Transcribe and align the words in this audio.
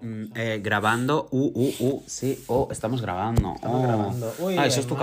Mm, 0.00 0.24
eh, 0.34 0.60
grabando. 0.62 1.28
Uh, 1.30 1.52
uh, 1.54 1.74
uh. 1.80 2.02
Sí. 2.06 2.42
Oh, 2.46 2.68
estamos 2.70 3.00
grabando. 3.02 3.54
Estamos 3.54 3.78
Oh. 3.80 3.82
grabando. 3.86 4.34
Uy, 4.38 4.56
ah, 4.58 4.66
eso 4.66 4.80
es 4.80 4.86
tu. 4.86 4.94
Sí, 4.96 5.00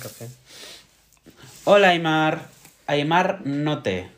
café. 0.00 0.28
Hola, 1.64 1.88
Aymar. 1.88 2.48
Aymar 2.86 3.42
Note. 3.46 4.10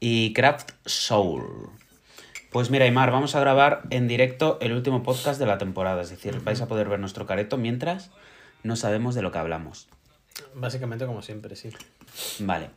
Y 0.00 0.32
Craft 0.32 0.72
Soul. 0.84 1.70
Pues 2.50 2.70
mira, 2.70 2.84
Aymar, 2.86 3.10
vamos 3.10 3.34
a 3.34 3.40
grabar 3.40 3.82
en 3.90 4.08
directo 4.08 4.58
el 4.60 4.72
último 4.72 5.02
podcast 5.02 5.38
de 5.38 5.46
la 5.46 5.58
temporada. 5.58 6.02
Es 6.02 6.10
decir, 6.10 6.40
vais 6.42 6.60
a 6.60 6.66
poder 6.66 6.88
ver 6.88 6.98
nuestro 6.98 7.26
careto 7.26 7.56
mientras 7.56 8.10
no 8.62 8.74
sabemos 8.76 9.14
de 9.14 9.22
lo 9.22 9.30
que 9.32 9.38
hablamos. 9.38 9.88
Básicamente 10.54 11.04
como 11.06 11.22
siempre, 11.22 11.56
sí. 11.56 11.70
Vale. 12.40 12.70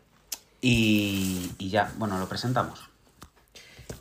Y, 0.61 1.51
y 1.57 1.69
ya, 1.69 1.91
bueno, 1.97 2.19
lo 2.19 2.27
presentamos. 2.27 2.90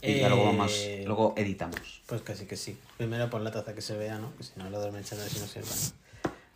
Y 0.03 0.21
ya 0.21 0.29
luego 0.29 0.45
vamos, 0.45 0.73
Eh, 0.75 1.05
luego 1.07 1.35
editamos. 1.37 2.03
Pues 2.07 2.23
casi 2.23 2.47
que 2.47 2.57
sí. 2.57 2.77
Primero 2.97 3.29
pon 3.31 3.45
la 3.45 3.51
taza 3.51 3.75
que 3.75 3.83
se 3.83 3.97
vea, 3.97 4.19
¿no? 4.19 4.33
Que 4.37 4.45
si 4.45 4.53
no 4.57 4.69
lo 4.71 4.81
duermen 4.81 5.03
echando 5.03 5.25
si 5.27 5.39
no 5.39 5.47
sirva. 5.47 5.69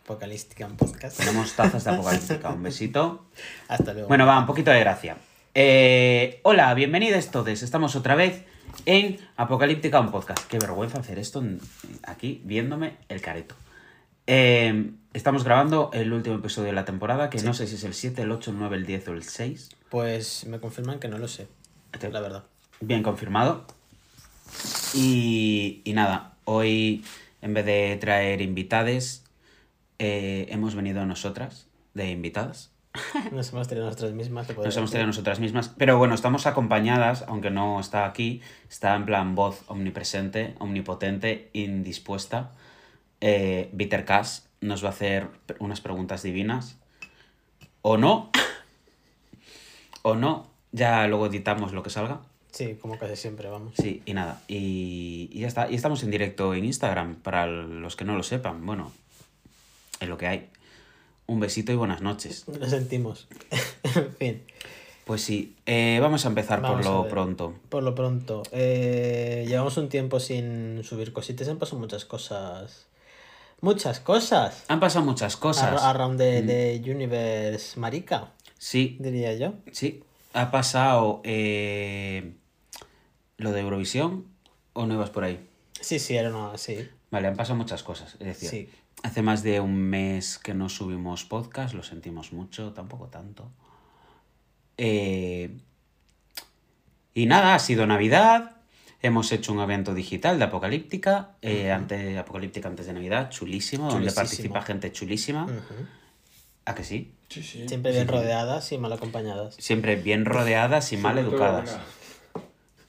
Apocalística 0.04 0.66
en 0.66 0.76
podcast. 0.76 1.16
Tenemos 1.16 1.52
tazas 1.54 1.84
de 1.84 1.90
apocalíptica. 1.90 2.50
Un 2.50 2.62
besito. 2.62 3.26
Hasta 3.68 3.92
luego. 3.92 4.08
Bueno, 4.08 4.26
va, 4.26 4.38
un 4.38 4.46
poquito 4.46 4.70
de 4.70 4.80
gracia. 4.80 5.16
Eh, 5.54 6.40
hola, 6.42 6.74
bienvenidos 6.74 7.30
todos. 7.30 7.62
Estamos 7.62 7.96
otra 7.96 8.14
vez 8.14 8.44
en 8.86 9.18
Apocalíptica, 9.36 10.00
un 10.00 10.10
podcast. 10.10 10.46
Qué 10.48 10.58
vergüenza 10.58 10.98
hacer 10.98 11.18
esto 11.18 11.42
aquí 12.02 12.42
viéndome 12.44 12.96
el 13.08 13.20
careto. 13.20 13.54
Eh, 14.26 14.90
estamos 15.12 15.44
grabando 15.44 15.90
el 15.92 16.12
último 16.12 16.36
episodio 16.36 16.68
de 16.68 16.74
la 16.74 16.84
temporada, 16.84 17.30
que 17.30 17.40
no 17.42 17.54
sé 17.54 17.66
si 17.66 17.76
es 17.76 17.84
el 17.84 17.94
7, 17.94 18.22
el 18.22 18.32
8, 18.32 18.50
el 18.50 18.58
9, 18.58 18.76
el 18.76 18.86
10 18.86 19.08
o 19.08 19.12
el 19.12 19.22
6. 19.22 19.70
Pues 19.90 20.44
me 20.46 20.58
confirman 20.60 20.98
que 20.98 21.08
no 21.08 21.18
lo 21.18 21.28
sé. 21.28 21.46
La 22.10 22.20
verdad. 22.20 22.44
Bien 22.80 23.02
confirmado. 23.02 23.66
Y, 24.94 25.82
y 25.84 25.92
nada, 25.92 26.34
hoy 26.44 27.04
en 27.44 27.52
vez 27.52 27.66
de 27.66 27.98
traer 28.00 28.40
invitades, 28.40 29.22
eh, 29.98 30.46
hemos 30.48 30.74
venido 30.74 31.04
nosotras 31.04 31.68
de 31.92 32.10
invitadas. 32.10 32.72
Nos 33.32 33.52
hemos 33.52 33.68
traído 33.68 33.86
nosotras 33.86 34.12
mismas. 34.12 34.46
te 34.46 34.54
Nos 34.54 34.76
hemos 34.76 34.90
traído 34.90 35.06
nosotras 35.06 35.40
mismas. 35.40 35.68
Pero 35.68 35.98
bueno, 35.98 36.14
estamos 36.14 36.46
acompañadas, 36.46 37.22
aunque 37.28 37.50
no 37.50 37.78
está 37.80 38.06
aquí, 38.06 38.40
está 38.70 38.94
en 38.94 39.04
plan 39.04 39.34
voz 39.34 39.62
omnipresente, 39.66 40.54
omnipotente, 40.58 41.50
indispuesta. 41.52 42.52
Eh, 43.20 43.68
Bitter 43.72 44.06
nos 44.60 44.82
va 44.82 44.88
a 44.88 44.92
hacer 44.92 45.28
unas 45.58 45.82
preguntas 45.82 46.22
divinas. 46.22 46.78
O 47.82 47.98
no. 47.98 48.30
o 50.02 50.14
no. 50.14 50.46
Ya 50.72 51.06
luego 51.08 51.26
editamos 51.26 51.72
lo 51.72 51.82
que 51.82 51.90
salga. 51.90 52.22
Sí, 52.54 52.76
como 52.80 52.96
casi 52.98 53.16
siempre, 53.16 53.48
vamos. 53.48 53.74
Sí, 53.76 54.00
y 54.06 54.14
nada. 54.14 54.40
Y, 54.46 55.28
y 55.32 55.40
ya 55.40 55.48
está. 55.48 55.68
Y 55.68 55.74
estamos 55.74 56.02
en 56.04 56.12
directo 56.12 56.54
en 56.54 56.64
Instagram, 56.64 57.16
para 57.16 57.46
los 57.48 57.96
que 57.96 58.04
no 58.04 58.16
lo 58.16 58.22
sepan. 58.22 58.64
Bueno, 58.64 58.92
es 59.98 60.08
lo 60.08 60.16
que 60.16 60.28
hay. 60.28 60.48
Un 61.26 61.40
besito 61.40 61.72
y 61.72 61.74
buenas 61.74 62.00
noches. 62.00 62.44
Lo 62.46 62.68
sentimos. 62.68 63.26
en 63.96 64.12
fin. 64.16 64.42
Pues 65.04 65.20
sí, 65.22 65.56
eh, 65.66 65.98
vamos 66.00 66.24
a 66.24 66.28
empezar 66.28 66.60
Vamos 66.62 66.76
por 66.82 66.84
lo 66.94 67.02
ver. 67.02 67.10
pronto. 67.10 67.54
Por 67.68 67.82
lo 67.82 67.94
pronto, 67.94 68.42
eh, 68.52 69.44
llevamos 69.48 69.76
un 69.76 69.88
tiempo 69.90 70.18
sin 70.20 70.82
subir 70.84 71.12
cositas, 71.12 71.48
han 71.48 71.58
pasado 71.58 71.78
muchas 71.78 72.04
cosas. 72.06 72.86
Muchas 73.60 74.00
cosas. 74.00 74.64
Han 74.68 74.80
pasado 74.80 75.04
muchas 75.04 75.36
cosas. 75.36 75.72
Mm. 75.72 75.74
Ar- 75.84 75.96
Around 75.96 76.18
the, 76.18 76.42
the 76.82 76.90
universe 76.90 77.78
marica, 77.80 78.30
Sí, 78.58 78.96
diría 79.00 79.34
yo. 79.34 79.54
sí. 79.72 80.02
Ha 80.32 80.50
pasado 80.50 81.20
eh, 81.24 82.32
lo 83.36 83.52
de 83.52 83.60
Eurovisión 83.60 84.26
o 84.72 84.86
no 84.86 84.94
ibas 84.94 85.10
por 85.10 85.24
ahí. 85.24 85.46
Sí, 85.80 85.98
sí, 85.98 86.16
era 86.16 86.30
una 86.34 86.56
sí. 86.58 86.88
Vale, 87.10 87.28
han 87.28 87.36
pasado 87.36 87.56
muchas 87.56 87.82
cosas. 87.82 88.14
Es 88.14 88.26
decir, 88.26 88.48
Sí. 88.48 88.68
hace 89.02 89.22
más 89.22 89.42
de 89.42 89.60
un 89.60 89.76
mes 89.76 90.38
que 90.38 90.54
no 90.54 90.68
subimos 90.68 91.24
podcast, 91.24 91.74
lo 91.74 91.82
sentimos 91.82 92.32
mucho, 92.32 92.72
tampoco 92.72 93.06
tanto. 93.08 93.50
Eh, 94.76 95.56
y 97.14 97.26
nada, 97.26 97.54
ha 97.54 97.58
sido 97.58 97.86
Navidad. 97.86 98.52
Hemos 99.02 99.30
hecho 99.32 99.52
un 99.52 99.60
evento 99.60 99.92
digital 99.94 100.38
de 100.38 100.46
Apocalíptica, 100.46 101.36
eh, 101.42 101.70
ante, 101.70 102.18
Apocalíptica 102.18 102.68
antes 102.68 102.86
de 102.86 102.94
Navidad, 102.94 103.28
chulísimo, 103.30 103.90
donde 103.90 104.10
participa 104.10 104.62
gente 104.62 104.90
chulísima. 104.92 105.46
¿A 106.64 106.74
que 106.74 106.82
sí? 106.84 107.12
Sí, 107.28 107.42
sí. 107.42 107.68
Siempre 107.68 107.92
bien 107.92 108.08
rodeadas 108.08 108.72
y 108.72 108.78
mal 108.78 108.92
acompañadas. 108.92 109.56
Siempre 109.58 109.96
bien 109.96 110.24
rodeadas 110.24 110.92
y 110.94 110.96
mal 110.96 111.18
educadas. 111.18 111.78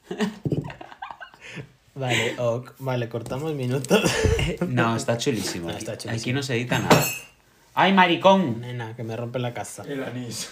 Vale, 1.95 2.35
ok. 2.37 2.73
Vale, 2.79 3.07
cortamos 3.09 3.53
minutos. 3.53 4.11
No, 4.67 4.95
está 4.95 5.17
chulísimo. 5.23 5.67
No, 5.67 5.71
Aquí, 5.73 5.79
está 5.79 5.97
chulísimo. 5.97 6.21
aquí 6.21 6.33
no 6.33 6.43
se 6.43 6.55
edita 6.55 6.79
nada. 6.79 7.05
¡Ay, 7.73 7.93
maricón! 7.93 8.61
Nena, 8.61 8.95
que 8.95 9.03
me 9.03 9.15
rompe 9.15 9.39
la 9.39 9.53
casa. 9.53 9.83
El 9.87 10.03
anís. 10.03 10.49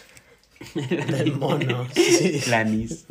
Del 0.75 1.33
mono. 1.33 1.85
Sí. 1.93 2.41
El 2.45 2.53
anís. 2.53 3.05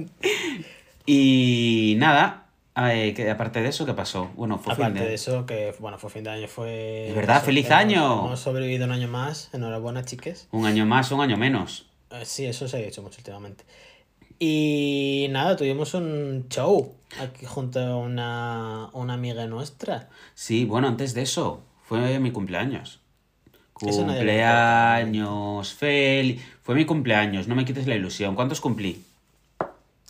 Y 1.05 1.95
nada, 1.99 2.47
eh, 2.77 3.13
que 3.15 3.31
aparte 3.31 3.61
de 3.61 3.69
eso, 3.69 3.85
¿qué 3.85 3.93
pasó? 3.95 4.31
Bueno, 4.35 4.59
fue 4.59 4.75
fin 4.75 4.85
Aparte 4.85 5.01
de... 5.01 5.09
de 5.09 5.15
eso, 5.15 5.45
que 5.47 5.75
bueno, 5.79 5.99
fue 5.99 6.09
fin 6.11 6.25
de 6.25 6.31
año, 6.31 6.49
fue. 6.49 7.09
Es 7.09 7.15
verdad, 7.15 7.43
¡feliz 7.43 7.67
hemos- 7.67 7.79
año! 7.79 8.27
Hemos 8.27 8.41
sobrevivido 8.41 8.85
un 8.87 8.93
año 8.93 9.09
más. 9.09 9.51
Enhorabuena, 9.53 10.05
chiques. 10.05 10.49
Un 10.53 10.65
año 10.67 10.87
más, 10.87 11.11
un 11.13 11.21
año 11.21 11.37
menos. 11.37 11.87
Eh, 12.11 12.25
Sí, 12.25 12.47
eso 12.47 12.67
se 12.69 12.77
ha 12.79 12.81
hecho 12.81 13.03
mucho 13.03 13.19
últimamente. 13.19 13.65
Y 14.45 15.29
nada, 15.31 15.55
tuvimos 15.55 15.95
un 15.95 16.47
show 16.49 16.97
aquí 17.21 17.47
junto 17.47 17.79
a 17.79 17.97
una, 17.97 18.91
una 18.93 19.15
amiga 19.15 19.47
nuestra. 19.47 20.09
Sí, 20.35 20.65
bueno, 20.65 20.89
antes 20.89 21.15
de 21.15 21.23
eso, 21.23 21.63
fue 21.85 22.19
mi 22.19 22.33
cumpleaños. 22.33 22.99
Cumpleaños, 23.73 25.75
feliz. 25.75 26.43
Fue 26.65 26.75
mi 26.75 26.85
cumpleaños, 26.85 27.47
no 27.47 27.55
me 27.55 27.65
quites 27.65 27.87
la 27.87 27.95
ilusión. 27.95 28.35
¿Cuántos 28.35 28.61
cumplí? 28.61 29.05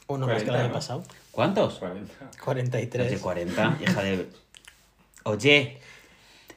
Uno 0.06 0.26
más 0.26 0.37
que 0.37 0.44
el 0.44 0.47
40, 0.47 0.60
año 0.60 0.69
¿no? 0.69 0.72
pasado. 0.72 1.03
¿Cuántos? 1.31 1.75
40. 1.75 2.14
43. 2.43 3.09
Oye, 3.09 3.20
40, 3.20 3.78
hija 3.82 4.03
de... 4.03 4.28
Oye, 5.25 5.78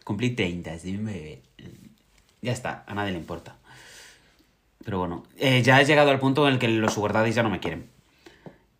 cumplí 0.05 0.29
30, 0.29 0.79
sí, 0.79 0.95
bebé. 0.95 1.41
Ya 2.41 2.53
está, 2.53 2.85
a 2.87 2.93
nadie 2.93 3.11
le 3.11 3.17
importa. 3.17 3.57
Pero 4.85 4.99
bueno, 4.99 5.23
eh, 5.37 5.61
ya 5.63 5.81
he 5.81 5.85
llegado 5.85 6.11
al 6.11 6.19
punto 6.19 6.47
en 6.47 6.53
el 6.53 6.59
que 6.59 6.67
los 6.69 6.93
sugar 6.93 7.11
daddies 7.11 7.35
ya 7.35 7.43
no 7.43 7.49
me 7.49 7.59
quieren. 7.59 7.89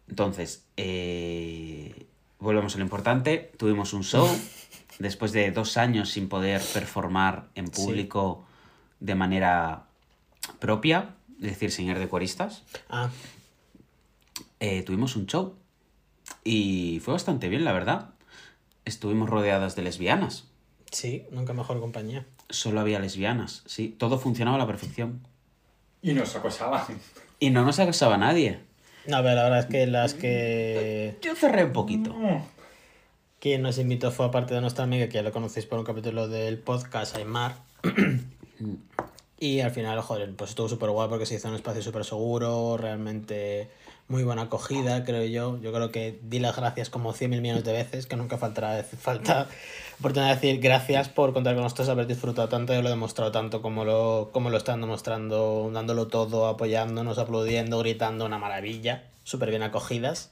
Entonces, 0.08 0.64
eh, 0.78 2.06
volvemos 2.40 2.76
a 2.76 2.78
lo 2.78 2.84
importante. 2.84 3.52
Tuvimos 3.58 3.92
un 3.94 4.04
show 4.04 4.28
después 5.00 5.32
de 5.34 5.50
dos 5.52 5.76
años 5.78 6.10
sin 6.12 6.30
poder 6.30 6.62
performar 6.74 7.50
en 7.56 7.74
Sí. 7.74 7.82
público 7.84 8.46
de 9.00 9.16
manera 9.16 9.88
propia, 10.60 11.16
es 11.42 11.60
decir, 11.60 11.86
ir 11.88 12.00
de 12.00 12.08
coristas. 12.08 12.64
Ah, 12.90 13.10
Eh, 14.60 14.84
tuvimos 14.84 15.16
un 15.16 15.26
show 15.26 15.56
y 16.44 17.00
fue 17.04 17.14
bastante 17.14 17.50
bien, 17.50 17.66
la 17.66 17.74
verdad. 17.74 18.12
Estuvimos 18.86 19.30
rodeadas 19.30 19.76
de 19.76 19.82
lesbianas. 19.82 20.46
sí, 20.92 21.24
nunca 21.32 21.52
mejor 21.54 21.80
compañía. 21.82 22.26
Solo 22.50 22.80
había 22.80 23.00
lesbianas, 23.00 23.64
sí. 23.66 23.90
Todo 23.98 24.18
funcionaba 24.20 24.56
a 24.56 24.60
la 24.60 24.68
perfección. 24.68 25.28
Y 26.06 26.14
nos 26.14 26.36
acosaban. 26.36 26.86
Y 27.38 27.50
no 27.50 27.66
nos 27.66 27.80
acosaba 27.80 28.16
nadie. 28.16 28.60
No, 29.08 29.18
pero 29.18 29.36
la 29.36 29.44
verdad 29.44 29.60
es 29.60 29.66
que 29.66 29.88
las 29.88 30.14
que. 30.14 31.18
Yo 31.22 31.36
cerré 31.36 31.66
un 31.66 31.74
poquito. 31.74 32.16
Quien 33.42 33.62
nos 33.62 33.78
invitó 33.78 34.10
fue 34.10 34.26
aparte 34.26 34.54
de 34.54 34.62
nuestra 34.62 34.86
amiga, 34.86 35.10
que 35.10 35.16
ya 35.16 35.22
lo 35.22 35.34
conocéis 35.34 35.66
por 35.66 35.78
un 35.78 35.84
capítulo 35.84 36.30
del 36.30 36.60
podcast, 36.60 37.18
Aymar. 37.18 37.58
y 39.40 39.60
al 39.60 39.72
final, 39.72 40.00
joder, 40.02 40.34
pues 40.34 40.52
estuvo 40.52 40.70
súper 40.70 40.92
guay 40.92 41.10
porque 41.10 41.26
se 41.26 41.36
hizo 41.36 41.50
un 41.50 41.56
espacio 41.56 41.82
súper 41.82 42.06
seguro, 42.06 42.78
realmente 42.78 43.70
muy 44.08 44.24
buena 44.24 44.44
acogida, 44.44 45.04
creo 45.04 45.26
yo. 45.26 45.60
Yo 45.62 45.74
creo 45.74 45.92
que 45.92 46.20
di 46.24 46.40
las 46.40 46.56
gracias 46.56 46.90
como 46.90 47.14
100 47.14 47.32
mil 47.32 47.42
millones 47.42 47.64
de 47.64 47.74
veces, 47.74 48.06
que 48.06 48.16
nunca 48.16 48.38
faltará 48.38 48.84
falta 48.84 49.48
oportunidad 50.00 50.30
de 50.30 50.36
decir 50.36 50.62
gracias 50.62 51.10
por 51.10 51.34
contar 51.34 51.56
con 51.56 51.64
nosotros, 51.64 51.90
haber 51.90 52.06
disfrutado 52.08 52.48
tanto 52.50 52.74
y 52.74 52.76
haberlo 52.76 52.92
demostrado 52.92 53.32
tanto 53.32 53.62
como 53.62 53.84
lo, 53.86 54.30
como 54.32 54.50
lo 54.50 54.58
están 54.58 54.82
demostrando, 54.82 55.70
dándolo 55.74 56.08
todo, 56.08 56.48
apoyándonos, 56.48 57.18
aplaudiendo, 57.18 57.80
gritando, 57.80 58.26
una 58.26 58.38
maravilla. 58.38 59.06
Súper 59.24 59.50
bien 59.50 59.64
acogidas. 59.64 60.30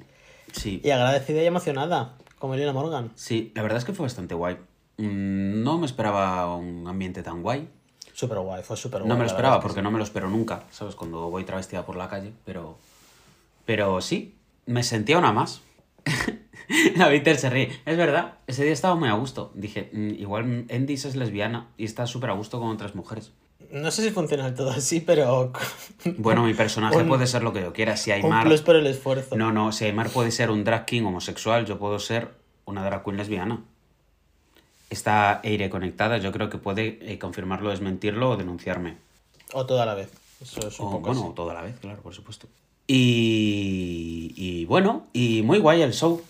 Sí. 0.51 0.81
Y 0.83 0.91
agradecida 0.91 1.41
y 1.41 1.47
emocionada, 1.47 2.13
como 2.37 2.53
Elena 2.53 2.73
Morgan. 2.73 3.11
Sí, 3.15 3.51
la 3.55 3.63
verdad 3.63 3.79
es 3.79 3.85
que 3.85 3.93
fue 3.93 4.03
bastante 4.03 4.35
guay. 4.35 4.57
Mm, 4.97 5.63
No 5.63 5.79
me 5.79 5.87
esperaba 5.87 6.55
un 6.55 6.87
ambiente 6.87 7.23
tan 7.23 7.41
guay. 7.41 7.67
Súper 8.13 8.37
guay, 8.37 8.61
fue 8.61 8.77
súper 8.77 8.99
guay. 9.01 9.09
No 9.09 9.15
me 9.15 9.21
lo 9.21 9.27
esperaba 9.27 9.59
porque 9.59 9.81
no 9.81 9.89
me 9.89 9.97
lo 9.97 10.03
espero 10.03 10.29
nunca, 10.29 10.65
¿sabes? 10.69 10.93
Cuando 10.93 11.31
voy 11.31 11.43
travestida 11.43 11.83
por 11.83 11.95
la 11.95 12.07
calle, 12.07 12.31
pero... 12.45 12.77
Pero 13.65 14.01
sí, 14.01 14.35
me 14.65 14.83
sentía 14.83 15.17
una 15.17 15.31
más. 15.31 15.61
La 16.95 17.07
Víctor 17.09 17.35
se 17.35 17.49
ríe. 17.49 17.69
Es 17.85 17.97
verdad, 17.97 18.35
ese 18.47 18.63
día 18.63 18.73
estaba 18.73 18.95
muy 18.95 19.09
a 19.09 19.13
gusto. 19.13 19.51
Dije, 19.53 19.89
"Mm, 19.93 20.09
igual 20.19 20.65
Endis 20.69 21.05
es 21.05 21.15
lesbiana 21.15 21.67
y 21.77 21.85
está 21.85 22.07
súper 22.07 22.29
a 22.29 22.33
gusto 22.33 22.59
con 22.59 22.69
otras 22.69 22.95
mujeres. 22.95 23.31
No 23.71 23.89
sé 23.91 24.03
si 24.03 24.11
funciona 24.11 24.45
del 24.45 24.53
todo 24.53 24.69
así, 24.69 24.99
pero... 24.99 25.51
Bueno, 26.17 26.43
mi 26.45 26.53
personaje 26.53 26.97
Un- 26.97 27.07
puede 27.07 27.25
ser 27.27 27.41
lo 27.43 27.53
que 27.53 27.61
yo 27.61 27.73
quiera. 27.73 27.97
Si 27.97 28.11
Un 28.11 28.17
Aymar... 28.17 28.45
plus 28.45 28.61
por 28.61 28.75
el 28.75 28.85
esfuerzo. 28.87 29.35
No, 29.35 29.51
no, 29.51 29.71
si 29.71 29.85
Aymar 29.85 30.09
puede 30.09 30.31
ser 30.31 30.51
un 30.51 30.63
drag 30.63 30.85
king 30.85 31.03
homosexual, 31.03 31.65
yo 31.65 31.79
puedo 31.79 31.97
ser 31.99 32.29
una 32.65 32.83
drag 32.85 33.03
queen 33.03 33.17
lesbiana. 33.17 33.61
Está 34.89 35.39
Eire 35.43 35.69
conectada, 35.71 36.17
yo 36.19 36.31
creo 36.31 36.49
que 36.49 36.59
puede 36.59 36.99
eh, 37.01 37.17
confirmarlo, 37.17 37.71
desmentirlo 37.71 38.31
o 38.31 38.37
denunciarme. 38.37 38.97
O 39.53 39.65
toda 39.65 39.85
la 39.87 39.95
vez. 39.95 40.11
Eso 40.39 40.67
es 40.67 40.79
un 40.79 40.87
O, 40.87 40.91
poco 40.91 41.07
bueno, 41.07 41.23
así. 41.25 41.33
toda 41.35 41.53
la 41.55 41.61
vez, 41.63 41.79
claro, 41.79 42.01
por 42.03 42.13
supuesto. 42.13 42.47
Y, 42.85 43.52
y 44.45 44.65
bueno, 44.65 45.07
y 45.13 45.41
muy 45.41 45.59
guay 45.59 45.81
el 45.83 45.93
show. 45.93 46.21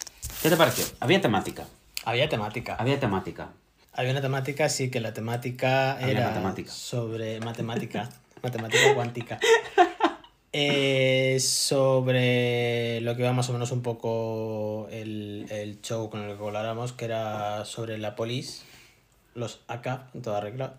¿Qué 0.43 0.49
te 0.49 0.55
pareció? 0.55 0.85
Había 0.99 1.19
temática. 1.19 1.65
Había 2.05 2.29
temática. 2.29 2.75
Había 2.75 2.99
temática. 2.99 3.49
Había 3.91 4.11
una 4.11 4.21
temática, 4.21 4.69
sí, 4.69 4.91
que 4.91 4.99
la 4.99 5.15
temática 5.15 5.93
Había 5.93 6.09
era 6.09 6.27
matemática. 6.29 6.71
sobre 6.71 7.39
matemática, 7.39 8.09
matemática 8.43 8.93
cuántica. 8.93 9.39
Eh, 10.51 11.39
sobre 11.39 13.01
lo 13.01 13.15
que 13.15 13.23
iba 13.23 13.33
más 13.33 13.49
o 13.49 13.53
menos 13.53 13.71
un 13.71 13.81
poco 13.81 14.87
el, 14.91 15.47
el 15.49 15.81
show 15.81 16.11
con 16.11 16.21
el 16.21 16.37
que 16.37 16.43
habláramos, 16.43 16.93
que 16.93 17.05
era 17.05 17.65
sobre 17.65 17.97
la 17.97 18.15
polis, 18.15 18.61
los 19.33 19.61
AK, 19.67 20.13
en 20.13 20.21
toda 20.21 20.39
regla. 20.39 20.75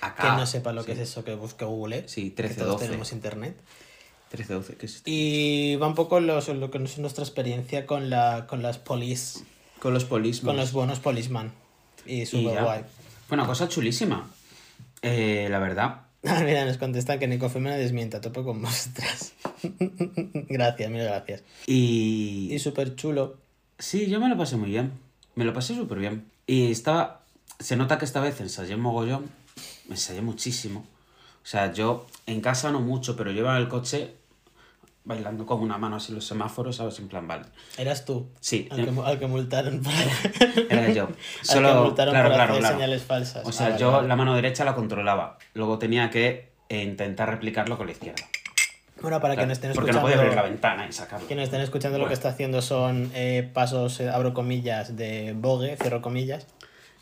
Acá. 0.00 0.22
que 0.22 0.28
no 0.40 0.46
sepa 0.46 0.72
lo 0.72 0.82
sí. 0.82 0.86
que 0.86 0.92
es 0.94 0.98
eso, 0.98 1.24
que 1.24 1.36
busque 1.36 1.64
Google. 1.64 2.08
Sí, 2.08 2.30
que 2.30 2.36
13, 2.42 2.54
todos 2.56 2.72
12. 2.72 2.86
tenemos 2.86 3.12
internet. 3.12 3.56
13, 4.36 4.54
12, 4.54 4.76
¿qué 4.76 4.86
es 4.86 4.94
esto? 4.96 5.10
Y 5.10 5.76
va 5.76 5.86
un 5.86 5.94
poco 5.94 6.18
los- 6.20 6.48
lo 6.48 6.70
que 6.70 6.78
es 6.82 6.98
nuestra 6.98 7.22
experiencia 7.22 7.86
con, 7.86 8.10
la, 8.10 8.46
con 8.48 8.62
las 8.62 8.78
polis, 8.78 9.44
Con 9.78 9.94
los 9.94 10.04
polismos. 10.04 10.48
con 10.50 10.56
los 10.56 10.72
buenos 10.72 10.98
polisman. 10.98 11.52
Y 12.06 12.22
Y 12.22 12.26
súper 12.26 12.62
guay. 12.62 12.82
Fue 13.28 13.36
una 13.36 13.46
cosa 13.46 13.68
chulísima. 13.68 14.28
Eh, 15.02 15.46
la 15.50 15.58
verdad. 15.58 16.00
Mira, 16.22 16.64
nos 16.64 16.78
contestan 16.78 17.18
que 17.18 17.28
ni 17.28 17.38
confirma 17.38 17.70
ni 17.70 17.76
desmienta, 17.76 18.20
topo 18.20 18.42
con 18.44 18.60
vosotras. 18.62 19.32
gracias, 20.02 20.90
mil 20.90 21.02
gracias. 21.02 21.42
Y... 21.66 22.48
Y 22.52 22.58
súper 22.58 22.96
chulo. 22.96 23.36
Sí, 23.78 24.06
yo 24.08 24.20
me 24.20 24.28
lo 24.28 24.36
pasé 24.36 24.56
muy 24.56 24.70
bien. 24.70 24.92
Me 25.34 25.44
lo 25.44 25.52
pasé 25.52 25.74
súper 25.74 25.98
bien. 25.98 26.24
Y 26.46 26.70
estaba... 26.70 27.20
Se 27.60 27.76
nota 27.76 27.98
que 27.98 28.04
esta 28.04 28.20
vez 28.20 28.40
ensayé 28.40 28.76
mogollón. 28.76 29.26
Me 29.88 29.94
ensayé 29.94 30.20
muchísimo. 30.22 30.80
O 31.42 31.46
sea, 31.46 31.72
yo 31.72 32.06
en 32.26 32.40
casa 32.40 32.70
no 32.72 32.80
mucho, 32.80 33.16
pero 33.16 33.30
yo 33.30 33.40
iba 33.40 33.54
en 33.56 33.62
el 33.62 33.68
coche 33.68 34.14
bailando 35.04 35.44
con 35.44 35.60
una 35.60 35.76
mano 35.78 35.96
así 35.96 36.12
los 36.12 36.26
semáforos, 36.26 36.76
¿sabes? 36.76 36.98
En 36.98 37.08
plan, 37.08 37.28
vale. 37.28 37.44
Eras 37.76 38.04
tú. 38.04 38.28
Sí, 38.40 38.68
Al 38.70 38.84
que, 38.84 39.00
al 39.04 39.18
que 39.18 39.26
multaron 39.26 39.82
por, 39.82 39.92
Era 40.70 40.90
yo. 40.92 41.04
al 41.08 41.14
Solo, 41.42 41.68
que 41.74 41.80
multaron 41.80 42.12
claro, 42.14 42.28
por 42.28 42.34
claro, 42.36 42.52
hacer 42.52 42.60
claro. 42.62 42.74
señales 42.76 43.02
falsas. 43.02 43.46
O 43.46 43.52
sea, 43.52 43.66
Ah, 43.66 43.76
yo 43.76 44.02
la 44.02 44.16
mano 44.16 44.34
derecha 44.34 44.64
la 44.64 44.74
controlaba. 44.74 45.38
Luego 45.52 45.78
tenía 45.78 46.08
que 46.10 46.52
eh, 46.70 46.82
intentar 46.82 47.28
replicarlo 47.28 47.76
con 47.76 47.86
la 47.86 47.92
izquierda. 47.92 48.24
Bueno, 49.02 49.20
para 49.20 49.36
que 49.36 49.42
nos 49.44 49.58
estén 49.58 49.72
porque 49.74 49.92
no 49.92 49.98
escuchando. 49.98 50.02
podía 50.16 50.16
abrir 50.22 50.34
la 50.34 50.48
ventana 50.48 50.86
y 50.88 50.92
sacarlo. 50.92 51.26
Que 51.28 51.34
nos 51.34 51.44
estén 51.44 51.60
escuchando 51.60 51.98
lo 51.98 52.08
que 52.08 52.14
está 52.14 52.30
haciendo 52.30 52.62
son 52.62 53.10
eh, 53.14 53.48
pasos, 53.52 54.00
eh, 54.00 54.08
abro 54.08 54.32
comillas, 54.32 54.96
de 54.96 55.34
bogue, 55.36 55.76
cierro 55.76 56.00
comillas, 56.00 56.46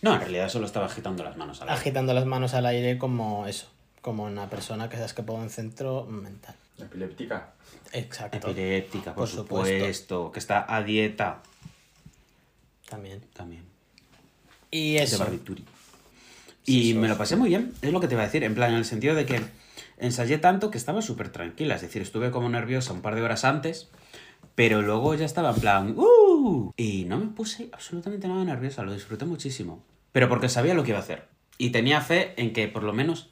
No, 0.00 0.14
en 0.14 0.20
realidad 0.20 0.48
solo 0.48 0.66
estaba 0.66 0.86
agitando 0.86 1.22
las 1.22 1.36
manos 1.36 1.60
a 1.62 1.66
la 1.66 1.72
vez. 1.72 1.80
agitando 1.80 2.12
las 2.14 2.24
manos 2.26 2.54
al 2.54 2.66
aire 2.66 2.98
como 2.98 3.46
eso, 3.46 3.68
como 4.00 4.24
una 4.24 4.48
persona 4.50 4.88
que 4.88 4.96
se 4.96 5.02
ha 5.04 5.06
escapado 5.06 5.38
de 5.38 5.44
un 5.44 5.50
centro 5.50 6.04
mental. 6.06 6.56
Epiléptica. 6.86 7.52
Exacto. 7.92 8.50
Epiléptica, 8.50 9.14
por, 9.14 9.24
Por 9.24 9.28
supuesto. 9.28 9.74
supuesto. 9.78 10.32
Que 10.32 10.38
está 10.38 10.64
a 10.74 10.82
dieta 10.82 11.42
También. 12.88 13.20
también. 13.32 13.64
Y 14.70 14.94
De 14.94 15.02
eso. 15.02 15.18
barbituri. 15.18 15.64
Sí, 16.64 16.90
Y 16.90 16.94
me 16.94 17.08
lo 17.08 17.18
pasé 17.18 17.36
muy 17.36 17.48
bien, 17.48 17.74
es 17.82 17.92
lo 17.92 18.00
que 18.00 18.06
te 18.08 18.14
iba 18.14 18.22
a 18.22 18.26
decir, 18.26 18.44
en 18.44 18.54
plan, 18.54 18.70
en 18.70 18.78
el 18.78 18.84
sentido 18.84 19.14
de 19.16 19.26
que 19.26 19.40
ensayé 19.98 20.38
tanto 20.38 20.70
que 20.70 20.78
estaba 20.78 21.02
súper 21.02 21.30
tranquila, 21.30 21.74
es 21.74 21.82
decir, 21.82 22.02
estuve 22.02 22.30
como 22.30 22.48
nerviosa 22.48 22.92
un 22.92 23.02
par 23.02 23.14
de 23.16 23.22
horas 23.22 23.44
antes, 23.44 23.88
pero 24.54 24.80
luego 24.80 25.14
ya 25.16 25.24
estaba 25.24 25.50
en 25.50 25.56
plan, 25.60 25.94
¡uh! 25.98 26.70
Y 26.76 27.04
no 27.06 27.18
me 27.18 27.26
puse 27.26 27.68
absolutamente 27.72 28.28
nada 28.28 28.44
nerviosa, 28.44 28.84
lo 28.84 28.92
disfruté 28.94 29.24
muchísimo, 29.24 29.82
pero 30.12 30.28
porque 30.28 30.48
sabía 30.48 30.74
lo 30.74 30.84
que 30.84 30.90
iba 30.90 30.98
a 30.98 31.02
hacer. 31.02 31.26
Y 31.58 31.70
tenía 31.70 32.00
fe 32.00 32.32
en 32.40 32.52
que 32.52 32.68
por 32.68 32.84
lo 32.84 32.92
menos 32.92 33.28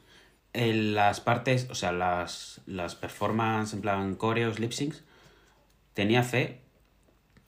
en 0.53 0.95
las 0.95 1.21
partes, 1.21 1.69
o 1.71 1.75
sea, 1.75 1.93
las, 1.93 2.61
las 2.67 2.95
performances, 2.95 3.75
en 3.75 3.81
plan, 3.83 4.15
coreos, 4.17 4.59
lip 4.59 4.73
syncs, 4.73 5.03
tenía 5.95 6.23
fe 6.23 6.61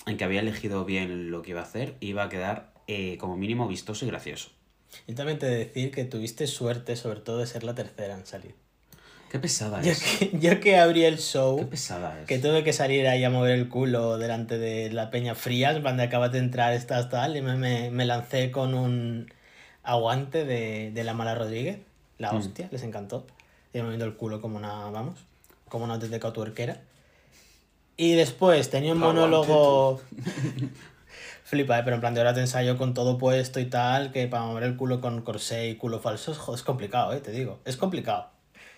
en 0.06 0.16
que 0.16 0.24
había 0.24 0.40
elegido 0.40 0.84
bien 0.84 1.30
lo 1.30 1.42
que 1.42 1.50
iba 1.50 1.60
a 1.60 1.64
hacer 1.64 1.96
y 2.00 2.08
iba 2.08 2.24
a 2.24 2.28
quedar 2.28 2.72
eh, 2.86 3.16
como 3.18 3.36
mínimo 3.36 3.68
vistoso 3.68 4.04
y 4.04 4.08
gracioso. 4.08 4.50
Y 5.06 5.14
también 5.14 5.38
te 5.38 5.46
decir 5.46 5.90
que 5.90 6.04
tuviste 6.04 6.46
suerte, 6.46 6.96
sobre 6.96 7.20
todo, 7.20 7.38
de 7.38 7.46
ser 7.46 7.64
la 7.64 7.74
tercera 7.74 8.14
en 8.14 8.26
salir. 8.26 8.54
Qué 9.30 9.38
pesada 9.38 9.80
Yo 9.80 9.92
es. 9.92 10.02
que, 10.18 10.38
yo 10.38 10.60
que 10.60 10.76
abrí 10.78 11.04
el 11.04 11.16
Qué 11.16 11.22
show, 11.22 11.68
pesada 11.68 12.20
es. 12.20 12.26
que 12.26 12.38
tuve 12.38 12.62
que 12.64 12.72
salir 12.74 13.06
ahí 13.08 13.24
a 13.24 13.30
mover 13.30 13.52
el 13.52 13.68
culo 13.68 14.18
delante 14.18 14.58
de 14.58 14.90
la 14.92 15.10
peña 15.10 15.34
frías, 15.34 15.80
cuando 15.80 16.02
acabas 16.02 16.32
de 16.32 16.38
entrar, 16.38 16.74
estás 16.74 17.08
tal, 17.08 17.36
y 17.36 17.42
me, 17.42 17.56
me, 17.56 17.90
me 17.90 18.04
lancé 18.04 18.50
con 18.50 18.74
un 18.74 19.32
aguante 19.82 20.44
de, 20.44 20.90
de 20.92 21.04
la 21.04 21.14
mala 21.14 21.34
Rodríguez, 21.34 21.78
la 22.22 22.32
Mm. 22.32 22.36
hostia, 22.36 22.68
les 22.70 22.82
encantó. 22.82 23.26
Me 23.74 23.82
moviendo 23.82 24.04
el 24.06 24.14
culo 24.14 24.40
como 24.40 24.56
una, 24.56 24.90
vamos, 24.90 25.18
como 25.68 25.84
una 25.84 25.94
auténtica 25.94 26.32
tuerquera. 26.32 26.80
Y 27.96 28.12
después 28.14 28.70
tenía 28.70 28.92
un 28.92 28.98
monólogo. 28.98 30.00
Flipa, 31.44 31.78
¿eh? 31.78 31.82
pero 31.84 31.96
en 31.96 32.00
plan 32.00 32.14
de 32.14 32.20
ahora 32.20 32.32
te 32.32 32.40
ensayo 32.40 32.78
con 32.78 32.94
todo 32.94 33.18
puesto 33.18 33.60
y 33.60 33.66
tal, 33.66 34.10
que 34.12 34.26
para 34.26 34.44
mover 34.44 34.62
el 34.62 34.76
culo 34.76 35.00
con 35.02 35.20
corsé 35.22 35.68
y 35.68 35.74
culo 35.76 35.98
falso 36.00 36.32
es, 36.54 36.62
complicado, 36.62 37.12
¿eh? 37.12 37.20
te 37.20 37.30
digo. 37.30 37.58
Es 37.66 37.76
complicado. 37.76 38.28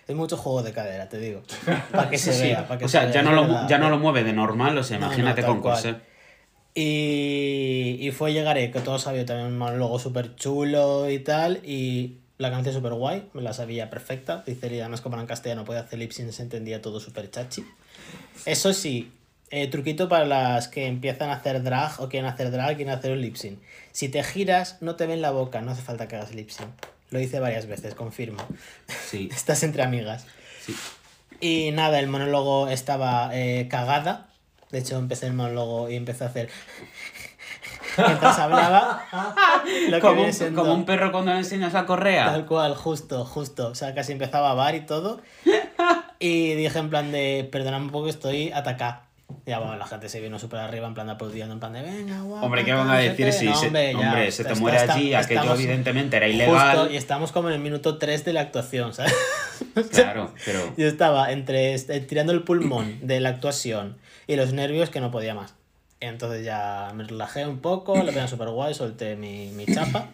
Es 0.07 0.15
mucho 0.15 0.35
juego 0.37 0.61
de 0.61 0.73
cadera, 0.73 1.07
te 1.07 1.17
digo. 1.17 1.41
Para 1.91 2.09
que 2.09 2.17
se 2.17 2.33
Sí, 2.33 2.41
vea. 2.43 2.67
Para 2.67 2.77
que 2.77 2.85
o 2.85 2.87
se 2.87 2.93
sea, 2.93 3.03
vea, 3.05 3.13
ya 3.13 3.19
es 3.21 3.25
no, 3.25 3.31
lo, 3.31 3.67
ya 3.67 3.77
no 3.77 3.89
lo 3.89 3.97
mueve 3.97 4.23
de 4.23 4.33
normal, 4.33 4.77
o 4.77 4.83
sea, 4.83 4.97
No, 4.97 5.05
no, 5.05 5.13
imagínate 5.13 5.41
tal 5.41 5.51
con 5.51 5.61
corsé. 5.61 5.95
Y, 6.75 7.97
y 8.01 8.11
fue 8.11 8.33
Llegaré, 8.33 8.69
que 8.71 8.81
todo 8.81 8.99
sabía 8.99 9.25
también 9.25 9.47
un 9.47 9.57
monólogo 9.57 9.97
súper 9.97 10.35
chulo 10.35 11.09
y 11.09 11.19
tal. 11.19 11.61
Y 11.65 12.17
la 12.37 12.51
canción 12.51 12.75
súper 12.75 12.93
guay, 12.93 13.29
me 13.33 13.41
la 13.41 13.53
sabía 13.53 13.89
perfecta. 13.89 14.43
Dice, 14.45 14.73
y 14.73 14.79
además 14.79 15.01
como 15.01 15.15
era 15.15 15.21
en 15.21 15.27
castellano 15.27 15.65
podía 15.65 15.81
hacer 15.81 15.99
lip 15.99 16.11
sync, 16.11 16.31
se 16.31 16.41
entendía 16.41 16.81
todo 16.81 16.99
súper 16.99 17.29
chachi. 17.31 17.65
Eso 18.45 18.73
sí, 18.73 19.11
eh, 19.51 19.67
truquito 19.67 20.09
para 20.09 20.25
las 20.25 20.67
que 20.67 20.87
empiezan 20.87 21.29
a 21.29 21.35
hacer 21.35 21.63
drag 21.63 22.01
o 22.01 22.09
quieren 22.09 22.29
hacer 22.29 22.51
drag, 22.51 22.75
quieren 22.75 22.93
hacer 22.93 23.11
un 23.11 23.21
lip 23.21 23.35
sync. 23.35 23.59
Si 23.91 24.09
te 24.09 24.23
giras, 24.23 24.77
no 24.81 24.95
te 24.95 25.05
ven 25.05 25.21
la 25.21 25.31
boca, 25.31 25.61
no 25.61 25.71
hace 25.71 25.81
falta 25.81 26.07
que 26.07 26.15
hagas 26.15 26.33
lip 26.35 26.49
sync. 26.49 26.69
Lo 27.11 27.19
hice 27.19 27.39
varias 27.39 27.67
veces, 27.67 27.93
confirmo. 27.95 28.43
Sí, 29.09 29.29
Estás 29.33 29.63
entre 29.63 29.83
amigas. 29.83 30.25
sí. 30.65 30.75
Y 31.41 31.71
nada, 31.71 31.99
el 31.99 32.07
monólogo 32.07 32.69
estaba 32.69 33.29
eh, 33.33 33.67
cagada. 33.69 34.29
De 34.71 34.79
hecho, 34.79 34.97
empecé 34.97 35.27
el 35.27 35.33
monólogo 35.33 35.89
y 35.89 35.95
empecé 35.95 36.23
a 36.23 36.27
hacer. 36.27 36.49
Mientras 37.97 38.39
hablaba. 38.39 39.03
Lo 39.89 39.97
que 39.97 40.01
Como 40.01 40.23
un, 40.23 40.33
siendo- 40.33 40.61
como 40.61 40.73
un 40.73 40.85
perro 40.85 41.11
cuando 41.11 41.31
le 41.31 41.39
enseñas 41.39 41.73
la 41.73 41.85
correa. 41.85 42.25
Tal 42.25 42.45
cual, 42.45 42.75
justo, 42.75 43.25
justo. 43.25 43.67
O 43.69 43.75
sea, 43.75 43.93
casi 43.93 44.11
empezaba 44.11 44.51
a 44.51 44.53
bar 44.53 44.75
y 44.75 44.81
todo. 44.81 45.21
Y 46.19 46.53
dije 46.53 46.79
en 46.79 46.89
plan 46.89 47.11
de, 47.11 47.47
perdonadme 47.51 47.85
un 47.85 47.91
poco, 47.91 48.07
estoy 48.07 48.51
atacada. 48.51 49.01
Ya, 49.47 49.57
bueno, 49.59 49.75
la 49.75 49.85
gente 49.87 50.07
se 50.07 50.19
vino 50.21 50.37
súper 50.39 50.59
arriba, 50.59 50.87
en 50.87 50.93
plan 50.93 51.07
de 51.07 51.13
aplaudiendo, 51.13 51.53
en 51.53 51.59
plan 51.59 51.73
de, 51.73 51.81
venga, 51.81 52.21
guau. 52.21 52.43
Hombre, 52.45 52.63
¿qué 52.63 52.73
van 52.73 52.89
a 52.89 52.97
decir 52.97 53.25
qué". 53.25 53.31
si 53.31 53.45
No, 53.45 53.55
se, 53.55 53.67
hombre, 53.67 53.91
ya, 53.93 53.99
hombre, 53.99 54.31
se 54.31 54.43
te 54.43 54.49
está- 54.51 54.61
muere 54.61 54.77
está- 54.77 54.93
allí? 54.93 55.13
Aquello 55.13 55.39
estamos 55.41 55.59
evidentemente 55.59 56.17
era 56.17 56.25
justo, 56.27 56.43
ilegal. 56.43 56.91
y 56.91 56.97
estamos 56.97 57.31
como 57.31 57.49
en 57.49 57.55
el 57.55 57.59
minuto 57.61 57.97
3 57.97 58.23
de 58.23 58.33
la 58.33 58.41
actuación, 58.41 58.93
¿sabes? 58.93 59.13
Claro, 59.91 60.33
pero... 60.45 60.73
Yo 60.77 60.87
estaba 60.87 61.31
entre 61.31 61.77
tirando 62.01 62.31
el 62.33 62.43
pulmón 62.43 62.99
de 63.01 63.19
la 63.19 63.29
actuación 63.29 63.97
y 64.27 64.35
los 64.35 64.53
nervios 64.53 64.89
que 64.89 64.99
no 65.01 65.11
podía 65.11 65.33
más. 65.33 65.53
Entonces 65.99 66.43
ya 66.45 66.91
me 66.95 67.03
relajé 67.05 67.47
un 67.47 67.59
poco, 67.59 67.95
la 68.03 68.11
pena 68.11 68.27
súper 68.27 68.49
guay, 68.49 68.73
solté 68.73 69.15
mi, 69.15 69.47
mi 69.51 69.65
chapa. 69.65 70.09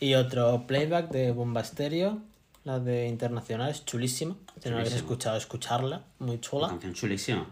Y 0.00 0.14
otro 0.14 0.64
playback 0.66 1.10
de 1.10 1.30
Bomba 1.32 1.60
Estéreo, 1.60 2.18
la 2.64 2.80
de 2.80 3.06
Internacional, 3.06 3.70
es 3.70 3.84
chulísima. 3.84 4.34
Si 4.62 4.68
no 4.70 4.76
la 4.76 4.80
habéis 4.80 4.96
escuchado, 4.96 5.36
escucharla, 5.36 6.02
muy 6.18 6.32
Una 6.36 6.40
chula. 6.40 6.68
canción 6.68 6.94
chulísima. 6.94 7.46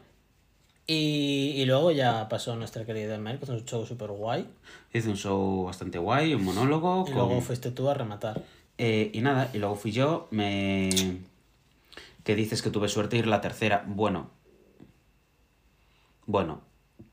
Y, 0.86 1.52
y 1.56 1.66
luego 1.66 1.90
ya 1.92 2.26
pasó 2.30 2.56
nuestra 2.56 2.86
querida 2.86 3.18
Mel, 3.18 3.38
que 3.38 3.44
es 3.44 3.50
un 3.50 3.64
show 3.66 3.84
súper 3.84 4.10
guay. 4.10 4.48
Hice 4.94 5.10
un 5.10 5.16
show 5.18 5.64
bastante 5.64 5.98
guay, 5.98 6.32
un 6.32 6.42
monólogo. 6.44 7.02
Y 7.02 7.12
con- 7.12 7.14
luego 7.14 7.40
fuiste 7.42 7.70
tú 7.70 7.90
a 7.90 7.94
rematar. 7.94 8.42
Eh, 8.78 9.10
y 9.12 9.20
nada, 9.20 9.50
y 9.52 9.58
luego 9.58 9.74
fui 9.74 9.92
yo, 9.92 10.28
me... 10.30 10.88
Que 12.24 12.34
dices 12.34 12.62
que 12.62 12.70
tuve 12.70 12.88
suerte 12.88 13.16
de 13.16 13.20
ir 13.20 13.26
la 13.26 13.42
tercera. 13.42 13.84
Bueno. 13.86 14.30
Bueno. 16.26 16.62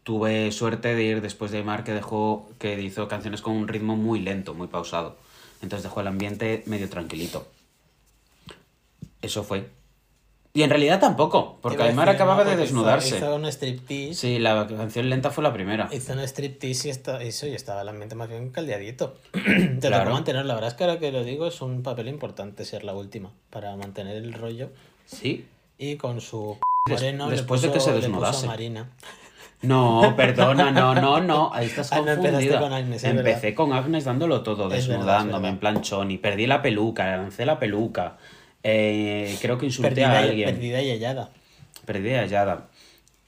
Tuve 0.06 0.52
suerte 0.54 0.94
de 0.96 1.04
ir 1.04 1.22
después 1.22 1.52
de 1.52 1.58
Aymar 1.58 1.84
que 1.84 1.92
dejó... 1.92 2.48
Que 2.60 2.80
hizo 2.82 3.08
canciones 3.10 3.42
con 3.42 3.54
un 3.54 3.68
ritmo 3.68 3.98
muy 3.98 4.20
lento, 4.22 4.54
muy 4.54 4.68
pausado. 4.68 5.18
Entonces 5.62 5.84
dejó 5.84 6.00
el 6.02 6.08
ambiente 6.08 6.62
medio 6.68 6.88
tranquilito. 6.90 7.46
Eso 9.22 9.44
fue. 9.44 9.68
Y 10.54 10.64
en 10.64 10.70
realidad 10.70 11.00
tampoco, 11.02 11.58
porque 11.62 11.84
Aymar 11.84 12.08
acababa 12.08 12.44
¿no? 12.46 12.50
de 12.52 12.56
Porque 12.56 12.64
hizo- 12.66 12.76
desnudarse. 12.76 13.18
Hizo, 13.18 13.36
un 13.36 13.46
striptease. 13.48 14.14
Sí, 14.14 14.40
la 14.40 14.66
canción 14.68 15.10
lenta 15.10 15.30
fue 15.32 15.44
la 15.44 15.52
primera. 15.52 15.90
Hizo 15.92 16.14
un 16.14 16.20
striptease 16.20 16.88
y 16.88 16.92
está, 16.92 17.22
eso, 17.22 17.46
y 17.48 17.54
estaba 17.56 17.82
el 17.82 17.90
ambiente 17.90 18.16
más 18.16 18.30
bien 18.30 18.52
caldeadito. 18.52 19.18
Te 19.34 19.80
Claro. 19.80 20.04
tocó 20.06 20.14
mantener, 20.14 20.46
la 20.46 20.54
verdad 20.54 20.70
es 20.70 20.76
que 20.76 20.84
ahora 20.86 21.00
que 21.00 21.12
lo 21.12 21.24
digo 21.26 21.48
es 21.48 21.60
un 21.62 21.84
papel 21.84 22.08
importante 22.08 22.64
ser 22.64 22.84
la 22.86 22.94
última 22.94 23.32
para 23.50 23.76
mantener 23.76 24.16
el 24.16 24.32
rollo. 24.34 24.70
Sí. 25.08 25.46
Y 25.78 25.98
con 25.98 26.22
su 26.22 26.58
Des- 26.88 27.02
moreno 27.02 27.30
después 27.30 27.62
le 27.64 27.68
de 27.70 27.74
puso, 27.74 27.88
que 27.88 27.92
se 27.92 28.00
desnudase. 28.00 28.48
Marina. 28.48 28.90
No, 29.62 30.14
perdona, 30.16 30.70
no, 30.72 30.94
no, 30.94 31.22
no. 31.22 31.52
Ahí 31.54 31.66
estás 31.68 31.92
Ah, 31.92 31.98
no, 32.02 32.16
confundida. 32.16 32.60
con 32.60 32.72
Agnes, 32.74 33.04
es 33.04 33.10
Empecé 33.10 33.42
verdad. 33.48 33.54
con 33.56 33.74
Agnes 33.74 34.04
dándolo 34.04 34.44
todo, 34.44 34.68
Es 34.72 34.88
desnudándome 34.88 35.34
verdad. 35.34 35.50
en 35.52 35.58
plan 35.60 35.82
choni. 35.82 36.18
Perdí 36.18 36.46
la 36.46 36.62
peluca, 36.62 37.18
lancé 37.18 37.46
la 37.46 37.58
peluca. 37.58 38.18
Eh, 38.64 39.38
creo 39.42 39.58
que 39.58 39.66
insulté 39.68 39.90
Perdida, 39.90 40.12
a 40.12 40.22
y- 40.26 40.30
alguien. 40.30 40.50
perdida 40.56 40.82
y 40.82 40.92
hallada. 40.92 41.30
Perdí 41.86 42.14
a 42.14 42.26
Yada. 42.26 42.68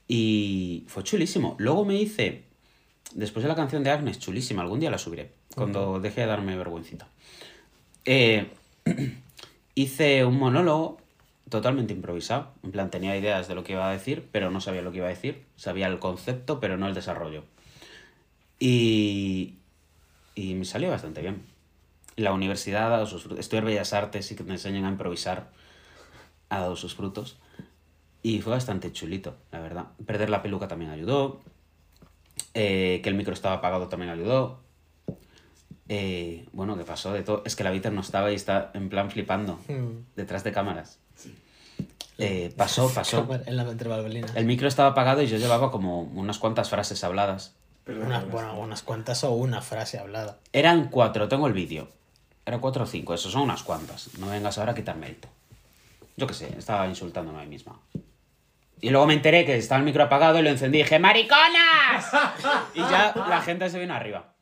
Y 0.08 0.84
fue 0.88 1.04
chulísimo. 1.04 1.56
Luego 1.60 1.86
me 1.86 1.96
hice, 1.96 2.44
después 3.14 3.44
de 3.44 3.50
la 3.50 3.56
canción 3.56 3.84
de 3.84 3.92
Agnes, 3.92 4.20
chulísima, 4.20 4.62
algún 4.64 4.80
día 4.80 4.90
la 4.90 4.98
subiré, 4.98 5.32
cuando 5.56 6.00
deje 6.00 6.22
de 6.22 6.28
darme 6.28 6.56
vergüencita. 6.56 7.08
Eh, 8.06 8.48
hice 9.76 10.24
un 10.26 10.40
monólogo 10.40 10.98
totalmente 11.50 11.94
improvisado. 11.94 12.54
En 12.63 12.72
plan, 12.72 12.89
tenía 12.89 13.18
ideas 13.18 13.48
de 13.48 13.56
lo 13.56 13.63
que 13.63 13.74
iba 13.74 13.88
a 13.88 13.92
decir, 13.92 14.27
pero 14.32 14.51
no 14.51 14.62
sabía 14.62 14.82
lo 14.82 14.92
que 14.92 14.98
iba 14.98 15.08
a 15.08 15.10
decir. 15.10 15.46
Sabía 15.56 15.88
el 15.88 16.00
concepto, 16.00 16.60
pero 16.60 16.77
no 16.77 16.88
el 16.88 16.94
desarrollo. 16.94 17.44
Y, 18.60 19.56
y 20.36 20.56
me 20.56 20.66
salió 20.66 20.89
bastante 20.89 21.22
bien. 21.22 21.44
La 22.16 22.34
universidad 22.34 22.88
ha 22.88 22.89
dado 22.89 23.06
sus 23.06 23.24
frutos. 23.24 23.39
Estudiar 23.39 23.66
Bellas 23.66 23.94
Artes 23.94 24.32
y 24.32 24.36
que 24.36 24.44
te 24.44 24.51
enseñan 24.51 24.86
a 24.86 24.89
improvisar 24.89 25.51
ha 26.50 26.60
dado 26.60 26.75
sus 26.75 26.96
frutos. 26.96 27.38
Y 28.24 28.42
fue 28.42 28.54
bastante 28.54 28.92
chulito, 28.92 29.38
la 29.51 29.60
verdad. 29.60 29.86
Perder 30.06 30.30
la 30.30 30.42
peluca 30.42 30.68
también 30.68 30.92
ayudó. 30.92 31.42
Eh, 32.54 33.01
que 33.04 33.10
el 33.10 33.16
micro 33.16 33.34
estaba 33.34 33.56
apagado 33.56 33.88
también 33.88 34.12
ayudó. 34.12 34.62
Eh, 35.89 36.46
bueno, 36.51 36.77
que 36.77 36.84
pasó 36.84 37.13
de 37.13 37.24
todo. 37.24 37.44
Es 37.46 37.56
que 37.56 37.63
la 37.63 37.72
Viter 37.72 37.94
no 37.94 38.01
estaba 38.01 38.32
y 38.32 38.36
está 38.36 38.72
en 38.74 38.89
plan 38.89 39.12
flipando. 39.12 39.60
Mm. 39.68 40.16
Detrás 40.16 40.44
de 40.44 40.51
cámaras. 40.51 41.00
Eh, 42.18 42.54
pasó, 42.56 42.92
pasó. 42.96 43.28
En 43.46 43.58
la 43.58 43.64
entre 43.64 43.90
balbelinas. 43.90 44.36
El 44.36 44.46
micro 44.46 44.68
estaba 44.68 44.90
apagado 44.90 45.22
y 45.22 45.28
yo 45.28 45.38
llevaba 45.38 45.72
como 45.72 46.02
unas 46.02 46.40
cuantas 46.40 46.70
frases 46.70 47.04
habladas. 47.04 47.54
Bueno, 48.32 48.60
unas 48.60 48.84
cuantas 48.84 49.24
o 49.24 49.32
una 49.32 49.62
frase 49.62 49.98
hablada. 49.98 50.40
Eran 50.52 50.90
cuatro, 50.90 51.28
tengo 51.30 51.48
el 51.48 51.54
vídeo. 51.54 51.88
Eran 52.46 52.60
cuatro 52.60 52.84
o 52.84 52.88
cinco, 52.88 53.14
eso 53.14 53.30
son 53.30 53.44
unas 53.44 53.64
cuantas. 53.64 54.10
No 54.20 54.28
vengas 54.28 54.58
ahora 54.58 54.74
a 54.74 54.76
quitar 54.76 54.98
mérito. 54.98 55.30
Yo 56.18 56.28
qué 56.28 56.34
sé, 56.34 56.54
estaba 56.58 56.88
insultándome 56.88 57.40
a 57.40 57.44
mí 57.44 57.50
misma. 57.50 57.80
Y 58.82 58.90
luego 58.90 59.08
me 59.08 59.14
enteré 59.14 59.46
que 59.46 59.56
estaba 59.56 59.80
el 59.80 59.86
micro 59.86 60.04
apagado 60.04 60.40
y 60.40 60.44
lo 60.44 60.50
encendí 60.50 60.80
y 60.80 60.84
dije 60.84 61.00
¡Mariconas! 61.00 62.12
y 62.76 62.80
ya 62.80 63.14
la 63.28 63.42
gente 63.42 63.70
se 63.70 63.80
vino 63.80 63.94
arriba. 63.94 64.34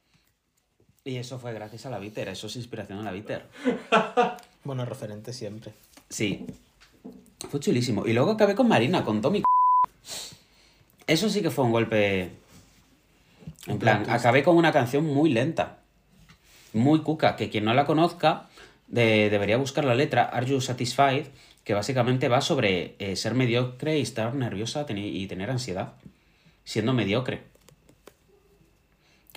Y 1.03 1.17
eso 1.17 1.37
fue 1.37 1.53
gracias 1.53 1.85
a 1.85 1.89
la 1.89 1.99
Viter, 1.99 2.29
eso 2.29 2.47
es 2.47 2.55
inspiración 2.55 2.99
a 2.99 3.03
la 3.03 3.11
Viter. 3.11 3.45
Bueno, 4.63 4.85
referente 4.85 5.33
siempre. 5.33 5.73
Sí. 6.09 6.47
Fue 7.49 7.59
chulísimo. 7.59 8.05
Y 8.05 8.13
luego 8.13 8.31
acabé 8.31 8.55
con 8.55 8.67
Marina, 8.67 9.03
con 9.03 9.21
Tommy. 9.21 9.43
Eso 11.07 11.29
sí 11.29 11.41
que 11.41 11.51
fue 11.51 11.65
un 11.65 11.71
golpe. 11.71 12.31
En 13.67 13.79
plan, 13.79 14.09
acabé 14.09 14.43
con 14.43 14.55
una 14.57 14.71
canción 14.71 15.05
muy 15.05 15.29
lenta. 15.31 15.79
Muy 16.73 17.01
cuca. 17.01 17.35
Que 17.35 17.49
quien 17.49 17.65
no 17.65 17.73
la 17.73 17.85
conozca 17.85 18.47
de- 18.87 19.29
debería 19.29 19.57
buscar 19.57 19.85
la 19.85 19.95
letra 19.95 20.23
Are 20.23 20.45
You 20.45 20.61
Satisfied? 20.61 21.27
Que 21.63 21.73
básicamente 21.73 22.27
va 22.27 22.41
sobre 22.41 22.95
eh, 22.99 23.15
ser 23.15 23.33
mediocre 23.33 23.97
y 23.97 24.01
estar 24.01 24.33
nerviosa 24.35 24.85
y 24.89 25.27
tener 25.27 25.49
ansiedad. 25.49 25.93
Siendo 26.63 26.93
mediocre. 26.93 27.43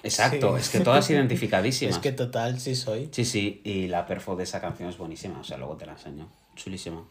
Exacto, 0.02 0.54
Sí. 0.56 0.60
es 0.60 0.68
que 0.70 0.80
todas 0.80 1.08
identificadísimas. 1.10 1.96
Es 1.96 2.00
que 2.00 2.12
total, 2.12 2.60
sí 2.60 2.74
soy. 2.76 3.08
Sí, 3.12 3.24
sí, 3.24 3.60
y 3.64 3.88
la 3.88 4.06
perfo 4.06 4.36
de 4.36 4.44
esa 4.44 4.60
canción 4.60 4.88
es 4.88 4.96
buenísima, 4.96 5.40
o 5.40 5.44
sea, 5.44 5.58
luego 5.58 5.76
te 5.76 5.86
la 5.86 5.92
enseño. 5.92 6.28
Chulísima. 6.54 7.04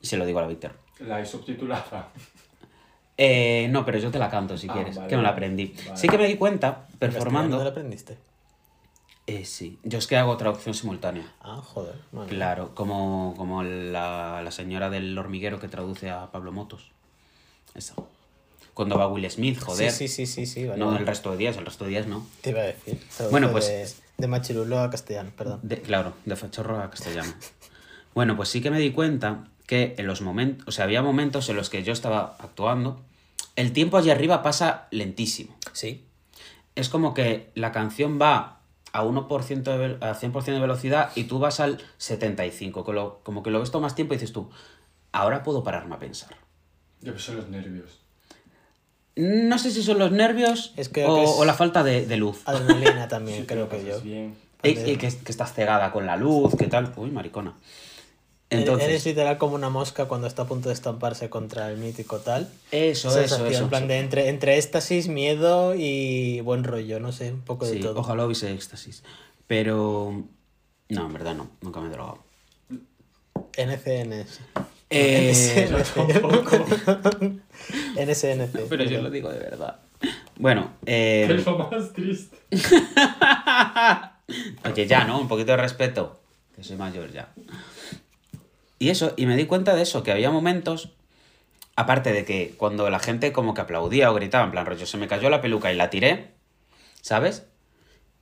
Y 0.00 0.06
se 0.06 0.16
lo 0.16 0.24
digo 0.26 0.38
a 0.38 0.42
la 0.42 0.48
Víctor. 0.48 0.72
La 1.00 1.20
he 1.20 1.26
subtitulada. 1.26 2.10
Eh, 3.16 3.66
no, 3.70 3.84
pero 3.84 3.98
yo 3.98 4.10
te 4.10 4.18
la 4.18 4.30
canto 4.30 4.56
si 4.56 4.68
Ah, 4.68 4.72
quieres, 4.74 4.96
vale, 4.96 5.08
que 5.08 5.16
me 5.16 5.22
la 5.22 5.30
aprendí. 5.30 5.74
Vale. 5.86 5.96
Sí 5.96 6.08
que 6.08 6.18
me 6.18 6.26
di 6.28 6.36
cuenta, 6.36 6.70
¿Dónde 6.70 6.92
lo 6.92 6.98
performando. 6.98 7.60
aprendiste? 7.60 8.16
Eh, 9.26 9.44
sí, 9.44 9.78
yo 9.82 9.98
es 9.98 10.06
que 10.06 10.16
hago 10.16 10.36
traducción 10.36 10.74
simultánea. 10.74 11.30
Ah, 11.40 11.60
joder. 11.62 11.96
Claro, 12.28 12.74
como, 12.74 13.34
como 13.36 13.62
la, 13.62 14.40
la 14.42 14.50
señora 14.52 14.88
del 14.88 15.18
hormiguero 15.18 15.58
que 15.60 15.68
traduce 15.68 16.10
a 16.10 16.30
Pablo 16.30 16.52
Motos. 16.52 16.92
Esa. 17.74 17.94
Cuando 18.72 18.96
va 18.96 19.08
Will 19.08 19.28
Smith, 19.30 19.60
joder. 19.60 19.90
Sí, 19.90 20.06
sí, 20.08 20.26
sí, 20.26 20.26
sí, 20.26 20.46
sí, 20.46 20.66
vale. 20.66 20.78
No 20.78 20.86
vale. 20.86 21.00
el 21.00 21.06
resto 21.06 21.32
de 21.32 21.36
días, 21.36 21.56
el 21.56 21.66
resto 21.66 21.84
de 21.84 21.90
días 21.90 22.06
no. 22.06 22.24
Te 22.40 22.50
iba 22.50 22.60
a 22.60 22.64
decir. 22.64 22.98
Traduce 23.16 23.30
Bueno, 23.32 23.50
pues- 23.50 23.66
De, 23.66 23.88
de 24.22 24.28
machirulo 24.28 24.78
a 24.78 24.88
castellano, 24.90 25.32
perdón. 25.36 25.60
De- 25.64 25.82
claro, 25.82 26.14
de 26.24 26.36
fachorro 26.36 26.80
a 26.80 26.88
castellano. 26.88 27.32
Bueno, 28.14 28.36
pues 28.36 28.48
sí 28.48 28.60
que 28.62 28.70
me 28.70 28.78
di 28.78 28.92
cuenta 28.92 29.44
que 29.68 29.94
en 29.98 30.06
los 30.08 30.20
momentos, 30.22 30.66
o 30.66 30.72
sea, 30.72 30.84
había 30.86 31.02
momentos 31.02 31.48
en 31.50 31.54
los 31.56 31.68
que 31.70 31.84
yo 31.84 31.92
estaba 31.92 32.36
actuando, 32.40 33.00
el 33.54 33.72
tiempo 33.72 33.98
allí 33.98 34.10
arriba 34.10 34.42
pasa 34.42 34.88
lentísimo. 34.90 35.54
Sí. 35.72 36.04
Es 36.74 36.88
como 36.88 37.12
que 37.14 37.50
la 37.54 37.70
canción 37.70 38.18
va 38.20 38.60
a 38.92 39.04
1% 39.04 39.62
de, 39.62 40.04
a 40.06 40.14
100% 40.14 40.44
de 40.44 40.58
velocidad 40.58 41.10
y 41.14 41.24
tú 41.24 41.38
vas 41.38 41.60
al 41.60 41.78
75, 41.98 42.84
que 42.84 42.92
lo- 42.94 43.20
como 43.22 43.42
que 43.42 43.50
lo 43.50 43.60
ves 43.60 43.70
todo 43.70 43.82
más 43.82 43.94
tiempo 43.94 44.14
y 44.14 44.16
dices 44.16 44.32
tú, 44.32 44.48
ahora 45.12 45.42
puedo 45.42 45.62
pararme 45.62 45.94
a 45.96 45.98
pensar. 45.98 46.30
Yo 47.02 47.12
que 47.12 47.18
son 47.20 47.36
los 47.36 47.48
nervios. 47.48 48.00
No 49.16 49.58
sé 49.58 49.70
si 49.72 49.82
son 49.82 49.98
los 49.98 50.12
nervios 50.12 50.72
Es 50.76 50.88
que- 50.88 51.04
o, 51.04 51.14
que 51.16 51.24
es- 51.24 51.30
o 51.36 51.44
la 51.44 51.52
falta 51.52 51.82
de, 51.82 52.06
de 52.06 52.16
luz. 52.16 52.40
Adrenalina 52.46 53.06
también, 53.08 53.40
Sí, 53.40 53.46
creo 53.46 53.68
que 53.68 53.84
yo. 53.84 54.00
bien. 54.00 54.34
Y, 54.62 54.70
y 54.70 54.96
que, 54.96 54.96
que 54.96 55.30
estás 55.30 55.52
cegada 55.52 55.92
con 55.92 56.06
la 56.06 56.16
luz, 56.16 56.54
que 56.56 56.66
tal. 56.68 56.92
Uy, 56.96 57.10
maricona. 57.10 57.52
Entonces, 58.50 58.88
Eres 58.88 59.04
literal 59.04 59.36
como 59.36 59.54
una 59.54 59.68
mosca 59.68 60.06
cuando 60.06 60.26
está 60.26 60.42
a 60.42 60.46
punto 60.46 60.70
de 60.70 60.74
estamparse 60.74 61.28
contra 61.28 61.70
el 61.70 61.76
mítico 61.76 62.18
tal. 62.18 62.48
eso, 62.70 63.08
eso, 63.20 63.46
eso. 63.46 63.62
En 63.64 63.68
plan 63.68 63.88
de 63.88 63.98
entre, 63.98 64.28
entre 64.28 64.56
éxtasis, 64.56 65.08
miedo 65.08 65.74
y 65.74 66.40
buen 66.40 66.64
rollo, 66.64 66.98
no 66.98 67.12
sé, 67.12 67.30
un 67.32 67.42
poco 67.42 67.66
de 67.66 67.76
todo. 67.76 68.00
ojalá 68.00 68.24
hubiese 68.24 68.52
éxtasis. 68.52 69.02
Pero. 69.46 70.24
No, 70.88 71.06
en 71.06 71.12
verdad 71.12 71.34
no, 71.34 71.50
nunca 71.60 71.80
me 71.80 71.88
he 71.88 71.90
drogado. 71.90 72.24
NCNS. 73.58 74.40
Eh, 74.90 75.68
NSNC. 77.96 78.60
pero 78.68 78.84
yo 78.84 79.02
lo 79.02 79.10
digo 79.10 79.30
de 79.30 79.40
verdad. 79.40 79.80
Bueno, 80.36 80.72
eh, 80.86 81.26
Es 81.28 81.44
lo 81.44 81.58
más 81.58 81.92
triste. 81.92 82.38
oye, 84.64 84.86
ya, 84.86 85.04
¿no? 85.04 85.20
Un 85.20 85.28
poquito 85.28 85.50
de 85.52 85.56
respeto. 85.58 86.20
Que 86.54 86.62
soy 86.62 86.76
mayor 86.76 87.12
ya. 87.12 87.28
Y 88.78 88.90
eso, 88.90 89.14
y 89.16 89.26
me 89.26 89.36
di 89.36 89.46
cuenta 89.46 89.74
de 89.74 89.82
eso, 89.82 90.02
que 90.02 90.12
había 90.12 90.30
momentos. 90.30 90.92
Aparte 91.76 92.12
de 92.12 92.24
que 92.24 92.54
cuando 92.56 92.90
la 92.90 92.98
gente 92.98 93.32
como 93.32 93.54
que 93.54 93.60
aplaudía 93.60 94.10
o 94.10 94.14
gritaba, 94.14 94.44
en 94.44 94.50
plan 94.50 94.66
rollo, 94.66 94.86
se 94.86 94.98
me 94.98 95.06
cayó 95.06 95.30
la 95.30 95.40
peluca 95.40 95.72
y 95.72 95.76
la 95.76 95.90
tiré, 95.90 96.32
¿sabes? 97.02 97.46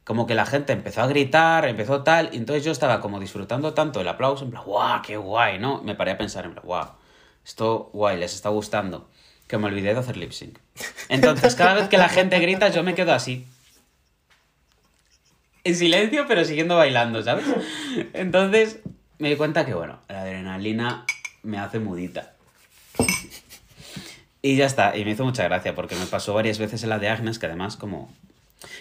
Como 0.04 0.26
que 0.26 0.34
la 0.34 0.44
gente 0.44 0.72
empezó 0.72 1.02
a 1.02 1.06
gritar, 1.06 1.66
empezó 1.66 2.02
tal, 2.02 2.30
y 2.32 2.36
entonces 2.36 2.64
yo 2.64 2.70
estaba 2.70 3.00
como 3.00 3.18
disfrutando 3.18 3.72
tanto 3.72 4.00
el 4.00 4.08
aplauso, 4.08 4.44
en 4.44 4.50
plan, 4.50 4.62
¡guau, 4.64 5.02
qué 5.02 5.16
guay! 5.16 5.58
¿no? 5.58 5.82
Me 5.82 5.94
paré 5.94 6.12
a 6.12 6.18
pensar, 6.18 6.44
en 6.44 6.52
plan, 6.52 6.66
¡guau! 6.66 6.88
Esto 7.44 7.90
guay, 7.92 8.18
les 8.18 8.34
está 8.34 8.50
gustando. 8.50 9.08
Que 9.46 9.56
me 9.58 9.66
olvidé 9.66 9.94
de 9.94 10.00
hacer 10.00 10.16
lip 10.16 10.32
sync. 10.32 10.58
Entonces, 11.08 11.54
cada 11.54 11.74
vez 11.74 11.88
que 11.88 11.96
la 11.96 12.08
gente 12.08 12.38
grita, 12.40 12.68
yo 12.68 12.82
me 12.82 12.94
quedo 12.94 13.12
así. 13.12 13.46
En 15.62 15.76
silencio, 15.76 16.26
pero 16.26 16.44
siguiendo 16.44 16.76
bailando, 16.76 17.22
¿sabes? 17.22 17.44
Entonces, 18.12 18.80
me 19.18 19.28
di 19.30 19.36
cuenta 19.36 19.64
que, 19.66 19.74
bueno, 19.74 19.98
la 20.08 20.22
adrenalina 20.22 21.04
me 21.42 21.58
hace 21.58 21.78
mudita. 21.78 22.32
Y 24.42 24.56
ya 24.56 24.66
está, 24.66 24.96
y 24.96 25.04
me 25.04 25.10
hizo 25.12 25.24
mucha 25.24 25.42
gracia 25.44 25.74
porque 25.74 25.96
me 25.96 26.06
pasó 26.06 26.34
varias 26.34 26.58
veces 26.58 26.82
en 26.82 26.90
la 26.90 26.98
de 26.98 27.08
Agnes, 27.08 27.38
que 27.38 27.46
además 27.46 27.76
como... 27.76 28.12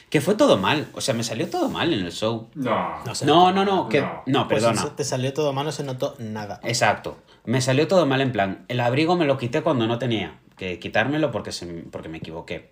Que 0.10 0.22
fue 0.22 0.36
todo 0.36 0.58
mal, 0.58 0.88
o 0.94 1.01
sea, 1.01 1.13
me 1.13 1.24
salió 1.24 1.50
todo 1.50 1.70
mal 1.70 1.92
en 1.94 2.06
el 2.06 2.12
show. 2.12 2.50
No. 2.56 3.04
No. 3.04 3.13
No, 3.25 3.51
no, 3.51 3.65
no, 3.65 3.89
que... 3.89 4.01
No. 4.01 4.24
No, 4.25 4.48
Pues 4.48 4.63
perdona. 4.63 4.96
te 4.96 5.04
salió 5.04 5.34
todo 5.34 5.54
mal, 5.54 5.65
no 5.65 5.72
se 5.72 5.84
notó 5.84 6.15
nada. 6.20 6.60
Exacto. 6.63 7.18
Me 7.46 7.62
salió 7.62 7.88
todo 7.88 8.06
mal 8.06 8.22
en 8.22 8.32
plan. 8.32 8.65
El 8.68 8.80
abrigo 8.80 9.15
me 9.15 9.25
lo 9.25 9.38
quité 9.38 9.62
cuando 9.63 9.88
no 9.88 9.98
tenía 10.00 10.38
que 10.58 10.80
quitármelo 10.80 11.32
porque, 11.32 11.51
se, 11.51 11.65
porque 11.65 12.10
me 12.10 12.20
equivoqué. 12.20 12.72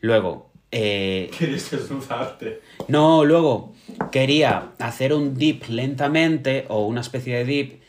Luego, 0.00 0.50
eh, 0.74 1.30
Quieres 1.38 1.70
desnudarte. 1.70 2.60
no, 2.88 3.24
luego 3.24 3.72
quería 4.10 4.72
hacer 4.78 5.14
un 5.14 5.36
dip 5.36 5.64
lentamente 5.68 6.66
o 6.68 6.86
una 6.86 7.00
especie 7.00 7.36
de 7.36 7.44
dip 7.44 7.82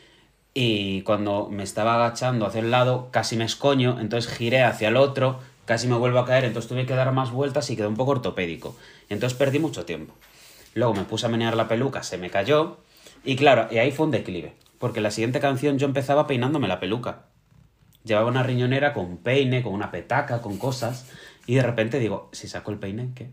y 0.54 1.02
cuando 1.02 1.48
me 1.50 1.62
estaba 1.62 1.96
agachando 1.96 2.46
hacia 2.46 2.60
el 2.60 2.70
lado 2.70 3.08
casi 3.10 3.36
me 3.36 3.44
escoño, 3.44 4.00
entonces 4.00 4.32
giré 4.32 4.62
hacia 4.62 4.88
el 4.88 4.96
otro, 4.96 5.40
casi 5.66 5.88
me 5.88 5.96
vuelvo 5.96 6.18
a 6.18 6.24
caer, 6.24 6.44
entonces 6.44 6.68
tuve 6.68 6.86
que 6.86 6.94
dar 6.94 7.12
más 7.12 7.30
vueltas 7.30 7.68
y 7.70 7.76
quedé 7.76 7.88
un 7.88 7.96
poco 7.96 8.12
ortopédico. 8.12 8.74
Entonces 9.08 9.36
perdí 9.36 9.58
mucho 9.58 9.84
tiempo. 9.84 10.14
Luego 10.74 10.94
me 10.94 11.04
puse 11.04 11.26
a 11.26 11.28
menear 11.28 11.56
la 11.56 11.68
peluca, 11.68 12.02
se 12.02 12.16
me 12.16 12.30
cayó 12.30 12.78
y 13.24 13.36
claro, 13.36 13.68
y 13.70 13.78
ahí 13.78 13.90
fue 13.90 14.06
un 14.06 14.12
declive, 14.12 14.54
porque 14.78 15.00
la 15.00 15.10
siguiente 15.10 15.40
canción 15.40 15.78
yo 15.78 15.86
empezaba 15.86 16.26
peinándome 16.26 16.68
la 16.68 16.80
peluca. 16.80 17.24
Llevaba 18.04 18.28
una 18.28 18.44
riñonera 18.44 18.92
con 18.94 19.04
un 19.06 19.16
peine, 19.18 19.62
con 19.62 19.74
una 19.74 19.90
petaca, 19.90 20.40
con 20.40 20.58
cosas 20.58 21.10
y 21.46 21.54
de 21.56 21.62
repente 21.62 21.98
digo, 21.98 22.28
si 22.32 22.48
saco 22.48 22.70
el 22.70 22.78
peine, 22.78 23.10
¿qué? 23.14 23.30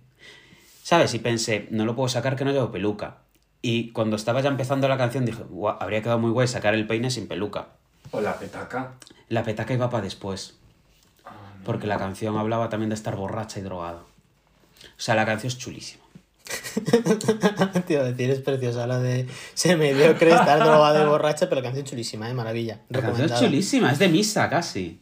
¿Sabes? 0.83 1.13
Y 1.13 1.19
pensé, 1.19 1.67
no 1.71 1.85
lo 1.85 1.95
puedo 1.95 2.09
sacar 2.09 2.35
que 2.35 2.45
no 2.45 2.51
llevo 2.51 2.71
peluca. 2.71 3.17
Y 3.61 3.91
cuando 3.91 4.17
estaba 4.17 4.41
ya 4.41 4.49
empezando 4.49 4.87
la 4.89 4.97
canción 4.97 5.25
dije, 5.25 5.43
"Guau, 5.49 5.77
habría 5.79 6.01
quedado 6.01 6.19
muy 6.19 6.31
guay 6.31 6.47
sacar 6.47 6.73
el 6.73 6.85
peine 6.85 7.09
sin 7.09 7.27
peluca. 7.27 7.69
O 8.11 8.19
la 8.19 8.37
petaca. 8.37 8.95
La 9.29 9.43
petaca 9.43 9.73
iba 9.73 9.89
para 9.89 10.03
después. 10.03 10.57
Ah, 11.25 11.31
Porque 11.63 11.87
la 11.87 11.97
canción 11.97 12.37
hablaba 12.37 12.67
también 12.69 12.89
de 12.89 12.95
estar 12.95 13.15
borracha 13.15 13.59
y 13.59 13.63
drogada. 13.63 13.99
O 13.99 15.01
sea, 15.01 15.15
la 15.15 15.25
canción 15.25 15.47
es 15.51 15.57
chulísima. 15.57 16.03
A 17.63 18.03
decir, 18.03 18.29
es 18.29 18.39
preciosa 18.39 18.85
la 18.85 18.99
de 18.99 19.27
se 19.53 19.75
me 19.77 19.93
dio 19.93 20.15
creer 20.17 20.35
estar 20.35 20.59
drogada 20.59 21.03
y 21.03 21.07
borracha, 21.07 21.47
pero 21.47 21.61
la 21.61 21.67
canción 21.67 21.85
chulísima, 21.85 22.29
¿eh? 22.29 22.33
Maravilla. 22.33 22.81
La 22.89 23.01
canción 23.01 23.31
es 23.31 23.39
chulísima, 23.39 23.91
es 23.91 23.99
de 23.99 24.09
misa 24.09 24.49
casi. 24.49 24.99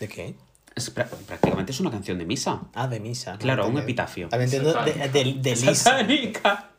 ¿De 0.00 0.08
qué? 0.08 0.34
Es 0.74 0.94
prá- 0.94 1.06
prácticamente 1.08 1.72
es 1.72 1.80
una 1.80 1.90
canción 1.90 2.18
de 2.18 2.24
misa. 2.24 2.62
Ah, 2.74 2.88
de 2.88 2.98
misa. 3.00 3.36
Claro, 3.38 3.66
un 3.68 3.78
epitafio. 3.78 4.28
Entiendo 4.32 4.72
de, 4.84 4.92
de, 5.08 5.34
de 5.34 5.50
Lisa. 5.50 5.74
Satánica. 5.74 6.70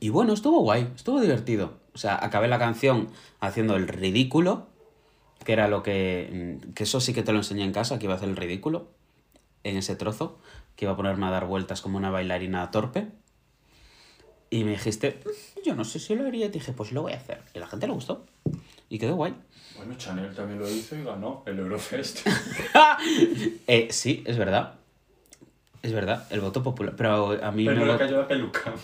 Y 0.00 0.08
bueno, 0.08 0.32
estuvo 0.32 0.60
guay, 0.60 0.90
estuvo 0.96 1.20
divertido. 1.20 1.74
O 1.94 1.98
sea, 1.98 2.18
acabé 2.24 2.48
la 2.48 2.58
canción 2.58 3.08
haciendo 3.40 3.76
el 3.76 3.86
ridículo, 3.88 4.66
que 5.44 5.52
era 5.52 5.68
lo 5.68 5.82
que... 5.82 6.58
mm, 6.64 6.72
Que 6.72 6.84
eso 6.84 7.00
sí 7.00 7.12
que 7.12 7.22
te 7.22 7.32
lo 7.32 7.38
enseñé 7.38 7.64
en 7.64 7.72
casa, 7.72 7.98
que 7.98 8.06
iba 8.06 8.14
a 8.14 8.16
hacer 8.16 8.28
el 8.28 8.36
ridículo 8.36 8.88
en 9.64 9.76
ese 9.76 9.94
trozo, 9.94 10.38
que 10.76 10.86
iba 10.86 10.92
a 10.92 10.96
ponerme 10.96 11.26
a 11.26 11.30
dar 11.30 11.46
vueltas 11.46 11.82
como 11.82 11.98
una 11.98 12.10
bailarina 12.10 12.70
torpe. 12.70 13.08
Y 14.50 14.64
me 14.64 14.72
dijiste, 14.72 15.20
"Mm, 15.24 15.60
yo 15.64 15.74
no 15.74 15.84
sé 15.84 15.98
si 15.98 16.14
lo 16.14 16.26
haría. 16.26 16.46
Y 16.46 16.48
te 16.48 16.54
dije, 16.58 16.72
pues 16.72 16.92
lo 16.92 17.02
voy 17.02 17.12
a 17.12 17.16
hacer. 17.16 17.42
Y 17.54 17.58
a 17.58 17.60
la 17.60 17.66
gente 17.68 17.86
le 17.86 17.92
gustó. 17.92 18.26
Y 18.92 18.98
quedó 18.98 19.14
guay. 19.16 19.34
Bueno, 19.78 19.94
Chanel 19.96 20.34
también 20.34 20.58
lo 20.60 20.68
hizo 20.68 20.94
y 20.94 21.02
ganó 21.02 21.42
el 21.46 21.58
Eurofest. 21.58 22.26
Eh, 23.66 23.88
sí, 23.90 24.22
es 24.26 24.36
verdad. 24.36 24.74
Es 25.82 25.94
verdad, 25.94 26.26
el 26.28 26.42
voto 26.42 26.62
popular. 26.62 26.94
Pero 26.94 27.42
a 27.42 27.50
mí 27.52 27.64
Pero 27.64 27.86
no 27.86 27.92
le 27.92 27.98
cayó 27.98 28.18
la 28.18 28.28
peluca. 28.28 28.74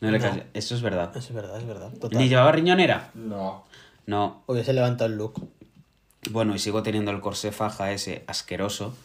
no 0.00 0.10
le 0.10 0.18
No. 0.18 0.24
cayó- 0.28 0.42
Eso 0.52 0.74
es 0.74 0.82
verdad. 0.82 1.16
Es 1.16 1.32
verdad, 1.32 1.56
es 1.58 1.64
verdad. 1.64 1.92
Total. 1.92 2.18
¿Ni 2.18 2.28
llevaba 2.28 2.50
riñonera? 2.50 3.10
No. 3.14 3.64
No. 4.06 4.42
Hubiese 4.46 4.72
levantado 4.72 5.08
el 5.08 5.16
look. 5.16 5.34
Bueno, 6.32 6.56
y 6.56 6.58
sigo 6.58 6.82
teniendo 6.82 7.12
el 7.12 7.20
corsé 7.20 7.52
faja 7.52 7.92
ese 7.92 8.24
asqueroso 8.26 8.96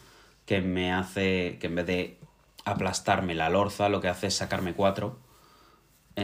que 0.48 0.62
me 0.62 0.92
hace 0.92 1.60
que 1.62 1.68
en 1.68 1.76
vez 1.76 1.86
de 1.86 2.18
aplastarme 2.66 3.36
la 3.36 3.50
lorza, 3.52 3.90
lo 3.90 4.02
que 4.02 4.08
hace 4.08 4.26
es 4.28 4.34
sacarme 4.34 4.74
cuatro. 4.74 5.20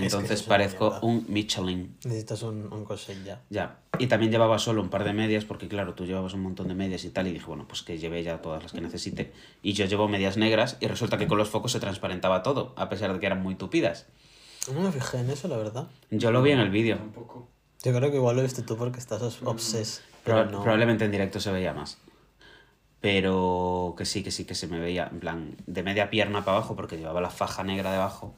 Entonces 0.04 0.40
es 0.42 0.44
parezco 0.44 1.00
un 1.02 1.26
Michelin. 1.28 1.98
Necesitas 2.06 2.42
un, 2.44 2.72
un 2.72 2.84
corset 2.86 3.24
ya. 3.24 3.42
Ya. 3.50 3.78
Y 4.00 4.08
también 4.08 4.32
llevaba 4.32 4.60
solo 4.60 4.82
un 4.82 4.90
par 4.90 5.04
de 5.04 5.14
medias, 5.14 5.46
porque 5.46 5.68
claro, 5.68 5.94
tú 5.94 6.06
llevabas 6.06 6.34
un 6.34 6.42
montón 6.42 6.68
de 6.68 6.76
medias 6.76 7.04
y 7.06 7.10
tal, 7.10 7.28
y 7.28 7.32
dije, 7.34 7.46
bueno, 7.46 7.66
pues 7.68 7.82
que 7.84 7.98
llevé 7.98 8.24
ya 8.24 8.42
todas 8.42 8.62
las 8.64 8.72
que 8.72 8.82
necesite. 8.82 9.32
Y 9.64 9.74
yo 9.74 9.86
llevo 9.86 10.08
medias 10.08 10.38
negras, 10.38 10.78
y 10.80 10.88
resulta 10.88 11.18
que 11.18 11.28
con 11.28 11.38
los 11.38 11.50
focos 11.50 11.72
se 11.72 11.80
transparentaba 11.80 12.44
todo, 12.44 12.74
a 12.78 12.90
pesar 12.90 13.14
de 13.14 13.20
que 13.20 13.26
eran 13.26 13.42
muy 13.42 13.56
tupidas. 13.56 14.06
No 14.74 14.82
me 14.82 14.92
fijé 14.92 15.20
en 15.20 15.30
eso, 15.30 15.48
la 15.48 15.58
verdad. 15.58 15.88
Yo 16.12 16.32
lo 16.32 16.42
vi 16.42 16.52
en 16.52 16.60
el 16.60 16.70
vídeo. 16.70 16.98
Un 17.02 17.12
poco. 17.12 17.48
Yo 17.84 17.94
creo 17.96 18.10
que 18.12 18.18
igual 18.18 18.36
lo 18.36 18.42
viste 18.44 18.62
tú 18.64 18.76
porque 18.76 19.00
estás 19.00 19.22
os- 19.22 19.40
obses. 19.44 20.02
Proba- 20.26 20.44
Pero 20.46 20.52
no. 20.52 20.62
Probablemente 20.64 21.06
en 21.06 21.12
directo 21.12 21.40
se 21.40 21.52
veía 21.52 21.74
más. 21.74 21.98
Pero 23.00 23.94
que 23.98 24.06
sí, 24.06 24.24
que 24.24 24.32
sí, 24.32 24.44
que 24.46 24.56
se 24.56 24.68
me 24.68 24.80
veía, 24.80 25.08
en 25.12 25.20
plan, 25.20 25.56
de 25.68 25.84
media 25.84 26.10
pierna 26.10 26.44
para 26.44 26.58
abajo, 26.58 26.76
porque 26.76 26.98
llevaba 26.98 27.22
la 27.22 27.30
faja 27.30 27.64
negra 27.64 27.92
debajo, 27.92 28.34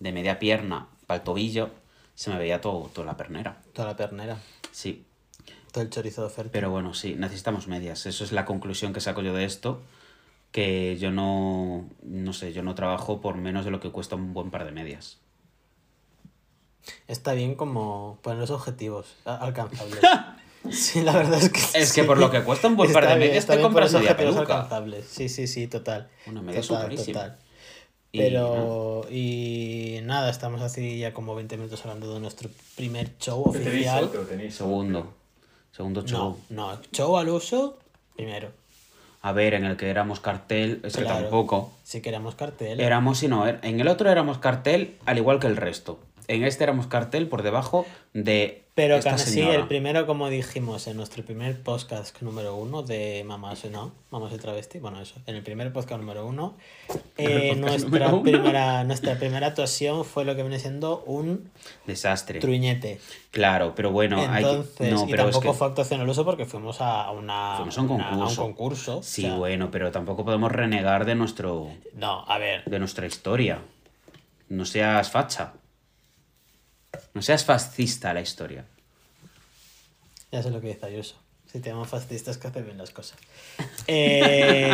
de 0.00 0.12
media 0.12 0.38
pierna 0.38 0.88
para 1.10 1.18
el 1.18 1.24
tobillo, 1.24 1.70
se 2.14 2.30
me 2.30 2.38
veía 2.38 2.60
todo, 2.60 2.88
toda 2.94 3.04
la 3.04 3.16
pernera. 3.16 3.56
Toda 3.72 3.88
la 3.88 3.96
pernera. 3.96 4.38
Sí, 4.70 5.04
Todo 5.72 5.82
el 5.82 5.90
chorizo 5.90 6.20
de 6.20 6.28
oferta. 6.28 6.52
pero 6.52 6.70
bueno, 6.70 6.94
sí, 6.94 7.16
necesitamos 7.18 7.66
medias. 7.66 8.06
Eso 8.06 8.22
es 8.22 8.30
la 8.30 8.44
conclusión 8.44 8.92
que 8.92 9.00
saco 9.00 9.20
yo 9.20 9.34
de 9.34 9.44
esto, 9.44 9.82
que 10.52 10.96
yo 11.00 11.10
no, 11.10 11.88
no 12.04 12.32
sé, 12.32 12.52
yo 12.52 12.62
no 12.62 12.76
trabajo 12.76 13.20
por 13.20 13.34
menos 13.34 13.64
de 13.64 13.72
lo 13.72 13.80
que 13.80 13.90
cuesta 13.90 14.14
un 14.14 14.32
buen 14.32 14.52
par 14.52 14.64
de 14.64 14.70
medias. 14.70 15.18
Está 17.08 17.32
bien 17.32 17.56
como 17.56 18.20
poner 18.22 18.38
los 18.38 18.50
objetivos 18.50 19.16
alcanzables. 19.24 19.98
sí, 20.70 21.02
la 21.02 21.14
verdad 21.14 21.42
es 21.42 21.48
que 21.50 21.60
Es 21.74 21.92
que 21.92 22.04
por 22.04 22.18
lo 22.18 22.30
que 22.30 22.42
cuesta 22.44 22.68
un 22.68 22.76
buen 22.76 22.92
par 22.92 23.08
de 23.08 23.16
medias, 23.16 23.46
te 23.46 23.60
compras 23.60 23.92
media 23.94 24.16
peluca. 24.16 24.40
alcanzables. 24.42 25.06
Sí, 25.06 25.28
sí, 25.28 25.48
sí, 25.48 25.66
total. 25.66 26.08
Una 26.26 26.40
media 26.40 26.60
total. 26.60 27.36
Pero, 28.12 29.06
y 29.10 30.00
nada, 30.02 30.30
estamos 30.30 30.60
así 30.62 30.98
ya 30.98 31.12
como 31.14 31.34
20 31.34 31.56
minutos 31.56 31.80
hablando 31.84 32.12
de 32.14 32.20
nuestro 32.20 32.48
primer 32.76 33.16
show 33.18 33.52
Tenéis 33.52 33.68
oficial. 33.68 34.04
otro, 34.04 34.22
tenéis 34.22 34.54
Segundo, 34.54 35.12
segundo 35.72 36.02
show. 36.06 36.36
No, 36.50 36.72
no, 36.74 36.80
show 36.92 37.16
al 37.16 37.28
uso, 37.28 37.78
primero. 38.16 38.50
A 39.22 39.32
ver, 39.32 39.54
en 39.54 39.64
el 39.64 39.76
que 39.76 39.90
éramos 39.90 40.18
cartel, 40.18 40.80
es 40.82 40.96
que 40.96 41.04
tampoco. 41.04 41.72
Si 41.84 42.00
queremos 42.00 42.34
cartel. 42.34 42.80
Éramos 42.80 43.22
y 43.22 43.28
no, 43.28 43.46
er- 43.46 43.60
en 43.62 43.78
el 43.80 43.86
otro 43.88 44.10
éramos 44.10 44.38
cartel 44.38 44.96
al 45.06 45.18
igual 45.18 45.38
que 45.40 45.46
el 45.46 45.56
resto. 45.56 45.98
En 46.26 46.44
este 46.44 46.64
éramos 46.64 46.86
cartel 46.86 47.28
por 47.28 47.42
debajo 47.42 47.84
de 48.14 48.59
Pero 48.80 49.00
que 49.00 49.08
así, 49.10 49.30
señora. 49.34 49.54
el 49.56 49.66
primero, 49.68 50.06
como 50.06 50.28
dijimos 50.30 50.86
en 50.86 50.96
nuestro 50.96 51.22
primer 51.24 51.60
podcast 51.62 52.20
número 52.22 52.54
uno 52.56 52.82
de 52.82 53.22
Mamás 53.26 53.64
no, 53.66 53.92
Mamás 54.10 54.32
y 54.32 54.38
Travesti, 54.38 54.78
bueno, 54.78 55.00
eso, 55.02 55.16
en 55.26 55.36
el 55.36 55.42
primer 55.42 55.70
podcast 55.72 56.00
número 56.00 56.24
uno, 56.26 56.56
eh, 57.18 57.50
podcast 57.50 57.58
nuestra, 57.60 57.88
número 57.88 58.08
uno. 58.14 58.22
primera, 58.22 58.84
nuestra 58.84 59.14
primera 59.18 59.48
actuación 59.48 60.04
fue 60.04 60.24
lo 60.24 60.34
que 60.34 60.42
viene 60.42 60.58
siendo 60.58 61.02
un 61.06 61.50
Desastre. 61.86 62.40
truñete. 62.40 63.00
Claro, 63.30 63.74
pero 63.76 63.90
bueno, 63.92 64.18
hay 64.18 64.42
Entonces, 64.44 64.92
no, 64.92 65.06
y 65.06 65.10
pero 65.10 65.24
es 65.24 65.30
tampoco 65.32 65.52
que 65.52 65.58
fue 65.58 65.66
actuación 65.66 66.00
al 66.00 66.08
uso 66.08 66.24
porque 66.24 66.46
fuimos 66.46 66.80
a 66.80 67.10
una 67.10 67.54
fuimos 67.56 67.76
a 67.76 67.80
un 67.82 67.90
una- 67.90 68.34
concurso. 68.36 68.98
o 68.98 69.02
Sí, 69.02 69.22
sea, 69.22 69.34
bueno, 69.36 69.70
pero 69.70 69.90
tampoco 69.90 70.24
podemos 70.24 70.50
renegar 70.50 71.04
de 71.04 71.14
nuestro 71.14 71.68
No, 71.94 72.24
a 72.26 72.38
ver, 72.38 72.64
de 72.64 72.78
nuestra 72.78 73.06
historia. 73.06 73.58
No 74.48 74.64
seas 74.64 75.10
facha. 75.10 75.52
No 77.14 77.22
seas 77.22 77.44
fascista 77.44 78.12
la 78.14 78.20
historia. 78.20 78.64
ya 80.32 80.42
sé 80.42 80.50
lo 80.50 80.60
que 80.60 80.68
dice 80.68 80.86
Ayuso. 80.86 81.16
Si 81.50 81.58
te 81.58 81.70
llaman 81.70 81.86
fascistas 81.88 82.38
que 82.38 82.46
hacen 82.46 82.64
bien 82.64 82.78
las 82.78 82.90
cosas. 82.90 83.18
Eh, 83.88 84.72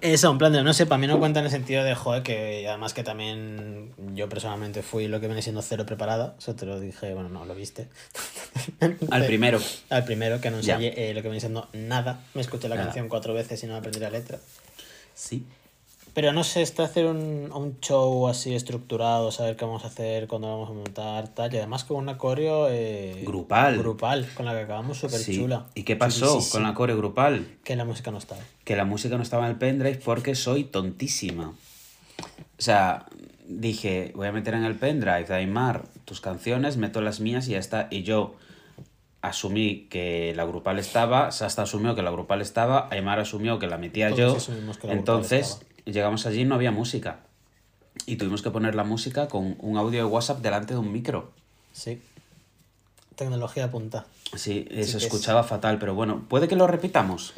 eso, 0.00 0.32
en 0.32 0.38
plan 0.38 0.52
de, 0.52 0.64
no 0.64 0.72
sé, 0.72 0.86
para 0.86 0.98
mí 0.98 1.06
no 1.06 1.20
cuenta 1.20 1.38
en 1.38 1.44
el 1.46 1.52
sentido 1.52 1.84
de, 1.84 1.94
joder, 1.94 2.24
que 2.24 2.66
además 2.66 2.92
que 2.92 3.04
también 3.04 3.92
yo 4.16 4.28
personalmente 4.28 4.82
fui 4.82 5.06
lo 5.06 5.20
que 5.20 5.28
viene 5.28 5.42
siendo 5.42 5.62
cero 5.62 5.86
preparada. 5.86 6.34
Eso 6.38 6.56
te 6.56 6.66
lo 6.66 6.80
dije, 6.80 7.14
bueno, 7.14 7.28
no, 7.28 7.44
lo 7.44 7.54
viste. 7.54 7.88
Al 9.10 9.26
primero. 9.26 9.60
Al 9.90 10.04
primero, 10.04 10.40
que 10.40 10.50
no 10.50 10.56
ensayé 10.56 11.10
eh, 11.10 11.14
lo 11.14 11.22
que 11.22 11.28
viene 11.28 11.38
siendo 11.38 11.68
nada. 11.72 12.20
Me 12.34 12.40
escuché 12.40 12.68
la 12.68 12.74
Nada. 12.74 12.86
canción 12.88 13.08
cuatro 13.08 13.32
veces 13.34 13.62
y 13.62 13.66
no 13.68 13.76
aprendí 13.76 14.00
la 14.00 14.10
letra. 14.10 14.38
Sí. 15.14 15.46
Pero 16.14 16.32
no 16.34 16.44
sé, 16.44 16.60
está 16.60 16.84
hacer 16.84 17.06
un, 17.06 17.50
un 17.54 17.80
show 17.80 18.28
así 18.28 18.54
estructurado, 18.54 19.32
saber 19.32 19.56
qué 19.56 19.64
vamos 19.64 19.84
a 19.84 19.86
hacer, 19.86 20.26
cuándo 20.28 20.46
vamos 20.48 20.68
a 20.68 20.74
montar, 20.74 21.28
tal. 21.28 21.54
Y 21.54 21.56
además 21.56 21.84
con 21.84 21.96
una 21.96 22.18
coreo... 22.18 22.68
eh, 22.70 23.22
Grupal. 23.26 23.78
Grupal, 23.78 24.28
con 24.34 24.44
la 24.44 24.52
que 24.52 24.60
acabamos 24.60 24.98
súper 24.98 25.20
Sí. 25.20 25.36
chula. 25.38 25.66
¿Y 25.74 25.84
qué 25.84 25.96
pasó 25.96 26.38
con 26.52 26.64
la 26.64 26.74
core 26.74 26.94
grupal? 26.94 27.46
Que 27.64 27.76
la 27.76 27.84
música 27.86 28.10
no 28.10 28.18
estaba. 28.18 28.42
que 28.64 28.76
la 28.76 28.84
música 28.84 29.16
no 29.16 29.22
estaba 29.22 29.46
en 29.46 29.52
el 29.52 29.58
pendrive 29.58 30.00
porque 30.04 30.34
soy 30.34 30.64
tontísima. 30.64 31.54
O 32.58 32.62
sea, 32.62 33.06
dije, 33.48 34.12
voy 34.14 34.26
a 34.28 34.32
meter 34.32 34.52
en 34.54 34.64
el 34.64 34.76
pendrive 34.76 35.24
de 35.24 35.34
Aymar 35.34 35.84
tus 36.04 36.20
canciones, 36.20 36.76
meto 36.76 37.00
las 37.00 37.20
mías 37.20 37.48
y 37.48 37.52
ya 37.52 37.58
está. 37.58 37.88
Y 37.90 38.02
yo 38.02 38.34
asumí 39.22 39.86
que 39.90 40.32
la 40.36 40.44
grupal 40.44 40.78
estaba, 40.78 41.30
Sasta 41.32 41.62
asumió 41.62 41.94
que 41.94 42.02
la 42.02 42.10
grupal 42.10 42.42
estaba, 42.42 42.88
Aymar 42.90 43.18
asumió 43.20 43.58
que 43.58 43.66
la 43.66 43.78
metía 43.78 44.10
Todos 44.10 44.48
yo. 44.48 44.54
que 44.80 44.86
la 44.88 44.92
Entonces. 44.92 45.60
Llegamos 45.84 46.26
allí 46.26 46.40
y 46.42 46.44
no 46.44 46.54
había 46.54 46.70
música. 46.70 47.20
Y 48.06 48.16
tuvimos 48.16 48.42
que 48.42 48.50
poner 48.50 48.74
la 48.74 48.84
música 48.84 49.28
con 49.28 49.56
un 49.58 49.76
audio 49.76 49.98
de 50.00 50.04
WhatsApp 50.04 50.40
delante 50.40 50.74
de 50.74 50.80
un 50.80 50.92
micro. 50.92 51.32
Sí. 51.72 52.00
Tecnología 53.16 53.70
punta. 53.70 54.06
Sí, 54.34 54.64
que 54.64 54.84
se 54.84 54.96
es- 54.98 55.04
escuchaba 55.04 55.42
fatal, 55.44 55.78
pero 55.78 55.94
bueno, 55.94 56.24
puede 56.28 56.48
que 56.48 56.56
lo 56.56 56.66
repitamos. 56.66 57.34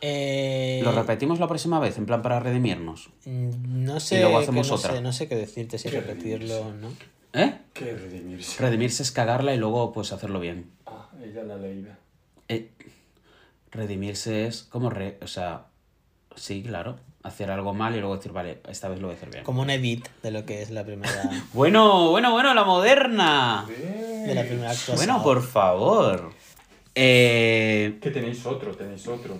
Eh, 0.00 0.80
Lo 0.84 0.92
repetimos 0.92 1.38
la 1.40 1.46
próxima 1.48 1.78
vez, 1.80 1.96
en 1.96 2.04
plan 2.04 2.20
para 2.20 2.38
redimirnos. 2.40 3.08
mm, 3.24 3.84
No 3.84 4.00
sé, 4.00 4.20
luego 4.20 4.38
que 4.38 4.42
hacemos 4.42 4.68
no 4.68 4.74
otra. 4.74 4.92
sé, 4.92 5.00
no 5.00 5.12
sé 5.12 5.28
qué 5.28 5.36
decirte, 5.36 5.78
si 5.78 5.88
Qué 5.88 6.00
repetirlo 6.00 6.60
o 6.60 6.72
no. 6.74 6.92
¿Eh? 7.32 7.58
¿Qué 7.72 7.94
redimirse? 7.94 8.60
Redimirse 8.62 9.02
es 9.02 9.12
cagarla 9.12 9.54
y 9.54 9.56
luego 9.56 9.92
pues 9.92 10.12
hacerlo 10.12 10.40
bien. 10.40 10.70
Ah, 10.86 11.08
ella 11.22 11.42
la 11.44 11.56
leída. 11.56 11.98
Eh, 12.48 12.70
redimirse 13.70 14.46
es 14.46 14.62
como 14.64 14.90
re... 14.90 15.16
O 15.22 15.26
sea, 15.26 15.66
sí, 16.36 16.62
claro. 16.62 16.96
Hacer 17.24 17.50
algo 17.50 17.72
mal 17.74 17.96
y 17.96 18.00
luego 18.00 18.16
decir, 18.16 18.32
vale, 18.32 18.60
esta 18.68 18.88
vez 18.88 19.00
lo 19.00 19.06
voy 19.08 19.14
a 19.14 19.16
hacer 19.16 19.30
bien. 19.30 19.44
Como 19.44 19.62
un 19.62 19.70
edit 19.70 20.06
de 20.22 20.30
lo 20.30 20.44
que 20.44 20.60
es 20.62 20.70
la 20.70 20.84
primera, 20.84 21.10
Bueno, 21.54 22.10
bueno, 22.10 22.30
bueno, 22.32 22.52
la 22.54 22.64
moderna. 22.64 23.64
de 23.66 24.34
la 24.34 24.42
primera 24.42 24.70
actuación. 24.70 24.96
Bueno, 24.96 25.22
por 25.22 25.42
favor. 25.42 26.30
Eh, 26.94 27.98
Que 28.00 28.10
tenéis 28.10 28.44
otro, 28.46 28.76
tenéis 28.76 29.06
otro. 29.08 29.38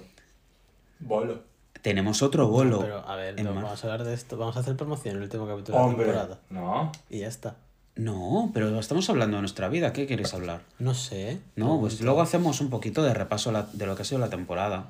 Bolo. 0.98 1.42
tenemos 1.82 2.22
otro 2.22 2.48
bolo. 2.48 2.80
Pero 2.80 3.06
a 3.06 3.16
ver, 3.16 3.42
no, 3.42 3.54
vamos 3.54 3.84
a 3.84 3.86
hablar 3.86 4.04
de 4.06 4.14
esto. 4.14 4.36
Vamos 4.38 4.56
a 4.56 4.60
hacer 4.60 4.76
promoción 4.76 5.12
en 5.12 5.16
el 5.18 5.24
último 5.24 5.46
capítulo 5.46 5.76
de 5.78 5.84
la 5.84 5.88
temporada. 5.96 6.38
No. 6.50 6.90
Y 7.10 7.18
ya 7.20 7.28
está. 7.28 7.56
No, 7.96 8.50
pero 8.54 8.80
estamos 8.80 9.08
hablando 9.10 9.36
de 9.36 9.42
nuestra 9.42 9.68
vida. 9.68 9.92
¿Qué 9.92 10.06
queréis 10.06 10.32
hablar? 10.34 10.62
No 10.78 10.94
sé. 10.94 11.38
No, 11.54 11.78
pues 11.78 12.00
luego 12.00 12.22
hacemos 12.22 12.60
un 12.62 12.70
poquito 12.70 13.02
de 13.04 13.12
repaso 13.14 13.52
la- 13.52 13.68
de 13.72 13.84
lo 13.86 13.94
que 13.94 14.02
ha 14.02 14.04
sido 14.06 14.18
la 14.20 14.30
temporada. 14.30 14.86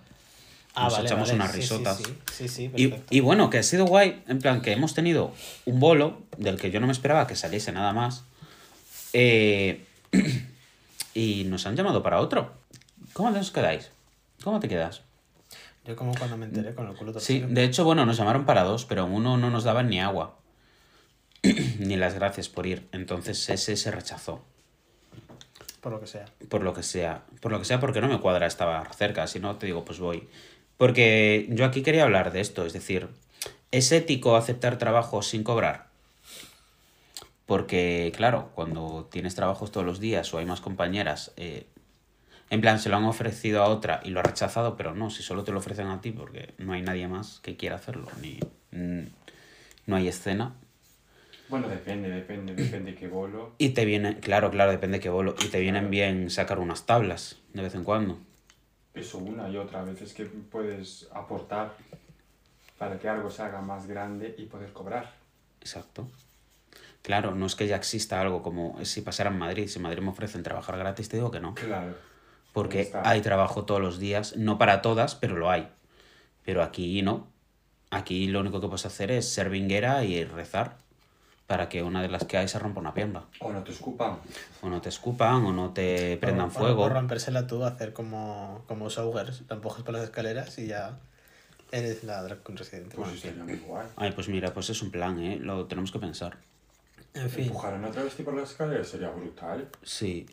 Ah, 0.75 0.85
Nos 0.85 0.95
vale, 0.95 1.07
echamos 1.07 1.29
vale, 1.29 1.35
unas 1.41 1.53
sí, 1.53 1.55
sí, 1.55 1.61
risotas. 1.61 2.03
Sí, 2.33 2.71
Y, 3.11 3.21
bueno, 3.21 3.49
que 3.49 3.59
ha 3.59 3.63
sido 3.63 3.87
guay, 3.87 4.23
en 4.27 4.41
plan 4.41 4.61
que 4.61 4.73
hemos 4.73 4.93
tenido 4.95 5.33
un 5.67 5.79
bolo 5.79 6.23
del 6.37 6.59
que 6.59 6.71
yo 6.73 6.81
no 6.81 6.87
me 6.87 6.93
esperaba 6.93 7.27
que 7.27 7.37
saliese 7.37 7.71
nada 7.73 7.93
más. 7.93 8.25
eh, 9.13 9.85
y 11.15 11.45
nos 11.45 11.67
han 11.67 11.77
llamado 11.77 12.03
para 12.03 12.21
otro. 12.21 12.53
¿Cómo 13.13 13.39
os 13.39 13.51
quedáis? 13.53 13.91
¿Cómo 14.43 14.59
te 14.59 14.69
quedas? 14.69 15.03
Yo 15.85 15.95
como 15.97 16.15
cuando 16.15 16.37
me 16.37 16.47
enteré 16.47 16.75
con 16.75 16.89
el 16.89 16.97
culo 16.97 17.19
Sí, 17.21 17.41
de 17.47 17.63
hecho, 17.65 17.85
bueno, 17.85 18.05
nos 18.07 18.17
llamaron 18.17 18.45
para 18.47 18.65
dos, 18.65 18.85
pero 18.85 19.05
uno 19.05 19.37
no 19.37 19.51
nos 19.51 19.65
daban 19.65 19.89
ni 19.89 20.01
agua. 20.01 20.39
ni 21.79 21.97
las 21.97 22.15
gracias 22.15 22.49
por 22.49 22.67
ir. 22.67 22.89
Entonces 22.91 23.49
ese 23.49 23.77
se 23.77 23.91
rechazó. 23.91 24.43
Por 25.81 25.93
lo 25.93 26.01
que 26.01 26.07
sea. 26.07 26.25
Por 26.49 26.63
lo 26.63 26.73
que 26.73 26.83
sea. 26.83 27.23
Por 27.41 27.53
lo 27.53 27.59
que 27.59 27.67
sea, 27.67 27.79
porque 27.79 28.01
no 28.01 28.09
me 28.09 28.19
cuadra 28.19 28.47
estaba 28.47 28.91
cerca. 28.95 29.27
Si 29.27 29.39
no, 29.39 29.57
te 29.57 29.67
digo, 29.67 29.85
pues 29.85 29.99
voy. 29.99 30.27
Porque 30.77 31.47
yo 31.51 31.65
aquí 31.65 31.83
quería 31.83 32.05
hablar 32.05 32.33
de 32.33 32.41
esto. 32.41 32.67
Es 32.67 32.73
decir, 32.73 33.09
¿es 33.71 33.93
ético 33.93 34.37
aceptar 34.37 34.79
trabajo 34.79 35.23
sin 35.23 35.45
cobrar? 35.45 35.87
Porque, 37.47 38.13
claro, 38.17 38.51
cuando 38.55 39.09
tienes 39.11 39.35
trabajos 39.35 39.71
todos 39.71 39.87
los 39.87 40.01
días 40.01 40.33
o 40.33 40.39
hay 40.39 40.47
más 40.47 40.61
compañeras, 40.61 41.33
eh, 41.37 41.67
en 42.51 42.61
plan, 42.61 42.79
se 42.79 42.89
lo 42.89 42.97
han 42.97 43.05
ofrecido 43.05 43.63
a 43.63 43.69
otra 43.69 44.01
y 44.05 44.11
lo 44.11 44.21
ha 44.21 44.23
rechazado, 44.23 44.77
pero 44.77 44.95
no, 44.95 45.11
si 45.11 45.23
solo 45.23 45.45
te 45.45 45.53
lo 45.53 45.59
ofrecen 45.59 45.89
a 45.89 46.01
ti 46.01 46.11
porque 46.11 46.55
no 46.59 46.73
hay 46.73 46.83
nadie 46.83 47.09
más 47.09 47.41
que 47.41 47.57
quiera 47.57 47.77
hacerlo, 47.77 48.09
ni 48.23 48.39
no 49.87 49.97
hay 49.97 50.09
escena. 50.09 50.55
Bueno, 51.49 51.69
depende, 51.69 52.09
depende, 52.09 52.55
depende 52.55 52.95
qué 52.95 53.09
bolo. 53.09 53.55
Y 53.59 53.71
te 53.71 53.85
viene, 53.85 54.19
claro, 54.21 54.51
claro, 54.51 54.71
depende 54.71 54.99
de 54.99 55.03
qué 55.03 55.11
bolo, 55.11 55.35
y 55.45 55.49
te 55.49 55.61
vienen 55.61 55.91
bien 55.91 56.31
sacar 56.31 56.59
unas 56.59 56.87
tablas 56.87 57.37
de 57.53 57.63
vez 57.63 57.75
en 57.75 57.85
cuando. 57.85 58.19
Eso 58.95 59.19
una 59.19 59.49
y 59.49 59.57
otra 59.57 59.83
veces 59.83 60.13
que 60.15 60.25
puedes 60.25 61.09
aportar 61.13 61.75
para 62.79 62.99
que 62.99 63.09
algo 63.09 63.31
se 63.31 63.43
haga 63.43 63.61
más 63.61 63.87
grande 63.87 64.35
y 64.39 64.45
poder 64.47 64.73
cobrar. 64.73 65.13
Exacto. 65.61 66.09
Claro, 67.03 67.35
no 67.35 67.47
es 67.47 67.55
que 67.55 67.67
ya 67.67 67.77
exista 67.77 68.21
algo 68.21 68.43
como 68.43 68.83
si 68.85 69.03
pasara 69.03 69.31
en 69.31 69.39
Madrid. 69.39 69.69
Si 69.69 69.79
en 69.79 69.83
Madrid 69.83 70.03
me 70.03 70.11
ofrecen 70.11 70.43
trabajar 70.43 70.79
gratis, 70.79 71.09
te 71.09 71.17
digo 71.17 71.31
que 71.31 71.41
no. 71.41 71.55
Claro. 71.55 71.95
Porque 72.53 72.83
está. 72.83 73.09
hay 73.09 73.21
trabajo 73.21 73.65
todos 73.65 73.81
los 73.81 73.99
días, 73.99 74.37
no 74.37 74.59
para 74.59 74.81
todas, 74.81 75.15
pero 75.17 75.37
lo 75.37 75.51
hay. 75.51 75.69
Pero 76.45 76.63
aquí 76.63 77.03
no. 77.03 77.27
Aquí 77.91 78.27
lo 78.29 78.41
único 78.41 78.61
que 78.61 78.69
puedes 78.69 78.87
hacer 78.87 79.11
es 79.11 79.29
ser 79.29 79.51
vinguera 79.51 80.05
y 80.05 80.25
rezar 80.25 80.84
para 81.47 81.69
que 81.69 81.83
una 81.83 82.03
de 82.03 82.09
las 82.09 82.25
que 82.25 82.39
hay 82.39 82.49
se 82.49 82.59
rompa 82.59 82.81
una 82.81 82.95
pierna. 82.95 83.25
O 83.41 83.53
no 83.53 83.63
te 83.63 83.73
escupan. 83.73 84.19
O 84.63 84.69
no 84.69 84.81
te 84.81 84.89
escupan, 84.89 85.45
o 85.45 85.53
no 85.53 85.71
te 85.73 86.17
prendan 86.17 86.51
por- 86.51 86.63
fuego. 86.63 86.83
Por 86.85 86.93
rompérsela 86.93 87.47
tú, 87.47 87.65
hacer 87.65 87.93
como, 87.93 88.65
como 88.67 88.89
Saugers, 88.91 89.43
la 89.49 89.57
empujas 89.57 89.83
por 89.83 89.95
las 89.95 90.05
escaleras 90.05 90.59
y 90.59 90.67
ya 90.69 90.99
eres 91.71 92.03
la 92.05 92.23
drag 92.23 92.43
queen 92.43 92.57
residente. 92.57 92.97
Pues 92.97 93.13
estaría 93.13 93.45
muy 93.45 93.57
guay. 93.57 93.87
Ay, 93.97 94.13
pues 94.13 94.29
mira, 94.29 94.55
pues 94.55 94.71
es 94.71 94.81
un 94.83 94.91
plan, 94.91 95.19
¿eh? 95.21 95.39
Lo 95.39 95.67
tenemos 95.67 95.93
que 95.93 95.99
pensar. 95.99 96.39
En 97.13 97.29
fin, 97.31 97.45
Empujar 97.45 97.75
a 97.75 97.89
otra 97.89 98.03
vez 98.03 98.15
por 98.15 98.35
las 98.35 98.51
escaleras 98.51 98.89
sería 98.89 99.11
brutal. 99.11 99.69
Sí, 99.83 100.27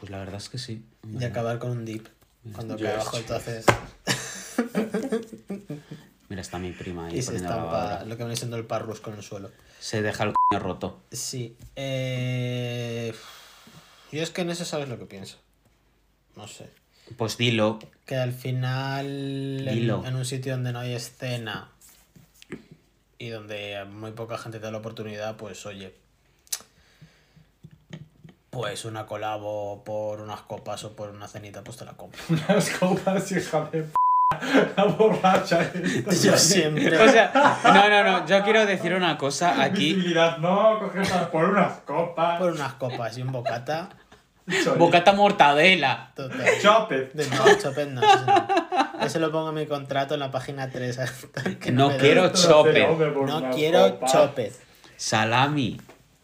pues 0.00 0.10
la 0.10 0.18
verdad 0.18 0.36
es 0.36 0.48
que 0.48 0.58
sí. 0.58 0.84
y 1.18 1.24
acabar 1.24 1.58
con 1.58 1.70
un 1.72 1.84
dip. 1.84 2.08
Cuando 2.54 2.76
Yes. 2.76 2.86
cae 2.86 2.94
abajo, 2.94 3.16
entonces. 3.18 3.66
Mira, 6.28 6.42
está 6.42 6.58
mi 6.58 6.72
prima 6.72 7.06
ahí 7.06 7.18
Y 7.18 7.22
se 7.22 7.36
estampa 7.36 8.04
lo 8.04 8.16
que 8.16 8.22
viene 8.22 8.36
siendo 8.36 8.56
el 8.56 8.64
parrus 8.64 9.00
con 9.00 9.14
el 9.14 9.22
suelo. 9.22 9.50
Se 9.80 10.02
deja 10.02 10.24
el 10.24 10.32
coño 10.32 10.62
roto. 10.62 11.00
Sí. 11.10 11.56
Eh... 11.76 13.14
Yo 14.12 14.22
es 14.22 14.30
que 14.30 14.42
en 14.42 14.50
eso 14.50 14.64
sabes 14.64 14.88
lo 14.88 14.98
que 14.98 15.06
pienso. 15.06 15.38
No 16.36 16.46
sé. 16.48 16.70
Pues 17.16 17.36
dilo. 17.36 17.78
Que 18.04 18.16
al 18.16 18.32
final, 18.32 19.06
en, 19.06 19.74
Dilo. 19.74 20.04
en 20.04 20.16
un 20.16 20.24
sitio 20.24 20.52
donde 20.52 20.72
no 20.72 20.80
hay 20.80 20.94
escena 20.94 21.70
y 23.18 23.28
donde 23.28 23.84
muy 23.84 24.12
poca 24.12 24.38
gente 24.38 24.58
te 24.58 24.64
da 24.64 24.70
la 24.70 24.78
oportunidad, 24.78 25.36
pues 25.36 25.64
oye, 25.66 25.94
pues 28.50 28.84
una 28.84 29.06
colabo 29.06 29.82
por 29.84 30.20
unas 30.20 30.42
copas 30.42 30.84
o 30.84 30.94
por 30.94 31.10
una 31.10 31.28
cenita, 31.28 31.62
pues 31.64 31.76
te 31.76 31.84
la 31.84 31.92
compro. 31.92 32.20
Unas 32.28 32.70
copas, 32.70 33.32
hija 33.32 33.68
de 33.72 33.82
p. 33.82 33.92
La 34.76 34.84
borracha 34.84 35.62
esta. 35.62 36.12
Yo 36.30 36.36
siempre. 36.36 36.96
O 36.98 37.08
sea, 37.08 37.32
no, 37.64 37.88
no, 37.88 38.04
no. 38.04 38.26
Yo 38.26 38.42
quiero 38.44 38.66
decir 38.66 38.94
una 38.94 39.16
cosa 39.16 39.62
aquí. 39.62 39.94
Visibilidad, 39.94 40.36
no, 40.38 40.78
coger 40.80 41.06
por 41.30 41.48
unas 41.48 41.78
copas. 41.80 42.38
Por 42.38 42.52
unas 42.52 42.74
copas 42.74 43.16
y 43.16 43.22
un 43.22 43.32
bocata. 43.32 43.88
Bocata 44.76 45.12
mortadela. 45.12 46.12
Total. 46.14 46.38
De 46.38 46.44
no, 46.44 46.60
chopet 47.58 47.90
no, 47.90 48.00
eso 48.02 48.26
no. 48.98 49.04
Eso 49.04 49.18
lo 49.18 49.30
pongo 49.32 49.50
en 49.50 49.54
mi 49.54 49.66
contrato 49.66 50.14
en 50.14 50.20
la 50.20 50.30
página 50.30 50.70
3. 50.70 50.98
que 51.60 51.72
No 51.72 51.96
quiero 51.96 52.30
chope. 52.32 52.86
No 53.26 53.50
quiero 53.50 53.98
chopet. 54.06 54.54
Salami. 54.96 55.80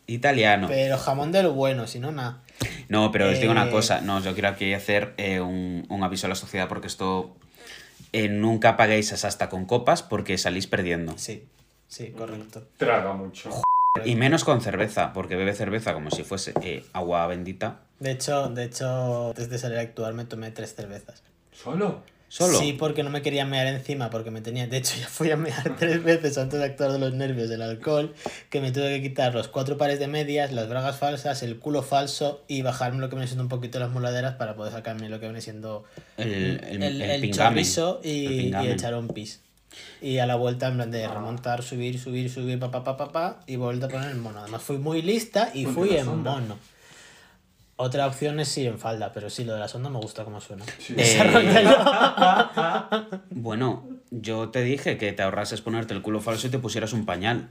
Italiano. 0.07 0.67
Pero 0.69 0.99
jamón 0.99 1.33
del 1.33 1.49
bueno, 1.49 1.87
si 1.87 1.99
no, 1.99 2.12
nada. 2.12 2.40
No, 2.88 3.11
pero 3.11 3.31
os 3.31 3.40
digo 3.40 3.51
una 3.53 3.69
Eh, 3.69 3.71
cosa. 3.71 4.03
No, 4.03 4.21
yo 4.21 4.35
quiero 4.35 4.49
aquí 4.49 4.75
hacer 4.75 5.14
eh, 5.17 5.40
un, 5.40 5.87
un 5.88 6.03
aviso 6.03 6.27
a 6.27 6.29
la 6.29 6.35
sociedad 6.35 6.69
porque 6.69 6.87
esto. 6.88 7.35
Eh, 8.14 8.29
nunca 8.29 8.77
paguéis 8.77 9.12
a 9.12 9.27
hasta 9.27 9.48
con 9.48 9.66
copas 9.66 10.05
porque 10.05 10.38
salís 10.38 10.68
perdiendo. 10.68 11.18
Sí, 11.18 11.44
sí, 11.88 12.12
correcto. 12.16 12.62
Traga 12.77 13.12
mucho. 13.12 13.50
Y 14.05 14.14
menos 14.14 14.44
con 14.44 14.61
cerveza, 14.61 15.12
porque 15.12 15.35
bebe 15.35 15.53
cerveza 15.53 15.94
como 15.94 16.12
si 16.12 16.22
fuese 16.22 16.55
eh, 16.62 16.85
agua 16.92 17.27
bendita. 17.27 17.81
De 17.98 18.12
hecho, 18.12 18.48
de 18.48 18.64
hecho, 18.64 19.29
antes 19.31 19.50
de 19.50 19.59
salir 19.59 19.79
a 19.79 19.81
actuar 19.81 20.14
me 20.14 20.24
tomé 20.24 20.53
tres 20.53 20.77
cervezas. 20.77 21.24
¿Solo? 21.50 22.03
Solo. 22.37 22.59
Sí, 22.59 22.73
porque 22.73 23.05
no 23.05 23.11
me 23.11 23.23
quería 23.23 23.47
mear 23.47 23.68
encima, 23.68 24.11
porque 24.11 24.33
me 24.33 24.40
tenía. 24.40 24.66
De 24.66 24.79
hecho, 24.79 24.97
ya 25.01 25.07
fui 25.07 25.31
a 25.31 25.37
mear 25.37 25.77
tres 25.79 26.03
veces 26.03 26.37
antes 26.37 26.59
de 26.59 26.66
actuar 26.66 26.90
de 26.90 26.99
los 26.99 27.14
nervios 27.14 27.49
del 27.49 27.62
alcohol, 27.62 28.12
que 28.51 28.61
me 28.61 28.73
tuve 28.73 28.88
que 28.97 29.09
quitar 29.09 29.33
los 29.33 29.47
cuatro 29.47 29.79
pares 29.79 30.01
de 30.01 30.09
medias, 30.09 30.51
las 30.51 30.68
bragas 30.68 30.99
falsas, 30.99 31.44
el 31.44 31.61
culo 31.61 31.85
falso 31.85 32.42
y 32.49 32.62
bajarme 32.62 32.99
lo 32.99 33.09
que 33.09 33.14
viene 33.14 33.29
siendo 33.29 33.44
un 33.44 33.49
poquito 33.49 33.79
las 33.79 33.90
muladeras 33.90 34.35
para 34.35 34.57
poder 34.57 34.73
sacarme 34.73 35.09
lo 35.09 35.20
que 35.20 35.27
viene 35.27 35.40
siendo 35.42 35.85
El, 36.16 36.61
el, 36.68 36.83
el, 36.83 37.03
el 37.03 37.31
chorizo 37.31 38.01
El 38.03 38.11
y, 38.11 38.53
y 38.53 38.66
echar 38.68 38.97
un 38.97 39.07
pis. 39.07 39.38
Y 40.03 40.18
a 40.18 40.27
la 40.27 40.35
vuelta, 40.35 40.66
en 40.66 40.75
plan 40.75 40.90
de 40.90 41.07
remontar, 41.07 41.62
subir, 41.62 42.01
subir, 42.01 42.31
subir, 42.31 42.59
pa, 42.59 42.73
pa, 42.73 42.83
pa, 42.83 42.97
pa, 42.97 43.12
pa, 43.12 43.40
y 43.47 43.55
vuelta 43.55 43.87
a 43.87 43.88
poner 43.90 44.11
el 44.11 44.16
mono. 44.16 44.40
Además, 44.40 44.61
fui 44.61 44.79
muy 44.79 45.03
lista 45.03 45.53
y 45.55 45.66
fui 45.66 45.97
en 45.97 46.07
mono. 46.07 46.59
Otra 47.76 48.06
opción 48.06 48.38
es 48.38 48.56
ir 48.56 48.68
en 48.68 48.78
falda, 48.78 49.12
pero 49.12 49.30
sí, 49.30 49.44
lo 49.44 49.54
de 49.54 49.60
la 49.60 49.68
sonda 49.68 49.90
me 49.90 49.98
gusta 49.98 50.24
cómo 50.24 50.40
suena. 50.40 50.64
Sí. 50.78 50.94
Eh, 50.98 51.18
Bueno, 53.30 53.88
yo 54.10 54.50
te 54.50 54.62
dije 54.62 54.96
que 54.96 55.12
te 55.12 55.22
ahorrases 55.22 55.60
ponerte 55.60 55.94
el 55.94 56.02
culo 56.02 56.20
falso 56.20 56.46
y 56.46 56.50
te 56.50 56.58
pusieras 56.58 56.92
un 56.92 57.04
pañal 57.04 57.48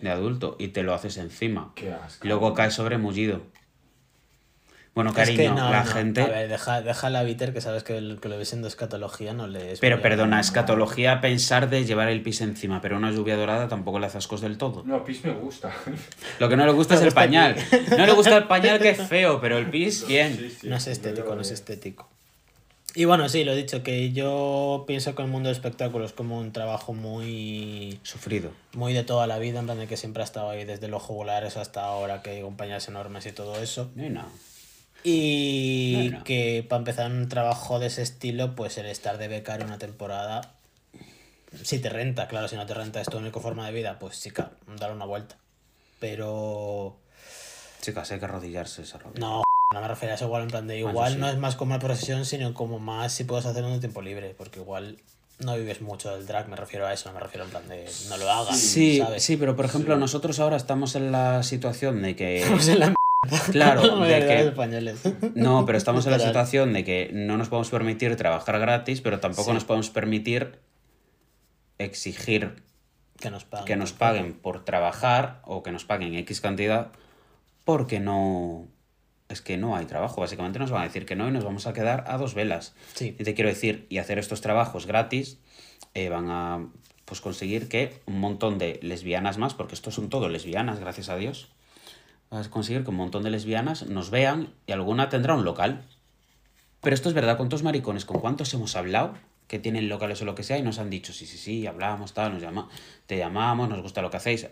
de 0.00 0.10
adulto 0.10 0.56
y 0.58 0.68
te 0.68 0.82
lo 0.82 0.94
haces 0.94 1.16
encima. 1.16 1.72
Qué 1.74 1.92
asco. 1.92 2.26
Luego 2.26 2.54
cae 2.54 2.70
sobre 2.70 2.98
mullido. 2.98 3.42
Bueno, 4.94 5.10
Es 5.10 5.16
cariño, 5.16 5.36
que 5.36 5.48
no, 5.50 5.70
la 5.70 5.82
no. 5.82 5.90
gente. 5.90 6.20
A 6.22 6.26
ver, 6.28 6.48
deja, 6.48 6.80
deja 6.80 7.10
la 7.10 7.24
Viter, 7.24 7.52
que 7.52 7.60
sabes 7.60 7.82
que, 7.82 7.98
el- 7.98 8.20
que 8.20 8.28
lo 8.28 8.38
ves 8.38 8.48
siendo 8.50 8.68
escatología, 8.68 9.32
no 9.32 9.48
le 9.48 9.72
es 9.72 9.80
Pero 9.80 10.00
perdona, 10.00 10.38
escatología 10.38 11.20
pensar 11.20 11.68
de 11.68 11.84
llevar 11.84 12.08
el 12.08 12.22
pis 12.22 12.40
encima, 12.42 12.80
pero 12.80 12.96
una 12.96 13.10
lluvia 13.10 13.36
dorada 13.36 13.66
tampoco 13.66 13.98
le 13.98 14.06
hace 14.06 14.18
ascos 14.18 14.40
del 14.40 14.56
todo. 14.56 14.84
No, 14.84 15.04
pis 15.04 15.24
me 15.24 15.32
gusta. 15.32 15.74
Lo 16.38 16.48
que 16.48 16.56
no 16.56 16.64
le 16.64 16.70
gusta 16.72 16.94
Me 16.94 17.00
es 17.00 17.06
el 17.08 17.12
pañal. 17.12 17.56
No 17.98 18.06
le 18.06 18.12
gusta 18.12 18.36
el 18.36 18.44
pañal 18.48 18.78
que 18.78 18.90
es 18.90 19.02
feo, 19.02 19.40
pero 19.40 19.58
el 19.58 19.68
pis, 19.68 20.06
bien. 20.06 20.36
Sí, 20.36 20.56
sí, 20.60 20.68
No 20.68 20.76
es 20.76 20.86
estético, 20.86 21.34
no 21.34 21.40
es 21.40 21.50
estético. 21.50 22.08
Y 22.96 23.06
bueno, 23.06 23.28
sí, 23.28 23.42
lo 23.42 23.50
he 23.50 23.56
dicho, 23.56 23.82
que 23.82 24.12
yo 24.12 24.84
pienso 24.86 25.16
que 25.16 25.22
el 25.22 25.26
mundo 25.28 25.48
del 25.48 25.56
espectáculo 25.56 26.04
es 26.04 26.12
como 26.12 26.38
un 26.38 26.52
trabajo 26.52 26.92
muy 26.94 27.98
Sufrido. 28.04 28.52
muy 28.74 28.92
de 28.92 29.02
toda 29.02 29.26
la 29.26 29.38
vida, 29.38 29.58
en 29.58 29.64
plan 29.66 29.78
de 29.80 29.88
que 29.88 29.96
siempre 29.96 30.22
ha 30.22 30.24
estado 30.24 30.50
ahí 30.50 30.64
desde 30.64 30.86
los 30.86 31.02
jugulares 31.02 31.56
hasta 31.56 31.82
ahora, 31.84 32.22
que 32.22 32.30
hay 32.30 32.42
compañías 32.42 32.86
enormes 32.86 33.26
y 33.26 33.32
todo 33.32 33.60
eso. 33.60 33.90
No, 33.96 34.08
no. 34.08 34.28
Y 35.04 35.94
Bueno. 36.10 36.24
que 36.24 36.64
para 36.68 36.78
empezar 36.78 37.10
un 37.10 37.28
trabajo 37.28 37.78
de 37.78 37.86
ese 37.88 38.02
estilo, 38.02 38.54
pues 38.56 38.78
el 38.78 38.86
estar 38.86 39.18
de 39.18 39.28
becario 39.28 39.66
una 39.66 39.78
temporada, 39.78 40.54
si 41.62 41.78
te 41.78 41.90
renta, 41.90 42.26
claro, 42.26 42.48
si 42.48 42.56
no 42.56 42.64
te 42.66 42.74
renta 42.74 43.00
es 43.00 43.08
tu 43.08 43.18
única 43.18 43.38
forma 43.38 43.66
de 43.66 43.72
vida, 43.72 43.98
pues 43.98 44.20
chica, 44.20 44.52
dar 44.78 44.92
una 44.92 45.04
vuelta. 45.04 45.36
Pero 46.00 46.96
Chicas, 47.82 48.10
hay 48.12 48.18
que 48.18 48.24
arrodillarse 48.24 48.82
esa 48.82 48.96
rodilla. 48.98 49.20
no, 49.20 49.42
no 49.74 49.80
me 49.80 49.88
refiero 49.88 50.12
a 50.12 50.16
eso 50.16 50.24
igual 50.24 50.42
en 50.44 50.48
plan 50.48 50.66
de 50.66 50.74
Bueno, 50.82 50.90
igual 50.90 51.12
sí. 51.12 51.18
no 51.18 51.28
es 51.28 51.36
más 51.36 51.54
como 51.56 51.72
una 51.74 51.80
profesión, 51.80 52.24
sino 52.24 52.54
como 52.54 52.78
más 52.78 53.12
si 53.12 53.24
puedes 53.24 53.44
hacer 53.44 53.62
en 53.62 53.70
un 53.70 53.80
tiempo 53.80 54.00
libre, 54.00 54.34
porque 54.36 54.60
igual 54.60 54.96
no 55.40 55.54
vives 55.56 55.82
mucho 55.82 56.14
del 56.16 56.26
drag, 56.26 56.48
me 56.48 56.56
refiero 56.56 56.86
a 56.86 56.92
eso, 56.94 57.08
no 57.10 57.14
me 57.16 57.20
refiero 57.20 57.44
en 57.44 57.50
plan 57.50 57.68
de 57.68 57.84
no 58.08 58.16
lo 58.16 58.30
hagas, 58.30 58.58
Sí, 58.58 58.98
¿sabes? 58.98 59.22
sí, 59.22 59.36
pero 59.36 59.54
por 59.54 59.66
ejemplo, 59.66 59.94
Sí. 59.96 60.00
nosotros 60.00 60.40
ahora 60.40 60.56
estamos 60.56 60.94
en 60.96 61.12
la 61.12 61.42
situación 61.42 62.00
de 62.02 62.16
que. 62.16 62.38
Estamos 62.40 62.68
en 62.68 62.78
la 62.80 62.94
Claro, 63.52 63.98
de 64.04 64.18
que. 64.26 64.40
españoles. 64.48 65.00
No, 65.34 65.64
pero 65.66 65.78
estamos 65.78 66.04
en 66.06 66.12
la 66.12 66.18
situación 66.18 66.72
de 66.72 66.84
que 66.84 67.10
no 67.12 67.36
nos 67.36 67.48
podemos 67.48 67.70
permitir 67.70 68.16
trabajar 68.16 68.58
gratis, 68.58 69.00
pero 69.00 69.20
tampoco 69.20 69.50
Sí. 69.50 69.54
nos 69.54 69.64
podemos 69.64 69.90
permitir 69.90 70.58
exigir 71.78 72.62
Que 73.20 73.30
nos 73.30 73.44
paguen. 73.44 73.66
que 73.66 73.76
nos 73.76 73.92
paguen 73.92 74.34
por 74.34 74.64
trabajar 74.64 75.40
o 75.44 75.62
que 75.62 75.72
nos 75.72 75.84
paguen 75.84 76.14
X 76.14 76.40
cantidad 76.40 76.92
porque 77.64 78.00
no 78.00 78.68
es 79.28 79.40
que 79.40 79.56
no 79.56 79.74
hay 79.74 79.86
trabajo. 79.86 80.20
Básicamente 80.20 80.58
nos 80.58 80.70
van 80.70 80.82
a 80.82 80.84
decir 80.84 81.06
que 81.06 81.16
no 81.16 81.28
y 81.28 81.32
nos 81.32 81.44
vamos 81.44 81.66
a 81.66 81.72
quedar 81.72 82.04
a 82.06 82.18
dos 82.18 82.34
velas. 82.34 82.74
Sí. 82.94 83.16
Y 83.18 83.24
te 83.24 83.34
quiero 83.34 83.48
decir, 83.48 83.86
y 83.88 83.98
hacer 83.98 84.18
estos 84.18 84.40
trabajos 84.42 84.86
gratis 84.86 85.38
eh, 85.94 86.08
van 86.10 86.28
a 86.30 86.66
pues 87.06 87.20
conseguir 87.20 87.68
que 87.68 88.00
un 88.06 88.18
montón 88.20 88.58
de 88.58 88.78
lesbianas 88.82 89.38
más, 89.38 89.54
porque 89.54 89.74
estos 89.74 89.94
son 89.94 90.08
todo 90.08 90.28
lesbianas, 90.28 90.78
gracias 90.78 91.08
a 91.08 91.16
Dios, 91.16 91.50
vas 92.34 92.46
a 92.48 92.50
conseguir 92.50 92.84
que 92.84 92.90
un 92.90 92.96
montón 92.96 93.22
de 93.22 93.30
lesbianas 93.30 93.86
nos 93.86 94.10
vean 94.10 94.52
y 94.66 94.72
alguna 94.72 95.08
tendrá 95.08 95.34
un 95.34 95.44
local. 95.44 95.82
Pero 96.80 96.94
esto 96.94 97.08
es 97.08 97.14
verdad, 97.14 97.36
¿cuántos 97.36 97.62
maricones, 97.62 98.04
con 98.04 98.20
cuántos 98.20 98.52
hemos 98.54 98.76
hablado? 98.76 99.14
Que 99.48 99.58
tienen 99.58 99.88
locales 99.88 100.20
o 100.22 100.24
lo 100.24 100.34
que 100.34 100.42
sea 100.42 100.58
y 100.58 100.62
nos 100.62 100.78
han 100.78 100.90
dicho, 100.90 101.12
sí, 101.12 101.26
sí, 101.26 101.38
sí, 101.38 101.66
hablamos, 101.66 102.12
tal, 102.14 102.32
nos 102.34 102.42
llama, 102.42 102.68
te 103.06 103.16
llamamos, 103.16 103.68
nos 103.68 103.80
gusta 103.82 104.02
lo 104.02 104.10
que 104.10 104.16
hacéis. 104.18 104.44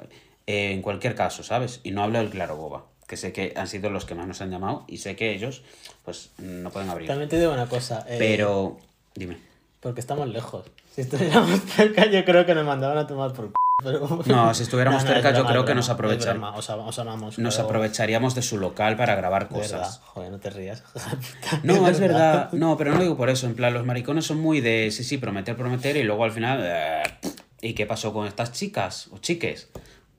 Eh, 0.46 0.72
en 0.72 0.82
cualquier 0.82 1.14
caso, 1.14 1.42
¿sabes? 1.42 1.80
Y 1.82 1.90
no 1.92 2.02
hablo 2.02 2.18
del 2.18 2.30
Claro 2.30 2.56
Boba, 2.56 2.86
que 3.06 3.16
sé 3.16 3.32
que 3.32 3.52
han 3.56 3.68
sido 3.68 3.90
los 3.90 4.04
que 4.04 4.14
más 4.14 4.26
nos 4.26 4.40
han 4.40 4.50
llamado 4.50 4.84
y 4.88 4.98
sé 4.98 5.14
que 5.16 5.32
ellos, 5.34 5.62
pues, 6.04 6.30
no 6.38 6.70
pueden 6.70 6.88
abrir. 6.90 7.08
También 7.08 7.28
te 7.28 7.38
digo 7.38 7.52
una 7.52 7.66
cosa. 7.68 8.04
eh, 8.08 8.16
Pero, 8.18 8.78
dime. 9.14 9.38
Porque 9.80 10.00
estamos 10.00 10.28
lejos. 10.28 10.64
Si 10.94 11.00
estuviéramos 11.02 11.60
cerca, 11.66 12.06
yo 12.06 12.24
creo 12.24 12.44
que 12.46 12.54
nos 12.54 12.64
mandaban 12.66 12.98
a 12.98 13.06
tomar 13.06 13.32
por 13.32 13.46
c. 13.48 13.52
Pero... 13.82 14.20
No, 14.26 14.54
si 14.54 14.62
estuviéramos 14.62 15.02
No, 15.04 15.10
no, 15.10 15.16
es 15.16 15.22
cerca, 15.22 15.38
yo 15.38 15.46
creo 15.46 15.64
que 15.64 15.74
nos 15.74 15.86
es 15.86 15.90
aprovechan. 15.90 16.38
broma, 16.40 16.56
Os, 16.56 16.68
os 16.70 16.98
amamos. 16.98 17.38
Nos 17.38 17.56
pero- 17.56 17.66
aprovecharíamos 17.66 18.34
de 18.34 18.42
su 18.42 18.58
local 18.58 18.96
para 18.96 19.14
grabar 19.14 19.48
de 19.48 19.58
verdad. 19.60 19.78
cosas. 19.80 19.98
Joder, 20.04 20.30
no 20.30 20.38
te 20.38 20.50
rías. 20.50 20.82
No, 21.62 21.88
es 21.88 22.00
verdad. 22.00 22.50
No, 22.52 22.76
pero 22.76 22.90
no 22.92 22.96
lo 22.98 23.02
digo 23.02 23.16
por 23.16 23.30
eso. 23.30 23.46
En 23.46 23.54
plan, 23.54 23.72
los 23.74 23.84
maricones 23.84 24.26
son 24.26 24.38
muy 24.40 24.60
de 24.60 24.90
sí, 24.90 25.04
sí, 25.04 25.18
prometer, 25.18 25.56
prometer 25.56 25.96
y 25.96 26.02
luego 26.02 26.24
al 26.24 26.32
final. 26.32 26.60
eh, 26.62 27.02
¿Y 27.60 27.74
qué 27.74 27.86
pasó 27.86 28.12
con 28.12 28.26
estas 28.26 28.52
chicas 28.52 29.08
o 29.12 29.18
chiques? 29.18 29.68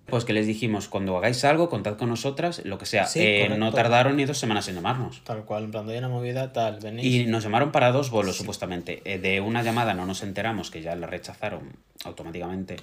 Pues 0.05 0.25
que 0.25 0.33
les 0.33 0.45
dijimos, 0.45 0.89
cuando 0.89 1.17
hagáis 1.17 1.43
algo, 1.45 1.69
contad 1.69 1.95
con 1.97 2.09
nosotras, 2.09 2.61
lo 2.65 2.77
que 2.77 2.85
sea. 2.85 3.05
Sí, 3.05 3.19
Eh, 3.21 3.55
no 3.57 3.71
tardaron 3.71 4.17
ni 4.17 4.25
dos 4.25 4.37
semanas 4.37 4.67
en 4.67 4.75
llamarnos. 4.75 5.23
Tal 5.23 5.43
cual, 5.45 5.63
en 5.63 5.71
plan, 5.71 5.85
doy 5.85 5.97
una 5.97 6.09
movida, 6.09 6.51
tal, 6.51 6.79
venís. 6.81 7.05
Y 7.05 7.25
nos 7.25 7.43
llamaron 7.43 7.71
para 7.71 7.91
dos 7.93 8.09
bolos, 8.11 8.35
supuestamente. 8.35 9.01
Eh, 9.05 9.17
de 9.17 9.39
una 9.39 9.63
llamada 9.63 9.93
no 9.93 10.05
nos 10.05 10.21
enteramos, 10.21 10.71
que 10.71 10.81
ya 10.81 10.95
la 10.97 11.07
rechazaron 11.07 11.77
automáticamente. 12.03 12.75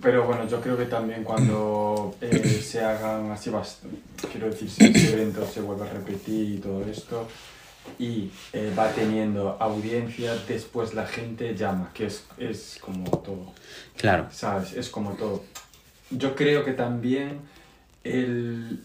Pero 0.00 0.24
bueno, 0.26 0.48
yo 0.48 0.60
creo 0.60 0.76
que 0.76 0.86
también 0.86 1.22
cuando 1.24 2.14
eh, 2.20 2.60
se 2.64 2.80
hagan 2.82 3.30
así, 3.30 3.50
quiero 4.32 4.48
decir, 4.50 4.70
si 4.70 4.84
este 4.84 5.12
evento 5.12 5.46
se 5.46 5.60
vuelve 5.60 5.88
a 5.88 5.92
repetir 5.92 6.54
y 6.54 6.58
todo 6.58 6.82
esto, 6.84 7.28
y 7.98 8.30
eh, 8.52 8.72
va 8.76 8.90
teniendo 8.90 9.56
audiencia, 9.60 10.34
después 10.48 10.94
la 10.94 11.06
gente 11.06 11.54
llama, 11.54 11.90
que 11.94 12.06
es, 12.06 12.24
es 12.38 12.78
como 12.80 13.10
todo, 13.10 13.52
Claro. 13.96 14.28
¿sabes? 14.32 14.72
Es 14.72 14.88
como 14.88 15.12
todo. 15.12 15.44
Yo 16.10 16.34
creo 16.34 16.64
que 16.64 16.72
también 16.72 17.40
el, 18.02 18.82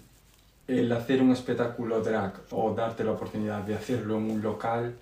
el 0.68 0.92
hacer 0.92 1.22
un 1.22 1.32
espectáculo 1.32 2.02
drag 2.02 2.34
o 2.52 2.74
darte 2.74 3.04
la 3.04 3.12
oportunidad 3.12 3.62
de 3.64 3.76
hacerlo 3.76 4.18
en 4.18 4.32
un 4.32 4.42
local, 4.42 4.94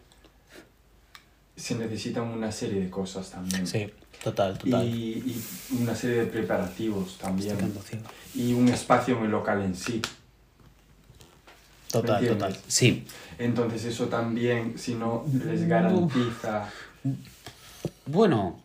se 1.56 1.76
necesitan 1.76 2.24
una 2.24 2.52
serie 2.52 2.80
de 2.82 2.90
cosas 2.90 3.32
también. 3.32 3.68
Sí, 3.68 3.92
total, 4.24 4.58
Y, 4.64 4.70
total. 4.70 4.88
y 4.88 5.36
una 5.80 5.96
serie 5.96 6.18
de 6.18 6.26
preparativos 6.28 7.18
también. 7.18 7.58
Y 8.36 8.54
un 8.54 8.68
espacio 8.70 9.18
en 9.18 9.26
el 9.26 9.32
local 9.32 9.62
en 9.62 9.76
sí. 9.76 10.02
Total, 11.92 12.22
¿me 12.22 12.28
total. 12.28 12.58
Sí. 12.68 13.06
Entonces 13.38 13.86
eso 13.86 14.08
también, 14.08 14.78
si 14.78 14.96
no 14.96 15.26
les 15.46 15.68
garantiza... 15.68 16.70
Bueno, 18.06 18.62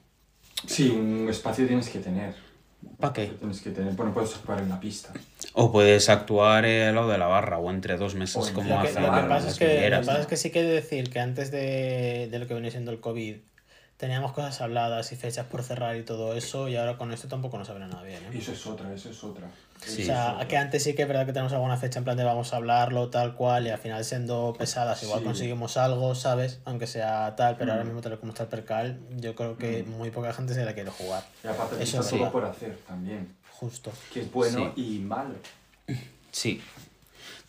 Sí, 0.67 0.91
un 0.91 1.29
espacio 1.29 1.67
tienes 1.67 1.89
que 1.89 1.99
tener. 1.99 2.35
¿para 2.99 3.13
qué? 3.13 3.27
Tienes 3.27 3.61
que 3.61 3.71
tener. 3.71 3.95
Bueno, 3.95 4.13
puedes 4.13 4.35
actuar 4.35 4.61
en 4.61 4.69
la 4.69 4.81
pista. 4.81 5.13
O 5.53 5.73
puedes 5.73 6.09
actuar 6.09 6.65
al 6.65 6.95
lado 6.95 7.09
de 7.09 7.19
la 7.19 7.27
barra 7.27 7.59
o 7.59 7.71
entre 7.71 7.97
dos 7.97 8.15
mesas 8.15 8.51
como 8.51 8.69
Lo 8.77 8.83
que, 8.83 8.89
hacen 8.89 9.03
lo 9.03 9.13
que 9.13 9.29
pasa 9.29 9.49
es 9.49 10.27
que, 10.27 10.37
sí 10.37 10.51
que 10.51 10.61
he 10.61 10.63
de 10.63 10.73
decir 10.73 11.11
que 11.11 11.21
antes 11.21 11.51
de, 11.51 12.29
de 12.31 12.39
lo 12.39 12.47
que 12.47 12.55
viene 12.55 12.71
siendo 12.71 12.91
el 12.91 13.01
COVID, 13.01 13.37
teníamos 13.97 14.33
cosas 14.33 14.61
habladas 14.61 15.13
y 15.13 15.17
fechas 15.17 15.47
por 15.47 15.63
cerrar 15.63 15.97
y 15.97 16.03
todo 16.03 16.35
eso, 16.35 16.69
y 16.69 16.77
ahora 16.77 16.97
con 16.99 17.13
esto 17.13 17.29
tampoco 17.29 17.59
nos 17.59 17.69
abre 17.71 17.87
nada 17.87 18.03
bien. 18.03 18.23
¿eh? 18.25 18.31
Y 18.35 18.39
eso 18.39 18.53
es 18.53 18.67
otra, 18.67 18.93
eso 18.93 19.11
es 19.11 19.23
otra. 19.25 19.49
Sí. 19.85 20.03
O 20.03 20.07
sea, 20.07 20.33
otra. 20.35 20.49
que 20.49 20.57
antes 20.57 20.83
sí 20.83 20.95
que 20.95 21.03
es 21.03 21.09
verdad 21.09 21.27
que 21.27 21.33
tenemos 21.33 21.53
alguna 21.53 21.77
fecha 21.77 21.99
en 21.99 22.05
plan 22.05 22.17
de 22.17 22.25
vamos 22.25 22.53
a 22.53 22.57
hablarlo, 22.57 23.09
tal 23.11 23.35
cual, 23.35 23.67
y 23.67 23.71
al 23.71 23.79
final 23.79 24.05
siendo 24.05 24.55
pesadas, 24.59 25.03
igual 25.03 25.21
Sí. 25.21 25.25
conseguimos 25.27 25.77
algo, 25.77 26.15
¿sabes? 26.15 26.59
Aunque 26.65 26.87
sea 26.87 27.35
tal, 27.37 27.57
pero 27.57 27.73
ahora 27.73 27.85
Mm. 27.85 27.89
mismo 27.89 28.01
tal 28.01 28.19
como 28.19 28.33
está 28.33 28.45
el 28.45 28.49
percal, 28.49 28.99
yo 29.17 29.35
creo 29.35 29.57
que 29.59 29.83
muy 29.85 30.11
poca 30.11 30.33
gente 30.33 30.55
se 30.55 30.65
la 30.65 30.75
quiere 30.75 30.91
jugar. 30.91 31.23
Y 31.43 31.49
aparte, 31.49 31.77
Eso 31.83 32.01
está 32.01 32.17
es 32.17 32.21
todo 32.23 32.33
por 32.33 32.45
hacer 32.45 32.79
también. 32.87 33.35
Justo. 33.51 33.93
Que 34.13 34.21
es 34.23 34.33
bueno 34.33 34.73
y 34.77 34.99
malo. 34.99 35.35
Sí. 36.33 36.61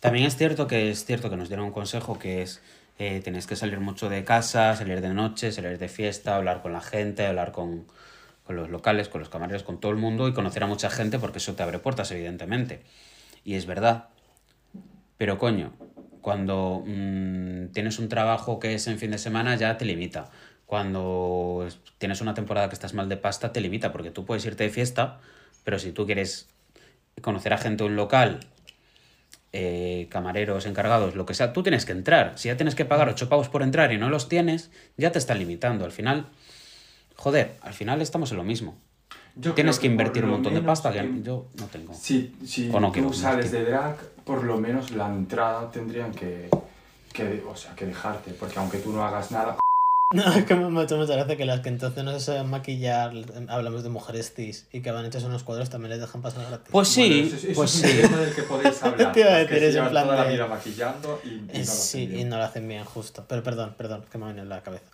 También 0.00 0.26
es 0.26 0.36
cierto 0.36 0.66
que 0.66 0.90
es 0.90 1.04
cierto 1.04 1.30
que 1.30 1.36
nos 1.36 1.48
dieron 1.48 1.66
un 1.66 1.72
consejo 1.72 2.18
que 2.18 2.42
es 2.42 2.60
eh, 2.98 3.20
tenéis 3.22 3.46
que 3.46 3.56
salir 3.56 3.80
mucho 3.80 4.08
de 4.08 4.24
casa, 4.24 4.74
salir 4.76 5.00
de 5.00 5.12
noche, 5.14 5.52
salir 5.52 5.78
de 5.78 5.88
fiesta, 5.88 6.36
hablar 6.36 6.62
con 6.62 6.72
la 6.72 6.80
gente, 6.80 7.26
hablar 7.26 7.52
con, 7.52 7.86
con 8.44 8.56
los 8.56 8.70
locales, 8.70 9.08
con 9.08 9.20
los 9.20 9.28
camareros, 9.28 9.62
con 9.62 9.80
todo 9.80 9.92
el 9.92 9.98
mundo 9.98 10.28
y 10.28 10.32
conocer 10.34 10.62
a 10.62 10.66
mucha 10.66 10.90
gente 10.90 11.18
porque 11.18 11.38
eso 11.38 11.54
te 11.54 11.62
abre 11.62 11.78
puertas, 11.78 12.10
evidentemente. 12.10 12.82
Y 13.44 13.54
es 13.54 13.66
verdad. 13.66 14.08
Pero 15.18 15.38
coño, 15.38 15.72
cuando 16.20 16.82
mm, 16.86 17.68
tienes 17.72 17.98
un 17.98 18.08
trabajo 18.08 18.58
que 18.58 18.74
es 18.74 18.86
en 18.86 18.98
fin 18.98 19.10
de 19.10 19.18
semana 19.18 19.56
ya 19.56 19.76
te 19.78 19.84
limita. 19.84 20.30
Cuando 20.66 21.64
es- 21.66 21.78
tienes 21.98 22.20
una 22.20 22.34
temporada 22.34 22.68
que 22.68 22.74
estás 22.74 22.94
mal 22.94 23.08
de 23.08 23.16
pasta 23.16 23.52
te 23.52 23.60
limita 23.60 23.92
porque 23.92 24.10
tú 24.10 24.24
puedes 24.24 24.44
irte 24.44 24.64
de 24.64 24.70
fiesta, 24.70 25.20
pero 25.64 25.78
si 25.78 25.92
tú 25.92 26.06
quieres 26.06 26.48
conocer 27.22 27.52
a 27.52 27.58
gente 27.58 27.84
de 27.84 27.90
un 27.90 27.96
local, 27.96 28.40
eh, 29.58 30.06
camareros, 30.10 30.66
encargados, 30.66 31.14
lo 31.14 31.24
que 31.24 31.32
sea, 31.32 31.54
tú 31.54 31.62
tienes 31.62 31.86
que 31.86 31.92
entrar. 31.92 32.34
Si 32.36 32.48
ya 32.48 32.58
tienes 32.58 32.74
que 32.74 32.84
pagar 32.84 33.08
ocho 33.08 33.30
pavos 33.30 33.48
por 33.48 33.62
entrar 33.62 33.90
y 33.90 33.96
no 33.96 34.10
los 34.10 34.28
tienes, 34.28 34.70
ya 34.98 35.12
te 35.12 35.18
están 35.18 35.38
limitando. 35.38 35.86
Al 35.86 35.92
final, 35.92 36.26
joder, 37.14 37.56
al 37.62 37.72
final 37.72 38.02
estamos 38.02 38.30
en 38.32 38.36
lo 38.36 38.44
mismo. 38.44 38.76
Yo 39.34 39.54
Tienes 39.54 39.78
que 39.78 39.86
invertir 39.86 40.24
un 40.24 40.30
montón 40.30 40.52
de 40.52 40.60
pasta 40.60 40.92
que 40.92 41.08
yo 41.22 41.46
no 41.58 41.66
tengo. 41.66 41.94
Si, 41.94 42.36
si 42.44 42.70
O 42.70 42.80
no 42.80 42.92
quiero, 42.92 43.08
tú 43.08 43.14
sales 43.14 43.50
de 43.50 43.64
drag, 43.64 43.96
por 44.24 44.44
lo 44.44 44.58
menos 44.58 44.90
la 44.90 45.06
entrada 45.06 45.70
tendrían 45.70 46.12
que, 46.12 46.50
que, 47.14 47.42
o 47.48 47.56
sea, 47.56 47.74
que 47.74 47.86
dejarte, 47.86 48.32
porque 48.32 48.58
aunque 48.58 48.78
tú 48.78 48.92
no 48.92 49.04
hagas 49.04 49.30
nada, 49.30 49.56
No, 50.14 50.22
es 50.34 50.44
que 50.44 50.54
me 50.54 50.80
ha 50.80 50.84
hecho 50.84 50.96
mucha 50.96 51.14
gracia 51.14 51.36
que 51.36 51.44
las 51.44 51.60
que 51.62 51.68
entonces 51.68 52.04
no 52.04 52.12
se 52.12 52.20
saben 52.20 52.48
maquillar, 52.48 53.12
hablamos 53.48 53.82
de 53.82 53.88
mujeres 53.88 54.32
cis, 54.36 54.68
y 54.72 54.80
que 54.80 54.92
van 54.92 55.04
hechas 55.04 55.24
unos 55.24 55.42
cuadros 55.42 55.68
también 55.68 55.90
les 55.90 56.00
dejan 56.00 56.22
pasar 56.22 56.46
gratis. 56.46 56.68
Pues 56.70 56.86
sí, 56.86 57.08
Bueno, 57.08 57.26
eso, 57.26 57.36
es- 57.36 57.44
eso 57.44 57.54
pues 57.56 57.74
es 57.74 57.82
un 57.82 57.90
sí. 57.90 58.02
tema 58.02 58.16
del 58.18 58.34
que 58.36 58.42
podéis 58.44 58.82
hablar. 58.84 59.12
Te 59.12 59.20
iba 59.20 59.30
a 59.30 59.38
decir 59.44 59.76
en 59.78 59.88
plan 59.88 60.04
toda 60.04 60.16
la 60.16 60.24
de- 60.26 60.32
vida 60.34 60.46
maquillando 60.46 61.20
y, 61.24 61.28
y 61.28 61.40
no 61.40 61.46
lo 61.48 61.54
sí, 61.54 61.60
hacen 61.64 62.02
y 62.02 62.06
bien. 62.06 62.28
no 62.28 62.36
lo 62.36 62.44
hacen 62.44 62.68
bien, 62.68 62.84
justo. 62.84 63.24
Pero 63.26 63.42
perdón, 63.42 63.74
perdón, 63.76 64.04
que 64.08 64.16
me 64.18 64.24
ha 64.26 64.28
venido 64.28 64.44
en 64.44 64.48
la 64.48 64.62
cabeza. 64.62 64.84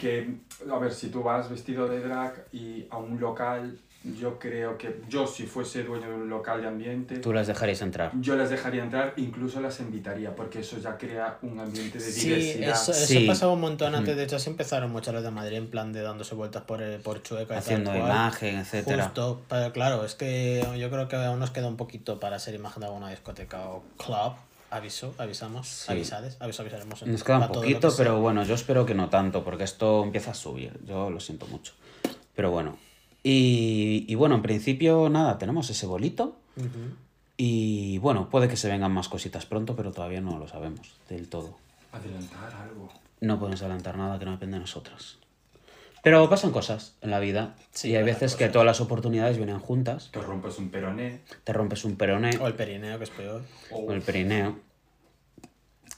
Que, 0.00 0.36
a 0.72 0.78
ver, 0.78 0.94
si 0.94 1.08
tú 1.10 1.22
vas 1.22 1.50
vestido 1.50 1.86
de 1.86 2.00
drag 2.00 2.46
y 2.50 2.86
a 2.90 2.96
un 2.96 3.20
local, 3.20 3.78
yo 4.04 4.38
creo 4.38 4.76
que 4.76 5.00
yo 5.08 5.26
si 5.26 5.44
fuese 5.46 5.82
dueño 5.82 6.06
de 6.08 6.14
un 6.14 6.28
local 6.28 6.60
de 6.60 6.68
ambiente, 6.68 7.18
Tú 7.20 7.32
las 7.32 7.46
dejarías 7.46 7.80
entrar. 7.80 8.12
yo 8.20 8.36
las 8.36 8.50
dejaría 8.50 8.82
entrar, 8.82 9.14
incluso 9.16 9.60
las 9.62 9.80
invitaría, 9.80 10.34
porque 10.36 10.60
eso 10.60 10.78
ya 10.78 10.98
crea 10.98 11.38
un 11.42 11.58
ambiente 11.58 11.98
de 11.98 12.04
Sí, 12.04 12.28
diversidad. 12.28 12.70
eso, 12.72 12.92
eso 12.92 13.06
Sí. 13.06 13.26
pasaba 13.26 13.52
un 13.52 13.60
montón 13.62 13.94
antes. 13.94 14.14
De 14.16 14.24
hecho, 14.24 14.36
así 14.36 14.50
empezaron 14.50 14.92
muchas 14.92 15.14
las 15.14 15.22
de 15.22 15.30
Madrid 15.30 15.56
en 15.56 15.70
plan 15.70 15.92
de 15.92 16.02
dándose 16.02 16.34
vueltas 16.34 16.62
por, 16.64 16.82
el- 16.82 17.00
por 17.00 17.22
Chueca 17.22 17.44
y 17.44 17.46
tal 17.46 17.58
Haciendo 17.58 17.90
cual. 17.92 18.02
imagen, 18.02 18.56
etcétera. 18.58 19.04
Justo, 19.04 19.42
pero 19.48 19.72
claro, 19.72 20.04
es 20.04 20.14
que 20.14 20.66
yo 20.78 20.90
creo 20.90 21.08
que 21.08 21.16
aún 21.16 21.38
nos 21.40 21.50
queda 21.50 21.66
un 21.68 21.76
poquito 21.78 22.20
para 22.20 22.38
ser 22.38 22.54
imagen 22.54 22.80
de 22.82 22.86
alguna 22.88 23.08
discoteca 23.10 23.68
o 23.68 23.82
club. 23.96 24.34
Aviso, 24.70 25.14
avisamos, 25.18 25.68
Sí. 25.68 25.92
avisades, 25.92 26.36
aviso, 26.40 26.62
avisaremos. 26.62 27.06
Nos 27.06 27.22
queda 27.24 27.38
un 27.38 27.48
poquito, 27.48 27.88
que 27.88 27.94
sea. 27.94 28.04
pero 28.04 28.20
bueno, 28.20 28.42
yo 28.44 28.54
espero 28.56 28.84
que 28.84 28.94
no 28.94 29.08
tanto, 29.08 29.44
porque 29.44 29.62
esto 29.64 30.02
empieza 30.02 30.32
a 30.32 30.34
subir. 30.34 30.78
Yo 30.84 31.10
lo 31.10 31.20
siento 31.20 31.46
mucho. 31.46 31.72
Pero 32.34 32.50
bueno. 32.50 32.76
Y, 33.26 34.04
y 34.06 34.14
bueno, 34.14 34.34
en 34.36 34.42
principio, 34.42 35.08
nada, 35.08 35.38
tenemos 35.38 35.68
ese 35.70 35.86
bolito. 35.86 36.36
Y 37.36 37.98
bueno, 37.98 38.28
puede 38.30 38.46
que 38.48 38.56
se 38.56 38.68
vengan 38.68 38.92
más 38.92 39.08
cositas 39.08 39.44
pronto, 39.46 39.74
pero 39.74 39.90
todavía 39.90 40.20
no 40.20 40.38
lo 40.38 40.46
sabemos 40.46 40.94
del 41.08 41.28
todo. 41.28 41.56
Adelantar 41.90 42.52
algo. 42.54 42.92
No 43.20 43.38
podemos 43.40 43.60
adelantar 43.62 43.96
nada 43.96 44.18
que 44.18 44.24
no 44.26 44.32
depende 44.32 44.54
de 44.56 44.60
nosotras. 44.60 45.16
Pero 46.02 46.28
pasan 46.28 46.50
cosas 46.52 46.96
en 47.00 47.10
la 47.10 47.18
vida. 47.18 47.54
Sí, 47.72 47.88
y 47.90 47.96
hay 47.96 48.04
veces 48.04 48.32
que 48.34 48.44
cosas. 48.44 48.52
todas 48.52 48.66
las 48.66 48.80
oportunidades 48.82 49.38
vienen 49.38 49.58
juntas. 49.58 50.10
Te 50.12 50.20
rompes 50.20 50.58
un 50.58 50.68
peroné. 50.68 51.20
Te 51.44 51.52
rompes 51.54 51.84
un 51.86 51.96
peroné 51.96 52.36
O 52.38 52.46
el 52.46 52.52
perineo, 52.54 52.98
que 52.98 53.04
es 53.04 53.10
peor. 53.10 53.42
O 53.70 53.78
o 53.78 53.92
el 53.92 54.02
perineo. 54.02 54.58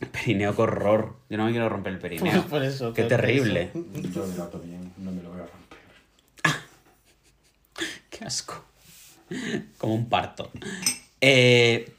El 0.00 0.08
perineo, 0.08 0.54
qué 0.54 0.62
horror. 0.62 1.16
Yo 1.28 1.36
no 1.38 1.46
me 1.46 1.50
quiero 1.50 1.68
romper 1.68 1.94
el 1.94 1.98
perineo. 1.98 2.42
Por 2.48 2.62
eso, 2.62 2.94
Qué 2.94 3.02
que- 3.02 3.08
terrible. 3.08 3.72
que 3.72 4.02
yo 4.10 4.24
me 4.26 4.34
trato 4.34 4.60
bien, 4.60 4.92
no 4.98 5.10
me 5.10 5.22
lo 5.22 5.30
voy 5.30 5.40
a 5.40 5.46
romper. 5.46 5.56
Qué 8.16 8.24
asco. 8.24 8.64
Como 9.78 9.94
un 9.94 10.08
parto. 10.08 10.50
Eh, 11.20 11.92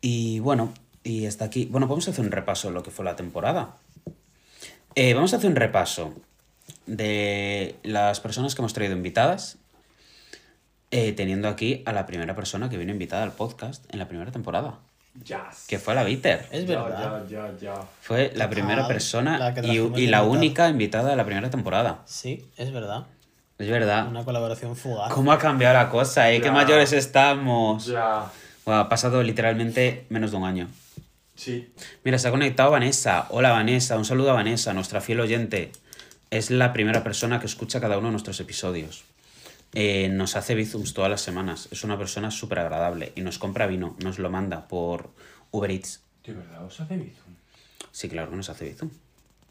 y 0.00 0.38
bueno, 0.40 0.72
y 1.02 1.26
hasta 1.26 1.44
aquí. 1.44 1.66
Bueno, 1.70 1.86
vamos 1.86 2.08
a 2.08 2.10
hacer 2.12 2.24
un 2.24 2.30
repaso 2.32 2.68
de 2.68 2.74
lo 2.74 2.82
que 2.82 2.90
fue 2.90 3.04
la 3.04 3.16
temporada. 3.16 3.76
Eh, 4.94 5.12
vamos 5.14 5.32
a 5.34 5.36
hacer 5.36 5.50
un 5.50 5.56
repaso 5.56 6.14
de 6.86 7.76
las 7.82 8.20
personas 8.20 8.54
que 8.54 8.60
hemos 8.62 8.72
traído 8.72 8.94
invitadas. 8.96 9.58
eh, 10.90 11.12
teniendo 11.12 11.48
aquí 11.48 11.82
a 11.86 11.92
la 11.92 12.06
primera 12.06 12.36
persona 12.36 12.68
que 12.70 12.76
vino 12.78 12.92
invitada 12.92 13.24
al 13.24 13.32
podcast 13.32 13.84
en 13.92 13.98
la 13.98 14.06
primera 14.06 14.30
temporada, 14.30 14.78
Jazz. 15.24 15.66
que 15.66 15.80
fue 15.80 15.92
la 15.96 16.04
Bitter. 16.04 16.46
Es 16.52 16.66
verdad. 16.68 17.26
Ya, 17.28 17.50
ya, 17.50 17.58
ya. 17.60 17.74
Fue 18.00 18.30
la 18.36 18.48
primera 18.48 18.86
persona 18.86 19.36
la 19.38 19.54
que 19.54 19.60
y, 19.62 19.66
la 19.66 19.74
invitada. 19.74 20.22
única 20.22 20.68
invitada 20.68 21.10
de 21.10 21.16
la 21.16 21.24
primera 21.24 21.50
temporada. 21.50 22.02
Sí, 22.06 22.46
es 22.56 22.70
verdad. 22.72 23.06
Es 23.58 23.68
verdad. 23.70 24.08
Una 24.08 24.24
colaboración 24.24 24.74
fugaz. 24.76 25.12
¿Cómo 25.12 25.32
ha 25.32 25.38
cambiado 25.38 25.74
la 25.74 25.88
cosa, 25.90 26.30
eh? 26.32 26.40
Qué 26.40 26.46
Ya. 26.46 26.52
mayores 26.52 26.92
estamos. 26.92 27.86
Ya. 27.86 28.30
Bueno, 28.64 28.80
ha 28.80 28.88
pasado 28.88 29.22
literalmente 29.22 30.06
menos 30.08 30.30
de 30.32 30.36
un 30.36 30.44
año. 30.44 30.68
Sí. 31.36 31.72
Mira, 32.04 32.18
se 32.18 32.28
ha 32.28 32.30
conectado 32.30 32.70
Vanessa. 32.70 33.26
Hola 33.30 33.50
Vanessa, 33.52 33.96
un 33.96 34.04
saludo 34.04 34.30
a 34.30 34.34
Vanessa, 34.34 34.72
nuestra 34.72 35.00
fiel 35.00 35.20
oyente. 35.20 35.70
Es 36.30 36.50
la 36.50 36.72
primera 36.72 37.02
persona 37.04 37.38
que 37.40 37.46
escucha 37.46 37.80
cada 37.80 37.98
uno 37.98 38.08
de 38.08 38.12
nuestros 38.12 38.40
episodios. 38.40 39.04
Eh, 39.72 40.08
nos 40.08 40.36
hace 40.36 40.54
bizums 40.54 40.94
todas 40.94 41.10
las 41.10 41.20
semanas. 41.20 41.68
Es 41.70 41.84
una 41.84 41.98
persona 41.98 42.30
súper 42.30 42.60
agradable 42.60 43.12
y 43.16 43.20
nos 43.22 43.38
compra 43.38 43.66
vino, 43.66 43.96
nos 44.02 44.18
lo 44.18 44.30
manda 44.30 44.66
por 44.68 45.10
Uber 45.50 45.70
Eats. 45.70 46.00
¿De 46.24 46.32
verdad 46.32 46.64
os 46.64 46.80
hace 46.80 46.96
bizum? 46.96 47.34
Sí, 47.92 48.08
claro 48.08 48.30
que 48.30 48.36
nos 48.36 48.48
hace 48.48 48.68
bizum. 48.68 48.90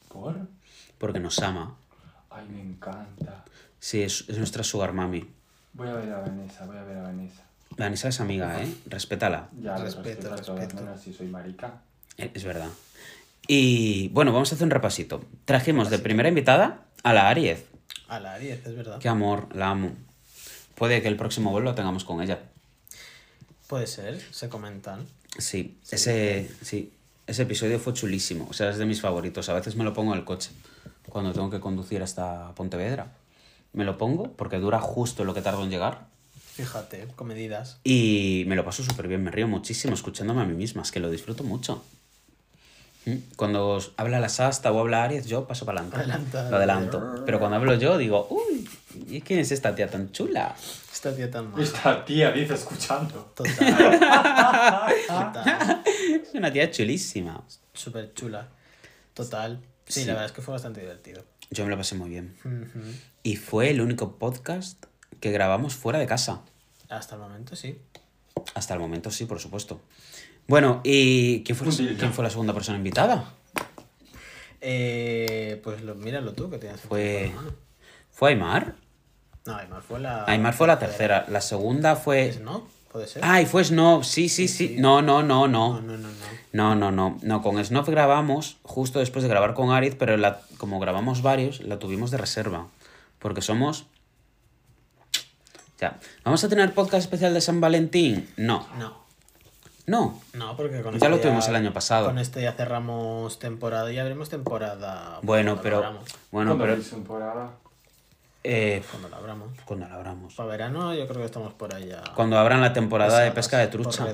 ¿Por? 0.10 0.36
Porque 0.98 1.20
nos 1.20 1.40
ama. 1.40 1.76
Ay, 2.30 2.46
me 2.50 2.62
encanta. 2.62 3.44
Sí, 3.84 4.02
es, 4.02 4.24
es 4.30 4.38
nuestra 4.38 4.64
sugar 4.64 4.94
mami. 4.94 5.30
Voy 5.74 5.90
a 5.90 5.94
ver 5.96 6.10
a 6.10 6.20
Vanessa, 6.22 6.66
voy 6.66 6.78
a 6.78 6.84
ver 6.84 7.00
a 7.00 7.02
Vanessa. 7.02 7.44
Vanessa 7.72 8.08
es 8.08 8.22
amiga, 8.22 8.64
¿eh? 8.64 8.74
Respétala. 8.86 9.50
Ya, 9.62 9.76
Respeto, 9.76 10.34
respeto, 10.34 10.98
si 11.04 11.12
soy 11.12 11.28
marica. 11.28 11.82
Eh, 12.18 12.32
Es 12.34 12.46
verdad. 12.46 12.70
Y 13.46 14.08
bueno, 14.14 14.32
vamos 14.32 14.54
a 14.54 14.56
hacer 14.56 14.64
un 14.64 14.72
repasito. 14.72 15.26
Trajimos 15.44 15.90
de 15.90 16.00
primera 16.00 16.30
invitada 16.30 16.86
a 17.04 17.12
la 17.12 17.28
Aries. 17.28 17.66
A 18.08 18.22
la 18.22 18.38
10, 18.40 18.66
es 18.68 18.74
verdad. 18.74 19.00
Qué 19.00 19.10
amor, 19.10 19.54
la 19.54 19.72
amo. 19.72 19.92
Puede 20.76 21.02
que 21.02 21.10
el 21.10 21.18
próximo 21.18 21.52
vuelo 21.52 21.72
lo 21.72 21.76
tengamos 21.76 22.06
con 22.06 22.22
ella. 22.22 22.40
Puede 23.68 23.88
ser, 23.88 24.22
se 24.32 24.48
comentan. 24.48 25.06
Sí, 25.38 25.78
ese, 25.92 26.50
sí, 26.62 26.94
ese 27.28 27.42
episodio 27.42 27.82
fue 27.82 27.92
chulísimo. 27.92 28.48
O 28.50 28.54
sea, 28.54 28.70
es 28.70 28.78
de 28.78 28.86
mis 28.86 29.02
favoritos. 29.02 29.50
A 29.50 29.54
veces 29.56 29.76
me 29.76 29.84
lo 29.84 29.94
pongo 29.94 30.14
en 30.14 30.20
el 30.20 30.26
coche 30.26 30.52
cuando 31.10 31.34
tengo 31.34 31.50
que 31.50 31.60
conducir 31.60 32.02
hasta 32.02 32.54
Pontevedra. 32.56 33.12
Me 33.74 33.84
lo 33.84 33.98
pongo 33.98 34.32
porque 34.34 34.58
dura 34.60 34.80
justo 34.80 35.24
lo 35.24 35.34
que 35.34 35.42
tardo 35.42 35.64
en 35.64 35.70
llegar. 35.70 36.06
Fíjate, 36.56 37.08
con 37.16 37.28
medidas. 37.28 37.80
Y 37.84 38.44
me 38.48 38.56
lo 38.56 38.64
paso 38.64 38.84
súper 38.84 39.08
bien, 39.08 39.24
me 39.24 39.32
río 39.32 39.48
muchísimo 39.48 39.96
escuchándome 39.96 40.42
a 40.42 40.46
mí 40.46 40.54
misma, 40.54 40.84
es 40.84 40.92
que 40.92 41.00
lo 41.00 41.10
disfruto 41.10 41.44
mucho. 41.44 41.84
¿Mm? 43.06 43.16
Cuando 43.36 43.68
os 43.70 43.92
habla 43.98 44.20
la 44.20 44.30
Sasta 44.30 44.72
o 44.72 44.80
habla 44.80 45.04
Aries, 45.04 45.26
yo 45.26 45.46
paso 45.48 45.66
para 45.66 45.80
adelante. 45.82 45.98
Adelanta. 45.98 46.50
Lo 46.50 46.58
adelanto. 46.58 47.24
Pero 47.26 47.40
cuando 47.40 47.58
hablo 47.58 47.74
yo, 47.74 47.98
digo, 47.98 48.28
uy, 48.30 48.70
¿y 49.10 49.22
quién 49.22 49.40
es 49.40 49.52
esta 49.52 49.74
tía 49.76 49.90
tan 49.90 50.12
chula? 50.12 50.56
Esta 50.92 51.14
tía 51.16 51.30
tan 51.30 51.52
mala. 51.52 51.64
Esta 51.64 52.06
tía 52.06 52.32
dice 52.32 52.54
escuchando. 52.54 53.34
Total. 53.36 53.54
Total. 55.08 55.84
Es 55.86 56.34
una 56.34 56.52
tía 56.54 56.70
chulísima. 56.72 57.44
Súper 57.74 58.14
chula. 58.14 58.48
Total. 59.14 59.60
Sí, 59.86 60.02
Sí. 60.02 60.06
la 60.06 60.14
verdad 60.14 60.28
es 60.28 60.32
que 60.32 60.42
fue 60.42 60.54
bastante 60.54 60.80
divertido. 60.80 61.24
Yo 61.54 61.64
me 61.66 61.70
lo 61.70 61.78
pasé 61.78 61.96
muy 61.96 62.10
bien. 62.10 62.36
Y 63.22 63.36
fue 63.36 63.70
el 63.70 63.80
único 63.82 64.18
podcast 64.18 64.86
que 65.20 65.32
grabamos 65.32 65.76
fuera 65.76 66.00
de 66.00 66.06
casa. 66.08 66.42
Hasta 66.90 67.16
el 67.16 67.22
momento, 67.22 67.56
sí. 67.56 67.80
Hasta 68.56 68.74
el 68.74 68.80
momento, 68.80 69.12
sí, 69.12 69.26
por 69.26 69.40
supuesto. 69.40 69.80
Bueno, 70.48 70.82
¿y 70.84 71.44
quién 71.44 71.56
fue, 71.58 71.68
la- 71.68 71.74
Humilde. 71.74 71.98
quién 72.00 72.12
fue 72.14 72.24
la 72.24 72.30
segunda 72.30 72.54
persona 72.54 72.78
invitada? 72.78 73.34
Eh, 74.62 75.60
pues 75.64 75.82
lo, 75.84 75.96
míralo 75.96 76.34
tú, 76.34 76.50
que 76.50 76.58
tienes 76.58 76.82
el 76.82 76.88
Fue-. 76.90 77.32
¿Fue 78.12 78.30
Aymar? 78.32 78.76
No, 79.46 79.56
Aymar 79.56 79.82
fue 79.82 80.00
la. 80.00 80.26
Aymar 80.26 80.54
fue 80.54 80.68
la 80.68 80.80
tercera. 80.80 81.26
La 81.30 81.42
segunda 81.42 81.96
fue... 81.96 82.30
¿Es 82.30 82.40
no? 82.40 82.68
¿Puede 82.94 83.08
ser? 83.08 83.26
Ay, 83.26 83.46
fue 83.48 83.64
Snob, 83.66 84.04
sí, 84.04 84.30
sí, 84.30 84.48
sí. 84.48 84.68
sí. 84.70 84.76
No, 84.80 85.02
no, 85.02 85.24
no, 85.24 85.48
No, 85.48 85.82
no. 85.82 85.82
no, 85.82 85.98
no, 85.98 86.08
no. 86.08 86.14
No, 86.54 86.76
no, 86.76 86.92
no. 86.92 87.18
No, 87.24 87.42
con 87.42 87.64
Snob 87.66 87.90
grabamos 87.90 88.58
justo 88.62 89.00
después 89.00 89.24
de 89.24 89.30
grabar 89.30 89.56
con 89.56 89.72
Arid, 89.72 89.96
pero 89.98 90.16
la, 90.16 90.42
como 90.60 90.80
grabamos 90.80 91.24
varios, 91.24 91.60
la 91.62 91.80
tuvimos 91.80 92.12
de 92.12 92.18
reserva. 92.20 92.68
Porque 93.18 93.42
somos. 93.42 93.88
Ya. 95.82 96.00
¿Vamos 96.24 96.44
a 96.44 96.50
tener 96.50 96.72
podcast 96.74 97.04
especial 97.04 97.34
de 97.34 97.42
San 97.42 97.60
Valentín? 97.60 98.30
No. 98.38 98.68
No. 98.78 99.04
No. 99.88 100.22
No, 100.34 100.56
porque 100.56 100.82
con 100.82 100.92
Ya 100.94 100.98
este 100.98 101.10
lo 101.10 101.20
tuvimos 101.20 101.48
el 101.48 101.56
año 101.56 101.74
pasado. 101.74 102.06
Con 102.06 102.20
este 102.20 102.42
ya 102.42 102.54
cerramos 102.54 103.40
temporada 103.40 103.92
y 103.92 103.98
abrimos 103.98 104.30
temporada. 104.30 105.20
Bueno, 105.24 105.60
pero. 105.62 105.82
Bueno, 106.32 106.56
¿Cuándo 106.56 106.58
pero. 106.60 106.82
temporada? 106.82 107.52
Eh, 108.44 108.84
Cuando 108.92 109.10
la 109.10 109.18
abramos. 109.18 109.50
cuando 109.66 109.88
la 109.88 109.96
abramos. 109.96 110.34
Para 110.36 110.50
verano, 110.50 110.94
yo 110.94 111.08
creo 111.08 111.20
que 111.20 111.26
estamos 111.26 111.54
por 111.54 111.78
ya. 111.80 112.04
Cuando 112.16 112.38
abran 112.38 112.62
la 112.62 112.74
temporada 112.74 113.20
de 113.20 113.32
pesca 113.32 113.58
de 113.58 113.68
trucha. 113.68 114.06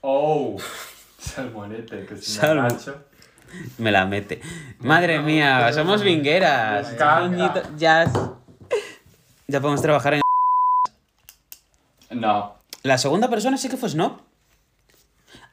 ¡Oh! 0.00 0.56
Salmonete, 1.18 2.04
que 2.06 2.16
si 2.16 2.32
Salmo-. 2.32 2.68
Me 3.78 3.92
la 3.92 4.06
mete. 4.06 4.40
Madre 4.80 5.20
mía, 5.20 5.72
somos 5.72 6.02
vingueras. 6.02 6.92
Encanta. 6.92 7.20
Coñito, 7.20 7.76
Ya. 7.76 8.10
Ya 9.46 9.60
podemos 9.60 9.82
trabajar 9.82 10.14
en. 10.14 10.22
No. 12.10 12.56
La 12.82 12.98
segunda 12.98 13.28
persona 13.28 13.56
sí 13.56 13.68
que 13.68 13.76
fue 13.76 13.88
Snob. 13.88 14.20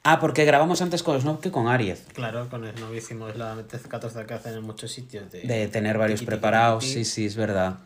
Ah, 0.02 0.18
porque 0.18 0.44
grabamos 0.46 0.80
antes 0.80 1.02
con 1.02 1.20
Snob 1.20 1.40
que 1.40 1.50
con 1.50 1.68
Aries. 1.68 2.04
Claro, 2.14 2.48
con 2.48 2.62
novio 2.62 2.94
hicimos 2.94 3.36
la 3.36 3.54
TC14 3.56 4.24
que 4.26 4.34
hacen 4.34 4.54
en 4.54 4.62
muchos 4.62 4.90
sitios. 4.90 5.30
De, 5.30 5.42
De 5.42 5.68
tener 5.68 5.98
varios 5.98 6.22
preparados. 6.22 6.84
Sí, 6.84 7.04
sí, 7.04 7.26
es 7.26 7.36
verdad. 7.36 7.78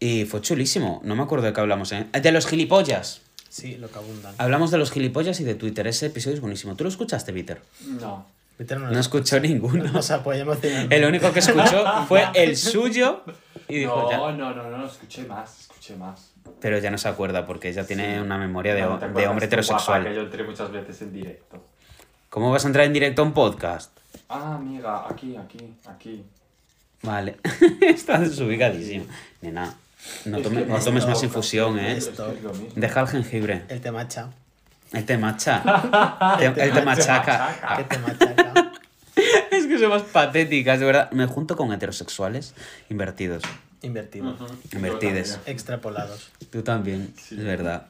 Y 0.00 0.24
fue 0.24 0.40
chulísimo. 0.40 1.00
No 1.04 1.14
me 1.14 1.22
acuerdo 1.22 1.46
de 1.46 1.52
qué 1.52 1.60
hablamos. 1.60 1.92
¿eh? 1.92 2.06
De 2.12 2.32
los 2.32 2.46
gilipollas. 2.46 3.20
Sí, 3.48 3.76
lo 3.76 3.90
que 3.90 3.98
abundan. 3.98 4.34
Hablamos 4.38 4.70
de 4.70 4.78
los 4.78 4.90
gilipollas 4.90 5.38
y 5.40 5.44
de 5.44 5.54
Twitter. 5.54 5.86
Ese 5.86 6.06
episodio 6.06 6.36
es 6.36 6.40
buenísimo. 6.40 6.74
¿Tú 6.76 6.84
lo 6.84 6.90
escuchaste, 6.90 7.32
Peter? 7.32 7.60
No. 8.00 8.26
Peter 8.56 8.78
no, 8.78 8.86
No 8.86 8.92
nos- 8.92 9.00
escuchó 9.06 9.38
ninguno. 9.40 9.84
Nos 9.92 10.10
apoyamos. 10.10 10.58
El 10.62 11.04
único 11.04 11.30
que 11.32 11.40
escuchó 11.40 11.84
fue 12.08 12.24
el 12.34 12.56
suyo. 12.56 13.22
Y 13.68 13.80
dijo, 13.80 13.94
No, 14.02 14.10
ya. 14.10 14.16
no, 14.36 14.54
no, 14.54 14.70
no, 14.70 14.86
escuché 14.86 15.24
más, 15.24 15.60
escuché 15.62 15.96
más. 15.96 16.30
Pero 16.60 16.78
ya 16.78 16.90
no 16.90 16.98
se 16.98 17.08
acuerda 17.08 17.46
porque 17.46 17.68
ella 17.68 17.86
tiene 17.86 18.16
Sí. 18.16 18.20
una 18.20 18.36
memoria 18.38 18.74
de, 18.74 18.82
No 18.82 18.94
hombre 18.94 19.08
tú, 19.08 19.12
guapa, 19.14 19.44
heterosexual. 19.44 20.04
que 20.04 20.14
yo 20.14 20.20
entré 20.22 20.44
muchas 20.44 20.70
veces 20.72 21.02
en 21.02 21.12
directo. 21.12 21.64
¿Cómo 22.28 22.50
vas 22.50 22.64
a 22.64 22.68
entrar 22.68 22.86
en 22.86 22.92
directo 22.92 23.22
a 23.22 23.24
un 23.24 23.32
podcast? 23.32 23.96
Ah, 24.28 24.54
amiga, 24.56 25.04
aquí, 25.08 25.36
aquí, 25.36 25.74
aquí. 25.86 26.24
Vale. 27.02 27.36
Estás 27.80 28.20
desubicadísimo. 28.30 29.06
Nena, 29.40 29.74
no, 30.24 30.38
tome- 30.38 30.66
no 30.66 30.76
es 30.76 30.84
tomes 30.84 31.06
más 31.06 31.22
infusión, 31.22 31.78
¿eh? 31.78 31.98
Deja 32.76 33.00
el 33.00 33.06
jengibre. 33.08 33.62
El 33.68 33.80
te 33.80 33.90
macha. 33.90 34.30
Él 34.92 35.04
te 35.04 35.16
macha. 35.18 35.62
Te- 36.38 36.46
él 36.64 36.72
te 36.72 36.82
machaca. 36.82 37.56
Es 39.50 39.66
que 39.66 39.78
somos 39.78 40.02
patéticas, 40.02 40.80
de 40.80 40.86
verdad. 40.86 41.10
Me 41.10 41.26
junto 41.26 41.56
con 41.56 41.72
heterosexuales 41.72 42.54
invertidos. 42.88 43.42
Invertidos. 43.82 44.36
Invertides. 44.72 45.28
Yo 45.28 45.34
también, 45.36 45.52
Extrapolados. 45.56 46.30
Tú 46.50 46.62
también, 46.62 47.14
Sí. 47.18 47.34
es 47.36 47.44
verdad. 47.44 47.86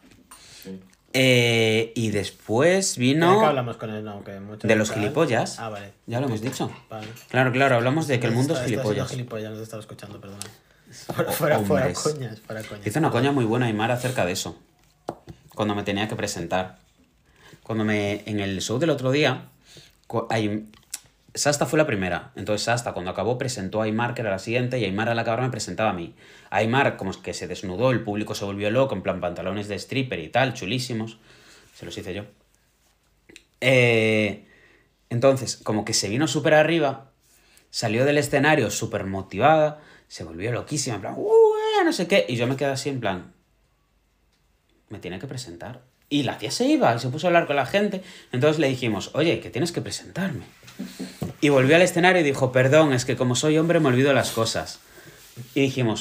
Sí. 0.64 0.80
Eh, 1.12 1.92
y 1.94 2.10
después 2.10 2.94
¿De 2.96 3.00
qué 3.00 3.00
vino... 3.00 3.46
hablamos 3.46 3.76
con 3.76 3.90
él? 3.90 4.04
No, 4.04 4.24
que 4.24 4.38
mucho 4.40 4.66
De 4.66 4.74
los 4.76 4.88
tal. 4.88 4.98
gilipollas. 4.98 5.58
Ah, 5.60 5.68
vale. 5.68 5.92
Ya 6.06 6.20
lo 6.20 6.26
hemos 6.26 6.40
dicho. 6.40 6.70
Vale. 6.88 7.06
Claro, 7.28 7.52
claro, 7.52 7.76
hablamos 7.76 8.06
de 8.08 8.18
que 8.18 8.26
el 8.26 8.32
mundo 8.32 8.54
es 8.54 8.64
gilipollas. 8.64 9.08
gilipollas, 9.10 9.50
no 9.52 9.56
te 9.58 9.62
estaba 9.62 9.80
escuchando, 9.80 10.20
perdona. 10.20 10.42
Oh, 11.08 11.12
Fuera, 11.14 11.32
fuera, 11.32 11.58
fuera 11.60 11.86
hombres. 11.86 11.98
coñas, 11.98 12.40
fuera 12.40 12.62
coñas. 12.62 12.86
Hice 12.86 12.98
una 12.98 13.10
coña 13.10 13.32
muy 13.32 13.44
buena, 13.44 13.66
Aymar, 13.66 13.90
acerca 13.90 14.24
de 14.24 14.32
eso. 14.32 14.58
Cuando 15.54 15.74
me 15.74 15.82
tenía 15.82 16.08
que 16.08 16.16
presentar. 16.16 16.78
Cuando 17.62 17.84
me. 17.84 18.22
En 18.26 18.40
el 18.40 18.60
show 18.60 18.78
del 18.78 18.90
otro 18.90 19.10
día. 19.10 19.48
Sasta 21.34 21.64
fue 21.66 21.78
la 21.78 21.86
primera. 21.86 22.32
Entonces 22.34 22.64
Sasta, 22.64 22.92
cuando 22.92 23.10
acabó, 23.12 23.38
presentó 23.38 23.80
a 23.80 23.84
Aymar, 23.84 24.14
que 24.14 24.22
era 24.22 24.30
la 24.30 24.38
siguiente, 24.40 24.78
y 24.78 24.84
Aymar 24.84 25.08
al 25.08 25.18
acabar 25.18 25.42
me 25.42 25.50
presentaba 25.50 25.90
a 25.90 25.92
mí. 25.92 26.14
Aymar, 26.50 26.96
como 26.96 27.12
es 27.12 27.16
que 27.18 27.34
se 27.34 27.46
desnudó, 27.46 27.92
el 27.92 28.02
público 28.02 28.34
se 28.34 28.44
volvió 28.44 28.70
loco, 28.70 28.94
en 28.94 29.02
plan 29.02 29.20
pantalones 29.20 29.68
de 29.68 29.76
stripper 29.76 30.18
y 30.18 30.28
tal, 30.28 30.54
chulísimos. 30.54 31.18
Se 31.74 31.86
los 31.86 31.96
hice 31.96 32.14
yo. 32.14 32.24
Eh, 33.60 34.46
entonces, 35.08 35.56
como 35.56 35.84
que 35.84 35.92
se 35.94 36.08
vino 36.08 36.26
súper 36.26 36.54
arriba, 36.54 37.10
salió 37.70 38.04
del 38.04 38.18
escenario 38.18 38.70
súper 38.70 39.04
motivada, 39.04 39.80
se 40.10 40.24
volvió 40.24 40.50
loquísima, 40.50 40.96
en 40.96 41.00
plan, 41.02 41.14
"Uh, 41.16 41.28
eh", 41.80 41.84
no 41.84 41.92
sé 41.92 42.08
qué, 42.08 42.26
y 42.28 42.34
yo 42.34 42.48
me 42.48 42.56
quedé 42.56 42.70
así 42.70 42.88
en 42.88 42.98
plan, 42.98 43.32
me 44.88 44.98
tiene 44.98 45.20
que 45.20 45.28
presentar. 45.28 45.82
Y 46.08 46.24
la 46.24 46.36
tía 46.36 46.50
se 46.50 46.66
iba 46.66 46.92
y 46.92 46.98
se 46.98 47.08
puso 47.10 47.26
a 47.26 47.28
hablar 47.28 47.46
con 47.46 47.54
la 47.54 47.64
gente, 47.64 48.02
entonces 48.32 48.58
le 48.58 48.66
dijimos, 48.66 49.12
oye, 49.14 49.38
que 49.38 49.50
tienes 49.50 49.70
que 49.70 49.80
presentarme. 49.80 50.44
Y 51.40 51.50
volvió 51.50 51.76
al 51.76 51.82
escenario 51.82 52.20
y 52.22 52.24
dijo, 52.24 52.50
perdón, 52.50 52.92
es 52.92 53.04
que 53.04 53.16
como 53.16 53.36
soy 53.36 53.56
hombre 53.56 53.78
me 53.78 53.86
olvido 53.88 54.12
las 54.12 54.32
cosas. 54.32 54.80
Y 55.54 55.60
dijimos, 55.60 56.00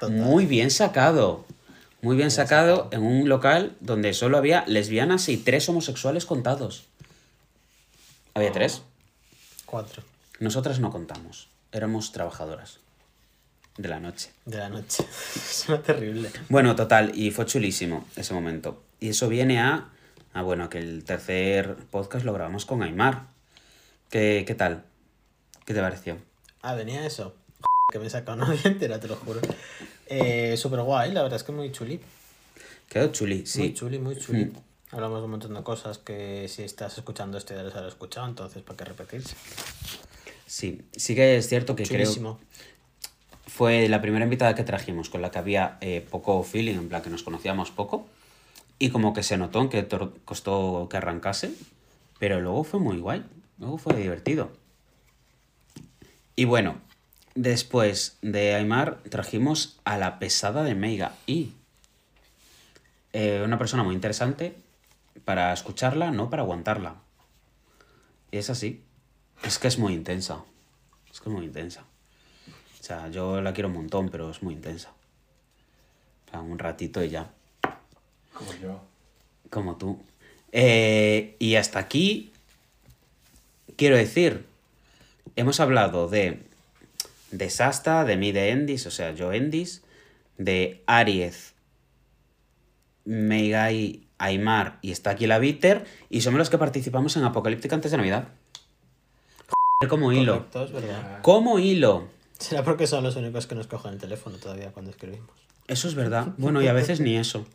Total. 0.00 0.10
muy 0.10 0.44
bien 0.44 0.70
sacado. 0.70 1.46
Muy 2.02 2.16
bien 2.16 2.30
sacado 2.30 2.88
en 2.92 3.02
un 3.02 3.28
local 3.30 3.74
donde 3.80 4.12
solo 4.12 4.36
había 4.36 4.64
lesbianas 4.66 5.30
y 5.30 5.38
tres 5.38 5.66
homosexuales 5.70 6.26
contados. 6.26 6.84
Había 8.34 8.52
tres. 8.52 8.82
Cuatro 9.64 10.02
Nosotras 10.38 10.78
no 10.78 10.92
contamos. 10.92 11.48
Éramos 11.72 12.12
trabajadoras 12.12 12.80
de 13.76 13.88
la 13.88 14.00
noche. 14.00 14.30
de 14.44 14.58
la 14.58 14.68
noche. 14.68 15.04
Suena 15.50 15.82
terrible. 15.82 16.30
Bueno, 16.48 16.74
total, 16.74 17.12
y 17.14 17.30
fue 17.30 17.46
chulísimo 17.46 18.06
ese 18.16 18.34
momento. 18.34 18.82
Y 19.00 19.10
eso 19.10 19.28
viene 19.28 19.60
a, 19.60 19.88
a 20.32 20.42
bueno, 20.42 20.68
que 20.68 20.78
el 20.78 21.04
tercer 21.04 21.76
podcast 21.90 22.24
lo 22.24 22.32
grabamos 22.32 22.64
con 22.64 22.82
Aymar. 22.82 23.26
¿Qué, 24.10 24.44
qué 24.46 24.54
tal? 24.54 24.84
¿Qué 25.64 25.74
te 25.74 25.80
pareció? 25.80 26.18
Ah, 26.62 26.74
venía 26.74 27.04
eso. 27.06 27.34
Que 27.90 27.98
me 27.98 28.06
he 28.06 28.10
sacado 28.10 28.42
una 28.42 28.54
entera, 28.64 29.00
te 29.00 29.08
lo 29.08 29.16
juro. 29.16 29.40
Eh, 30.06 30.56
Súper 30.58 30.80
guay, 30.82 31.10
la 31.12 31.22
verdad 31.22 31.36
es 31.36 31.42
que 31.42 31.52
muy 31.52 31.72
chuli. 31.72 31.98
Quedó 32.88 33.08
chuli, 33.12 33.46
sí. 33.46 33.60
Muy 33.60 33.74
chuli, 33.74 33.98
muy 33.98 34.18
chuli. 34.18 34.44
Mm. 34.46 34.52
Hablamos 34.90 35.20
de 35.20 35.24
un 35.24 35.30
montón 35.30 35.54
de 35.54 35.62
cosas 35.62 35.96
que 35.98 36.48
si 36.48 36.62
estás 36.64 36.98
escuchando 36.98 37.38
esto 37.38 37.54
ya 37.54 37.62
les 37.62 37.74
habrás 37.74 37.92
escuchado, 37.92 38.26
entonces 38.26 38.62
¿para 38.62 38.76
qué 38.76 38.84
repetirse? 38.86 39.36
Sí, 40.48 40.80
sí 40.96 41.14
que 41.14 41.36
es 41.36 41.46
cierto 41.46 41.76
que 41.76 41.84
creo 41.84 42.04
Chulísimo. 42.04 42.40
fue 43.46 43.86
la 43.86 44.00
primera 44.00 44.24
invitada 44.24 44.54
que 44.54 44.64
trajimos 44.64 45.10
con 45.10 45.20
la 45.20 45.30
que 45.30 45.38
había 45.38 45.76
eh, 45.82 46.06
poco 46.10 46.42
feeling, 46.42 46.76
en 46.76 46.88
plan 46.88 47.02
que 47.02 47.10
nos 47.10 47.22
conocíamos 47.22 47.70
poco. 47.70 48.06
Y 48.78 48.88
como 48.88 49.12
que 49.12 49.22
se 49.22 49.36
notó 49.36 49.68
que 49.68 49.86
costó 50.24 50.88
que 50.90 50.96
arrancase, 50.96 51.52
pero 52.18 52.40
luego 52.40 52.64
fue 52.64 52.80
muy 52.80 52.98
guay, 52.98 53.26
luego 53.58 53.76
fue 53.76 53.94
divertido. 53.96 54.50
Y 56.34 56.46
bueno, 56.46 56.80
después 57.34 58.16
de 58.22 58.54
Aymar 58.54 59.02
trajimos 59.10 59.78
a 59.84 59.98
la 59.98 60.18
pesada 60.18 60.64
de 60.64 60.74
Meiga 60.74 61.12
y 61.26 61.52
eh, 63.12 63.42
una 63.44 63.58
persona 63.58 63.82
muy 63.82 63.94
interesante 63.94 64.56
para 65.26 65.52
escucharla, 65.52 66.10
no 66.10 66.30
para 66.30 66.42
aguantarla. 66.42 66.94
Y 68.30 68.38
es 68.38 68.48
así. 68.48 68.87
Es 69.42 69.58
que 69.58 69.68
es 69.68 69.78
muy 69.78 69.94
intensa. 69.94 70.44
Es 71.12 71.20
que 71.20 71.28
es 71.28 71.34
muy 71.34 71.44
intensa. 71.44 71.84
O 72.80 72.82
sea, 72.82 73.08
yo 73.08 73.40
la 73.40 73.52
quiero 73.52 73.68
un 73.68 73.74
montón, 73.74 74.08
pero 74.08 74.30
es 74.30 74.42
muy 74.42 74.54
intensa. 74.54 74.90
O 76.26 76.30
sea, 76.30 76.40
un 76.40 76.58
ratito 76.58 77.02
y 77.02 77.10
ya. 77.10 77.30
Como 78.32 78.54
yo. 78.54 78.80
Como 79.50 79.76
tú. 79.76 80.00
Eh, 80.52 81.36
y 81.38 81.56
hasta 81.56 81.78
aquí, 81.78 82.32
quiero 83.76 83.96
decir, 83.96 84.46
hemos 85.36 85.60
hablado 85.60 86.08
de, 86.08 86.42
de 87.30 87.50
Sasta, 87.50 88.04
de 88.04 88.16
mí 88.16 88.32
de 88.32 88.50
Endis, 88.50 88.86
o 88.86 88.90
sea, 88.90 89.12
yo 89.12 89.32
Endis, 89.32 89.82
de 90.38 90.82
Ariez, 90.86 91.54
Meigai, 93.04 94.06
Aymar 94.18 94.78
y 94.82 94.90
está 94.90 95.10
aquí 95.10 95.26
la 95.26 95.38
Bitter, 95.38 95.86
y 96.10 96.22
somos 96.22 96.38
los 96.38 96.50
que 96.50 96.58
participamos 96.58 97.16
en 97.16 97.24
Apocalíptica 97.24 97.74
antes 97.74 97.90
de 97.90 97.98
Navidad. 97.98 98.28
Como 99.86 100.12
hilo. 100.12 100.46
Correcto. 100.50 100.82
Como 101.22 101.60
hilo. 101.60 102.08
Será 102.36 102.64
porque 102.64 102.88
son 102.88 103.04
los 103.04 103.14
únicos 103.14 103.46
que 103.46 103.54
nos 103.54 103.68
cogen 103.68 103.92
el 103.92 103.98
teléfono 104.00 104.36
todavía 104.38 104.72
cuando 104.72 104.90
escribimos. 104.90 105.30
Eso 105.68 105.86
es 105.86 105.94
verdad. 105.94 106.28
Bueno, 106.36 106.60
y 106.62 106.66
a 106.66 106.72
veces 106.72 106.98
ni 106.98 107.16
eso. 107.16 107.46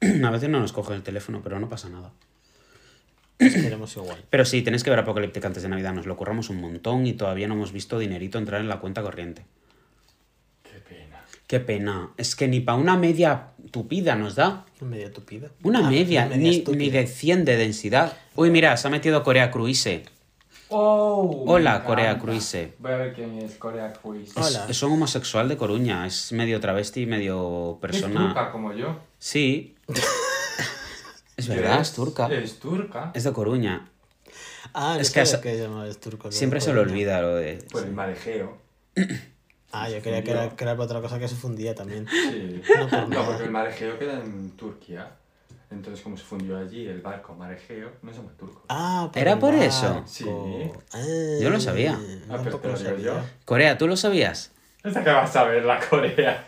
A 0.24 0.30
veces 0.30 0.50
no 0.50 0.60
nos 0.60 0.72
cogen 0.72 0.96
el 0.96 1.02
teléfono, 1.02 1.40
pero 1.42 1.58
no 1.58 1.68
pasa 1.70 1.88
nada. 1.88 2.12
Nos 3.38 3.52
queremos 3.54 3.96
igual. 3.96 4.22
Pero 4.28 4.44
sí, 4.44 4.60
tenéis 4.62 4.84
que 4.84 4.90
ver 4.90 4.98
Apocalíptica 4.98 5.46
antes 5.48 5.62
de 5.62 5.68
Navidad. 5.70 5.94
Nos 5.94 6.04
lo 6.06 6.16
curramos 6.16 6.50
un 6.50 6.60
montón 6.60 7.06
y 7.06 7.14
todavía 7.14 7.48
no 7.48 7.54
hemos 7.54 7.72
visto 7.72 7.98
dinerito 7.98 8.36
entrar 8.36 8.60
en 8.60 8.68
la 8.68 8.78
cuenta 8.80 9.00
corriente. 9.02 9.44
Qué 10.62 10.80
pena. 10.80 11.24
Qué 11.46 11.60
pena. 11.60 12.10
Es 12.18 12.36
que 12.36 12.46
ni 12.46 12.60
para 12.60 12.76
una 12.78 12.96
media 12.98 13.48
tupida 13.70 14.16
nos 14.16 14.34
da. 14.34 14.66
Media 14.80 15.10
tupida. 15.12 15.48
Una 15.62 15.86
Ah, 15.86 15.90
media, 15.90 16.26
media 16.26 16.36
ni, 16.66 16.76
ni 16.76 16.90
de 16.90 17.06
100 17.06 17.44
de 17.46 17.56
densidad. 17.56 18.12
Uy, 18.36 18.50
mira, 18.50 18.76
se 18.76 18.86
ha 18.86 18.90
metido 18.90 19.22
Corea 19.22 19.50
Cruise. 19.50 20.02
Oh, 20.70 21.44
Hola, 21.46 21.84
Corea. 21.84 22.18
Cruise. 22.18 22.72
Voy 22.78 22.92
a 22.92 22.96
ver 22.96 23.14
quién 23.14 23.38
es 23.38 23.54
Corea 23.54 23.92
Cruise. 23.92 24.30
Es, 24.30 24.36
Hola. 24.36 24.66
es 24.68 24.82
un 24.82 24.92
homosexual 24.92 25.48
de 25.48 25.56
Coruña. 25.56 26.06
Es 26.06 26.32
medio 26.32 26.60
travesti, 26.60 27.06
medio 27.06 27.72
Es 27.74 27.78
persona. 27.80 28.26
turca 28.28 28.52
como 28.52 28.72
yo. 28.72 28.98
Sí. 29.18 29.76
es 31.36 31.48
verdad, 31.48 31.80
es 31.80 31.92
turca. 31.92 32.26
Es 32.28 32.58
turca. 32.58 33.12
Es 33.14 33.24
de 33.24 33.32
Coruña. 33.32 33.88
Ah, 34.74 34.98
Es 35.00 35.16
es 35.16 35.36
que 35.38 35.68
turco. 36.00 36.30
Siempre 36.30 36.60
se 36.60 36.74
le 36.74 36.80
olvida 36.80 37.22
lo 37.22 37.36
de. 37.36 37.64
Por 37.70 37.84
el 37.84 37.92
marejeo. 37.92 38.58
Ah, 39.70 39.90
yo 39.90 40.00
creía 40.00 40.24
que 40.24 40.30
era, 40.30 40.56
que 40.56 40.64
era 40.64 40.72
otra 40.72 41.02
cosa 41.02 41.18
que 41.18 41.28
se 41.28 41.34
fundía 41.34 41.74
también. 41.74 42.06
Sí. 42.08 42.62
No 42.78 42.88
por 42.88 43.06
No, 43.10 43.26
porque 43.26 43.44
el 43.44 43.50
marejeo 43.50 43.98
queda 43.98 44.14
en 44.14 44.52
Turquía. 44.52 45.17
Entonces, 45.70 46.02
como 46.02 46.16
se 46.16 46.24
fundió 46.24 46.56
allí 46.58 46.86
el 46.86 47.02
barco 47.02 47.34
marejeo, 47.34 47.92
no 48.02 48.10
se 48.12 48.18
llama 48.18 48.32
turco. 48.38 48.64
Ah, 48.68 49.10
¿Era 49.14 49.32
el 49.34 49.38
por 49.38 49.50
barco. 49.52 49.64
eso? 49.66 50.02
Sí. 50.06 50.70
Ah, 50.94 50.98
Yo 51.40 51.50
lo 51.50 51.60
sabía. 51.60 51.98
Ah, 52.30 52.40
pero 52.42 52.58
lo 52.62 52.76
sabía. 52.76 53.04
yo. 53.04 53.20
Corea, 53.44 53.76
¿tú 53.76 53.86
lo 53.86 53.96
sabías? 53.96 54.52
Esta 54.82 55.04
que 55.04 55.10
vas 55.10 55.34
a 55.36 55.44
ver, 55.44 55.64
la 55.64 55.78
Corea. 55.80 56.46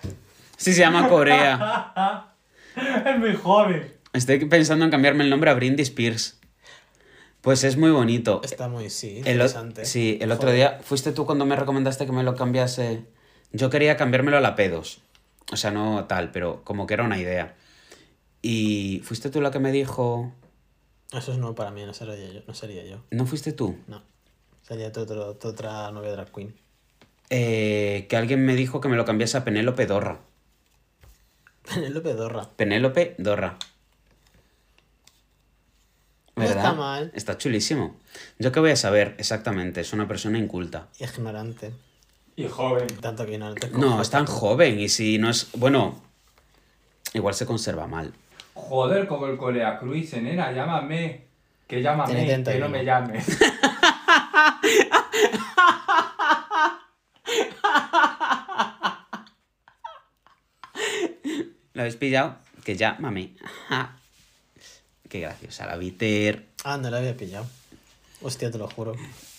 Sí, 0.56 0.72
se 0.72 0.80
llama 0.80 1.08
Corea. 1.08 2.34
es 3.06 3.18
muy 3.18 3.34
joven. 3.36 3.92
Estoy 4.12 4.44
pensando 4.46 4.84
en 4.86 4.90
cambiarme 4.90 5.24
el 5.24 5.30
nombre 5.30 5.50
a 5.50 5.54
Brindy 5.54 5.82
Spears. 5.82 6.38
Pues 7.42 7.64
es 7.64 7.76
muy 7.76 7.90
bonito. 7.90 8.40
Está 8.44 8.68
muy, 8.68 8.90
sí, 8.90 9.18
El 9.24 9.40
o- 9.40 9.44
interesante. 9.44 9.84
sí, 9.84 10.18
el 10.20 10.30
otro 10.32 10.50
día 10.52 10.78
fuiste 10.82 11.12
tú 11.12 11.24
cuando 11.26 11.46
me 11.46 11.56
recomendaste 11.56 12.04
que 12.06 12.12
me 12.12 12.22
lo 12.22 12.34
cambiase. 12.34 13.04
Yo 13.52 13.70
quería 13.70 13.96
cambiármelo 13.96 14.36
a 14.36 14.40
la 14.40 14.56
P2. 14.56 14.98
O 15.52 15.56
sea, 15.56 15.70
no 15.70 16.04
tal, 16.04 16.30
pero 16.32 16.62
como 16.64 16.86
que 16.86 16.94
era 16.94 17.02
una 17.04 17.18
idea. 17.18 17.54
Y 18.42 19.00
fuiste 19.04 19.30
tú 19.30 19.40
la 19.40 19.50
que 19.50 19.58
me 19.58 19.72
dijo. 19.72 20.32
Eso 21.12 21.32
es 21.32 21.38
nuevo 21.38 21.54
para 21.54 21.70
mí, 21.70 21.84
no 21.84 21.92
sería 21.92 22.14
yo. 22.32 22.40
No, 22.46 22.54
sería 22.54 22.84
yo. 22.84 23.02
¿No 23.10 23.26
fuiste 23.26 23.52
tú? 23.52 23.76
no. 23.86 24.02
Sería 24.62 24.92
tu, 24.92 25.00
otro- 25.00 25.34
tu 25.34 25.48
otra 25.48 25.90
novia 25.90 26.12
drag 26.12 26.30
queen. 26.32 26.54
Eh, 27.28 28.06
que 28.08 28.16
alguien 28.16 28.44
me 28.46 28.54
dijo 28.54 28.80
que 28.80 28.88
me 28.88 28.96
lo 28.96 29.04
cambiase 29.04 29.36
a 29.36 29.44
Penélope 29.44 29.86
Dorra. 29.86 30.20
Penélope 31.74 32.14
Dorra. 32.14 32.48
Penélope 32.56 33.16
Dorra. 33.18 33.58
No 36.36 36.44
está 36.44 36.72
mal. 36.72 37.10
Está 37.14 37.36
chulísimo. 37.36 37.96
Yo 38.38 38.52
qué 38.52 38.60
voy 38.60 38.70
a 38.70 38.76
saber 38.76 39.14
exactamente, 39.18 39.80
es 39.80 39.92
una 39.92 40.06
persona 40.08 40.38
inculta. 40.38 40.88
Ignorante. 40.98 41.72
Y 42.36 42.46
joven. 42.48 42.86
Tanto 43.00 43.26
que 43.26 43.32
ignorante. 43.32 43.68
No, 43.70 43.80
como- 43.80 44.02
es 44.02 44.10
tan 44.10 44.26
joven 44.26 44.78
y 44.78 44.88
si 44.88 45.18
no 45.18 45.28
es... 45.30 45.48
Bueno, 45.54 46.00
igual 47.12 47.34
se 47.34 47.44
conserva 47.44 47.86
mal. 47.86 48.14
Joder, 48.68 49.06
como 49.06 49.26
el 49.26 49.36
Corea 49.36 49.78
Cruise, 49.78 50.20
nena, 50.20 50.52
llámame. 50.52 51.26
Que 51.66 51.82
llámame, 51.82 52.12
Tiene 52.12 52.26
que 52.26 52.32
31. 52.34 52.66
no 52.66 52.70
me 52.70 52.84
llames. 52.84 53.26
¿Lo 61.72 61.82
habéis 61.82 61.96
pillado? 61.96 62.36
Que 62.64 62.76
ya, 62.76 62.96
mami. 62.98 63.36
Qué 65.08 65.20
graciosa 65.20 65.66
la 65.66 65.76
Viter. 65.76 66.46
Ah, 66.64 66.76
no 66.76 66.90
la 66.90 66.98
había 66.98 67.16
pillado. 67.16 67.46
Hostia, 68.22 68.50
te 68.50 68.58
lo 68.58 68.68
juro. 68.68 68.94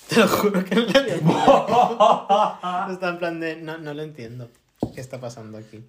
Te 0.08 0.16
lo 0.18 0.28
juro 0.28 0.64
que 0.66 0.76
no 0.76 0.82
la 0.82 1.00
había 1.00 1.18
pillado. 1.20 2.88
está 2.94 3.10
en 3.10 3.18
plan 3.20 3.40
de. 3.40 3.56
No, 3.58 3.78
no 3.78 3.94
lo 3.94 4.02
entiendo. 4.04 4.50
¿Qué 4.96 5.02
está 5.02 5.20
pasando 5.20 5.58
aquí? 5.58 5.84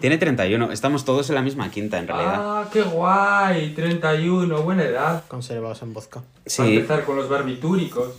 Tiene 0.00 0.18
31. 0.18 0.72
Estamos 0.72 1.04
todos 1.04 1.28
en 1.28 1.34
la 1.36 1.42
misma 1.42 1.70
quinta, 1.70 1.98
en 1.98 2.08
realidad. 2.08 2.34
ah, 2.38 2.68
qué 2.72 2.82
guay. 2.82 3.72
31, 3.74 4.62
buena 4.62 4.82
edad. 4.84 5.24
Conservados 5.28 5.82
en 5.82 5.92
vodka. 5.94 6.20
Para 6.20 6.28
Sí. 6.46 6.76
empezar 6.76 7.04
con 7.04 7.16
los 7.16 7.28
barbitúricos. 7.28 8.14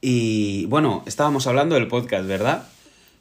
Y 0.00 0.66
bueno, 0.66 1.02
estábamos 1.06 1.46
hablando 1.46 1.76
del 1.76 1.86
podcast, 1.88 2.26
¿verdad? 2.26 2.64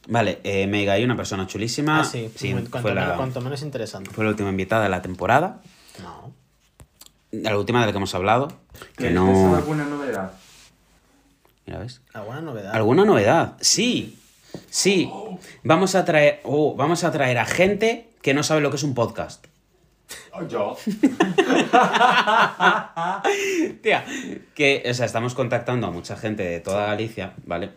Vale, 0.08 0.40
eh, 0.44 0.66
Mega 0.66 0.98
y 0.98 1.04
una 1.04 1.16
persona 1.16 1.46
chulísima. 1.46 2.00
Ah, 2.02 2.04
sí. 2.06 2.32
cuanto, 2.52 2.80
fue, 2.82 2.94
menos, 2.94 3.10
la, 3.10 3.16
cuanto 3.18 3.42
menos 3.42 3.62
interesante. 3.62 4.10
fue 4.10 4.24
la 4.24 4.32
última 4.32 4.50
invitada 4.50 4.84
de 4.84 4.90
la 4.90 5.02
temporada. 5.04 5.62
No. 6.02 6.34
La 7.32 7.58
última 7.58 7.82
de 7.82 7.86
la 7.86 7.92
que 7.92 7.98
hemos 7.98 8.16
hablado. 8.16 8.48
Que 8.98 9.10
¿Tienes 9.10 9.14
no. 9.16 9.56
alguna 9.56 9.86
novedad? 9.86 10.32
Mira, 11.68 11.80
¿ves? 11.80 12.02
¿Alguna 12.14 12.42
novedad? 12.42 12.74
¿Alguna 12.76 13.06
novedad? 13.06 13.54
Sí. 13.62 14.18
Sí. 14.70 15.10
Vamos 15.64 15.96
a 15.96 16.06
traer. 16.06 16.40
oh, 16.44 16.76
vamos 16.76 17.04
a 17.04 17.12
traer 17.12 17.38
a 17.38 17.46
gente 17.46 18.08
que 18.22 18.34
no 18.34 18.44
sabe 18.44 18.62
lo 18.62 18.70
que 18.70 18.78
es 18.78 18.84
un 18.84 18.94
podcast. 18.94 19.46
Oh, 20.34 20.46
yo. 20.48 20.78
Tía, 23.82 24.06
que, 24.54 24.84
o 24.90 24.94
sea, 24.94 25.06
estamos 25.06 25.34
contactando 25.34 25.88
a 25.88 25.92
mucha 25.92 26.16
gente 26.16 26.44
de 26.44 26.60
toda 26.60 26.88
Galicia, 26.88 27.34
¿vale? 27.46 27.72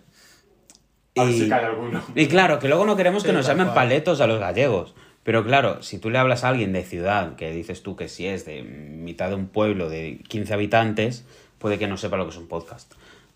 A 1.17 1.25
ver 1.25 1.35
Y- 1.35 1.41
si 1.41 1.49
cae 1.49 1.65
alguno. 1.65 2.03
Y 2.15 2.27
claro, 2.27 2.59
que 2.59 2.69
luego 2.69 2.85
no 2.87 2.97
queremos 2.97 3.25
que 3.25 3.33
nos 3.33 3.47
llamen 3.47 3.67
cual. 3.67 3.75
paletos 3.77 4.21
a 4.21 4.27
los 4.27 4.41
gallegos. 4.41 4.95
Pero 5.23 5.43
claro, 5.45 5.83
si 5.83 5.99
tú 5.99 6.11
le 6.11 6.19
hablas 6.19 6.45
a 6.45 6.49
alguien 6.49 6.73
de 6.73 6.83
ciudad, 6.83 7.37
que 7.37 7.51
dices 7.53 7.83
tú 7.83 7.97
que 7.97 8.09
si 8.09 8.27
es 8.27 8.45
de 8.45 8.63
mitad 8.63 9.31
de 9.31 9.37
un 9.37 9.47
pueblo 9.47 9.89
de 9.89 10.21
15 10.29 10.53
habitantes, 10.53 11.25
puede 11.59 11.79
que 11.79 11.87
no 11.87 11.97
sepa 11.97 12.17
lo 12.19 12.25
que 12.25 12.31
es 12.31 12.37
un 12.37 12.49
podcast. 12.49 12.93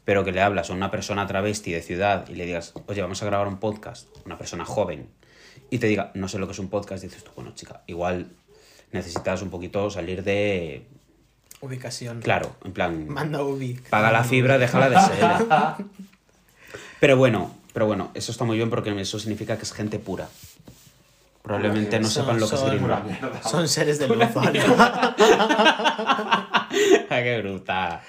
Pero 0.08 0.24
que 0.24 0.32
le 0.32 0.40
hablas 0.40 0.70
a 0.70 0.72
una 0.72 0.90
persona 0.90 1.26
travesti 1.26 1.70
de 1.70 1.82
ciudad 1.82 2.26
y 2.30 2.34
le 2.34 2.46
digas, 2.46 2.72
oye, 2.86 3.02
vamos 3.02 3.22
a 3.22 3.26
grabar 3.26 3.46
un 3.46 3.58
podcast, 3.58 4.08
una 4.24 4.38
persona 4.38 4.64
joven, 4.64 5.06
y 5.68 5.76
te 5.80 5.86
diga, 5.86 6.12
no 6.14 6.28
sé 6.28 6.38
lo 6.38 6.46
que 6.46 6.54
es 6.54 6.58
un 6.58 6.70
podcast, 6.70 7.02
dices 7.02 7.22
tú, 7.22 7.30
bueno, 7.36 7.52
chica, 7.54 7.82
igual 7.86 8.30
necesitas 8.90 9.42
un 9.42 9.50
poquito 9.50 9.90
salir 9.90 10.24
de... 10.24 10.86
Ubicación. 11.60 12.22
Claro, 12.22 12.56
en 12.64 12.72
plan... 12.72 13.06
Manda 13.06 13.42
Ubi. 13.42 13.78
Paga 13.90 14.10
la 14.10 14.24
fibra, 14.24 14.56
déjala 14.56 14.88
de 14.88 14.98
ser. 14.98 15.20
Pero 17.00 17.18
bueno, 17.18 17.54
pero 17.74 17.84
bueno, 17.84 18.10
eso 18.14 18.32
está 18.32 18.44
muy 18.44 18.56
bien 18.56 18.70
porque 18.70 18.98
eso 18.98 19.18
significa 19.18 19.58
que 19.58 19.64
es 19.64 19.72
gente 19.74 19.98
pura. 19.98 20.26
Probablemente 21.42 22.00
no 22.00 22.08
Son- 22.08 22.22
sepan 22.24 22.40
lo 22.40 22.48
que 22.48 22.54
es 22.54 22.60
son- 22.62 22.70
mierda. 22.70 23.42
Son 23.42 23.68
seres 23.68 23.98
de 23.98 24.08
luz, 24.08 24.32
¿vale? 24.34 24.62
¡Qué 27.08 27.38
bruta! 27.42 28.02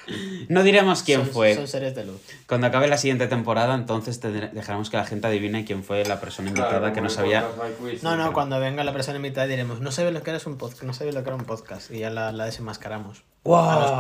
No 0.49 0.63
diremos 0.63 1.03
quién 1.03 1.21
Son- 1.25 1.29
fue. 1.33 1.55
Son 1.55 1.67
seres 1.67 1.95
de 1.95 2.05
luz. 2.05 2.21
Cuando 2.47 2.67
acabe 2.67 2.87
la 2.87 2.97
siguiente 2.97 3.27
temporada, 3.27 3.73
entonces 3.75 4.19
dejaremos 4.21 4.89
que 4.89 4.97
la 4.97 5.05
gente 5.05 5.27
adivine 5.27 5.65
quién 5.65 5.83
fue 5.83 6.03
la 6.05 6.19
persona 6.19 6.49
invitada 6.49 6.69
Claro, 6.79 6.85
que 6.93 6.99
como 6.99 7.03
no 7.05 7.09
sabía. 7.09 7.45
Quiz, 7.79 8.03
No, 8.03 8.11
no, 8.15 8.23
pero- 8.23 8.33
cuando 8.33 8.59
venga 8.59 8.83
la 8.83 8.93
persona 8.93 9.17
invitada 9.17 9.47
diremos, 9.47 9.79
no 9.81 9.91
sabes 9.91 10.13
lo 10.13 10.21
que 10.23 10.31
era 10.31 10.39
un 10.45 10.57
podcast, 10.57 10.83
no 10.83 10.93
sabes 10.93 11.13
lo 11.15 11.23
que 11.23 11.29
era 11.29 11.35
un 11.35 11.45
podcast. 11.45 11.91
Y 11.91 11.99
ya 11.99 12.09
la, 12.09 12.31
la 12.31 12.45
desenmascaramos. 12.45 13.23
¡Guau! 13.43 13.69
A 13.69 13.75
los 13.79 13.91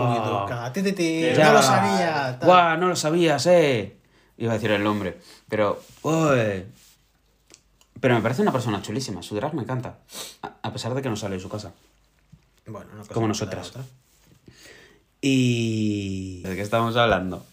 Ya. 1.37 1.45
No 1.47 1.53
lo 1.53 1.61
sabía. 1.63 2.37
¡Guau! 2.43 2.77
No 2.77 2.87
lo 2.89 2.95
sabías, 2.95 3.45
eh. 3.47 3.95
Iba 4.37 4.51
a 4.51 4.55
decir 4.55 4.71
el 4.71 4.83
nombre. 4.83 5.17
Pero. 5.47 5.81
¡Uy! 6.03 6.65
Pero 8.01 8.15
me 8.15 8.21
parece 8.21 8.41
una 8.41 8.51
persona 8.51 8.81
chulísima. 8.81 9.21
Su 9.21 9.35
drag 9.35 9.53
me 9.53 9.63
encanta. 9.63 9.97
A- 10.41 10.53
A 10.63 10.71
pesar 10.73 10.93
de 10.93 11.01
que 11.01 11.09
no 11.09 11.15
sale 11.15 11.35
de 11.35 11.41
su 11.41 11.49
casa. 11.49 11.73
Bueno, 12.65 12.89
Como 13.07 13.27
no 13.27 13.33
la 13.33 13.39
nosotras. 13.39 13.71
Y. 15.21 16.41
¿De 16.43 16.55
qué 16.55 16.61
estamos 16.61 16.95
hablando? 16.95 17.45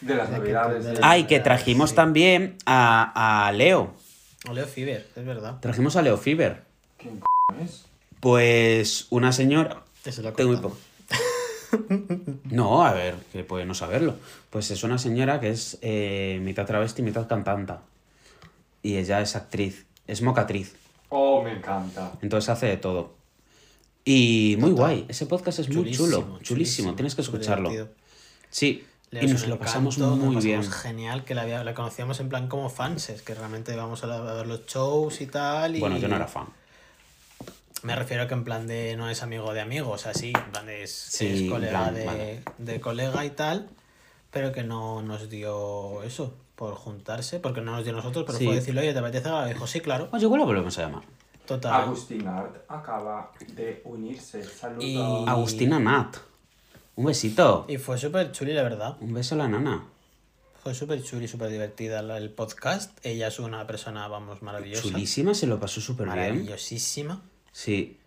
De 0.00 0.14
las 0.14 0.30
la- 0.30 0.98
Ay, 1.02 1.24
que 1.24 1.40
trajimos 1.40 1.90
Sí. 1.90 1.96
también 1.96 2.56
a, 2.66 3.46
a 3.46 3.52
Leo. 3.52 3.94
O 4.48 4.52
Leo 4.52 4.66
Fiber, 4.66 5.06
es 5.16 5.24
verdad. 5.24 5.58
Trajimos 5.60 5.96
a 5.96 6.02
Leo 6.02 6.18
Fiber. 6.18 6.62
¿Quién 6.98 7.20
c 7.20 7.64
es? 7.64 7.86
Pues 8.20 9.06
una 9.10 9.32
señora. 9.32 9.82
Eso 10.04 10.22
lo 10.22 10.32
Tengo 10.34 10.50
muy 10.52 10.60
contamos. 10.60 10.78
poco. 11.70 12.38
No, 12.44 12.84
a 12.84 12.92
ver, 12.92 13.14
que 13.32 13.42
puede 13.44 13.64
no 13.66 13.74
saberlo. 13.74 14.14
Pues 14.50 14.70
es 14.70 14.84
una 14.84 14.98
señora 14.98 15.40
que 15.40 15.50
es 15.50 15.78
eh, 15.82 16.38
mitad 16.42 16.64
travesti, 16.66 17.02
mitad 17.02 17.26
cantanta. 17.26 17.80
Y 18.82 18.98
ella 18.98 19.20
es 19.20 19.34
actriz, 19.34 19.86
es 20.06 20.22
mocatriz. 20.22 20.76
Oh, 21.08 21.42
me 21.42 21.52
encanta. 21.52 22.12
Entonces 22.22 22.48
hace 22.50 22.66
de 22.66 22.76
todo. 22.76 23.14
Y 24.08 24.56
muy 24.60 24.70
guay. 24.70 25.04
Ese 25.08 25.26
podcast 25.26 25.58
es 25.58 25.68
muy 25.68 25.90
chulo, 25.90 26.38
chulísimo. 26.40 26.94
Tienes 26.94 27.16
que 27.16 27.22
escucharlo. 27.22 27.70
Sí, 28.50 28.86
y 29.10 29.26
nos 29.26 29.46
lo 29.48 29.58
pasamos 29.58 29.96
encanto, 29.96 30.14
nos 30.16 30.24
muy 30.24 30.34
lo 30.36 30.40
bien. 30.40 30.60
pasamos 30.60 30.80
genial, 30.80 31.24
que 31.24 31.34
la, 31.34 31.42
había- 31.42 31.64
la 31.64 31.74
conocíamos 31.74 32.20
en 32.20 32.28
plan 32.28 32.46
como 32.48 32.70
fans, 32.70 33.10
es 33.10 33.22
que 33.22 33.34
realmente 33.34 33.74
íbamos 33.74 34.04
a, 34.04 34.06
la- 34.06 34.16
a 34.18 34.34
ver 34.34 34.46
los 34.46 34.64
shows 34.66 35.20
y 35.20 35.26
tal. 35.26 35.74
Y... 35.74 35.80
Bueno, 35.80 35.98
yo 35.98 36.06
no 36.06 36.14
era 36.14 36.28
fan. 36.28 36.46
Me 37.82 37.96
refiero 37.96 38.22
a 38.22 38.28
que 38.28 38.34
en 38.34 38.44
plan 38.44 38.68
de 38.68 38.96
no 38.96 39.10
es 39.10 39.24
amigo 39.24 39.52
de 39.52 39.60
amigos, 39.60 40.06
así, 40.06 40.28
en 40.34 40.52
plan 40.52 40.66
de 40.66 40.84
es, 40.84 40.92
Sí, 40.92 41.48
colega 41.48 41.70
plan, 41.90 41.94
de, 41.94 42.04
vale. 42.06 42.42
de 42.58 42.80
colega 42.80 43.24
y 43.24 43.30
tal, 43.30 43.68
pero 44.30 44.52
que 44.52 44.62
no 44.62 45.02
nos 45.02 45.28
dio 45.28 46.04
eso 46.04 46.32
por 46.54 46.74
juntarse, 46.76 47.40
porque 47.40 47.60
no 47.60 47.72
nos 47.72 47.82
dio 47.84 47.92
nosotros, 47.92 48.24
pero 48.24 48.38
Sí. 48.38 48.44
fue 48.46 48.54
decirle, 48.54 48.82
oye, 48.82 48.92
¿te 48.92 49.00
apetece? 49.00 49.28
Y 49.46 49.48
dijo, 49.52 49.66
sí, 49.66 49.80
claro, 49.80 50.08
Oye, 50.12 50.24
igual 50.24 50.40
lo 50.40 50.46
volvemos 50.46 50.78
a 50.78 50.82
llamar. 50.82 51.02
Total. 51.46 51.82
Agustín 51.84 52.26
Art 52.26 52.56
acaba 52.68 53.32
de 53.54 53.80
unirse. 53.84 54.42
Saludos. 54.44 54.84
Y- 54.84 55.24
Agustina 55.26 55.78
Nat. 55.78 56.16
Un 56.96 57.06
besito. 57.06 57.66
Y 57.68 57.76
fue 57.78 57.98
súper 57.98 58.32
chuli, 58.32 58.52
la 58.54 58.62
verdad. 58.62 58.96
Un 59.00 59.12
beso 59.12 59.34
a 59.34 59.38
la 59.38 59.48
nana. 59.48 59.84
Fue 60.62 60.74
súper 60.74 61.02
chuli, 61.02 61.28
súper 61.28 61.50
divertida 61.50 62.00
el 62.16 62.30
podcast. 62.30 62.98
Ella 63.04 63.28
es 63.28 63.38
una 63.38 63.66
persona, 63.66 64.08
vamos, 64.08 64.42
maravillosa. 64.42 64.82
Chulísima, 64.82 65.34
se 65.34 65.46
lo 65.46 65.60
pasó 65.60 65.80
súper 65.80 66.06
bien. 66.06 66.18
Maravillosísima. 66.18 67.22
Sí. 67.52 67.98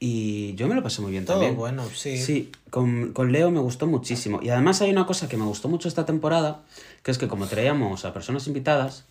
Y 0.00 0.54
yo 0.54 0.66
me 0.66 0.74
lo 0.74 0.82
pasé 0.82 1.00
muy 1.00 1.12
bien 1.12 1.24
Todo 1.26 1.36
también. 1.36 1.56
bueno, 1.56 1.84
sí. 1.94 2.16
Sí, 2.16 2.50
con, 2.70 3.12
con 3.12 3.30
Leo 3.30 3.50
me 3.52 3.60
gustó 3.60 3.86
muchísimo. 3.86 4.40
Y 4.42 4.48
además 4.48 4.80
hay 4.82 4.90
una 4.90 5.06
cosa 5.06 5.28
que 5.28 5.36
me 5.36 5.44
gustó 5.44 5.68
mucho 5.68 5.86
esta 5.86 6.04
temporada, 6.06 6.62
que 7.04 7.10
es 7.12 7.18
que 7.18 7.28
como 7.28 7.46
traíamos 7.46 8.04
a 8.04 8.12
personas 8.12 8.46
invitadas, 8.48 9.04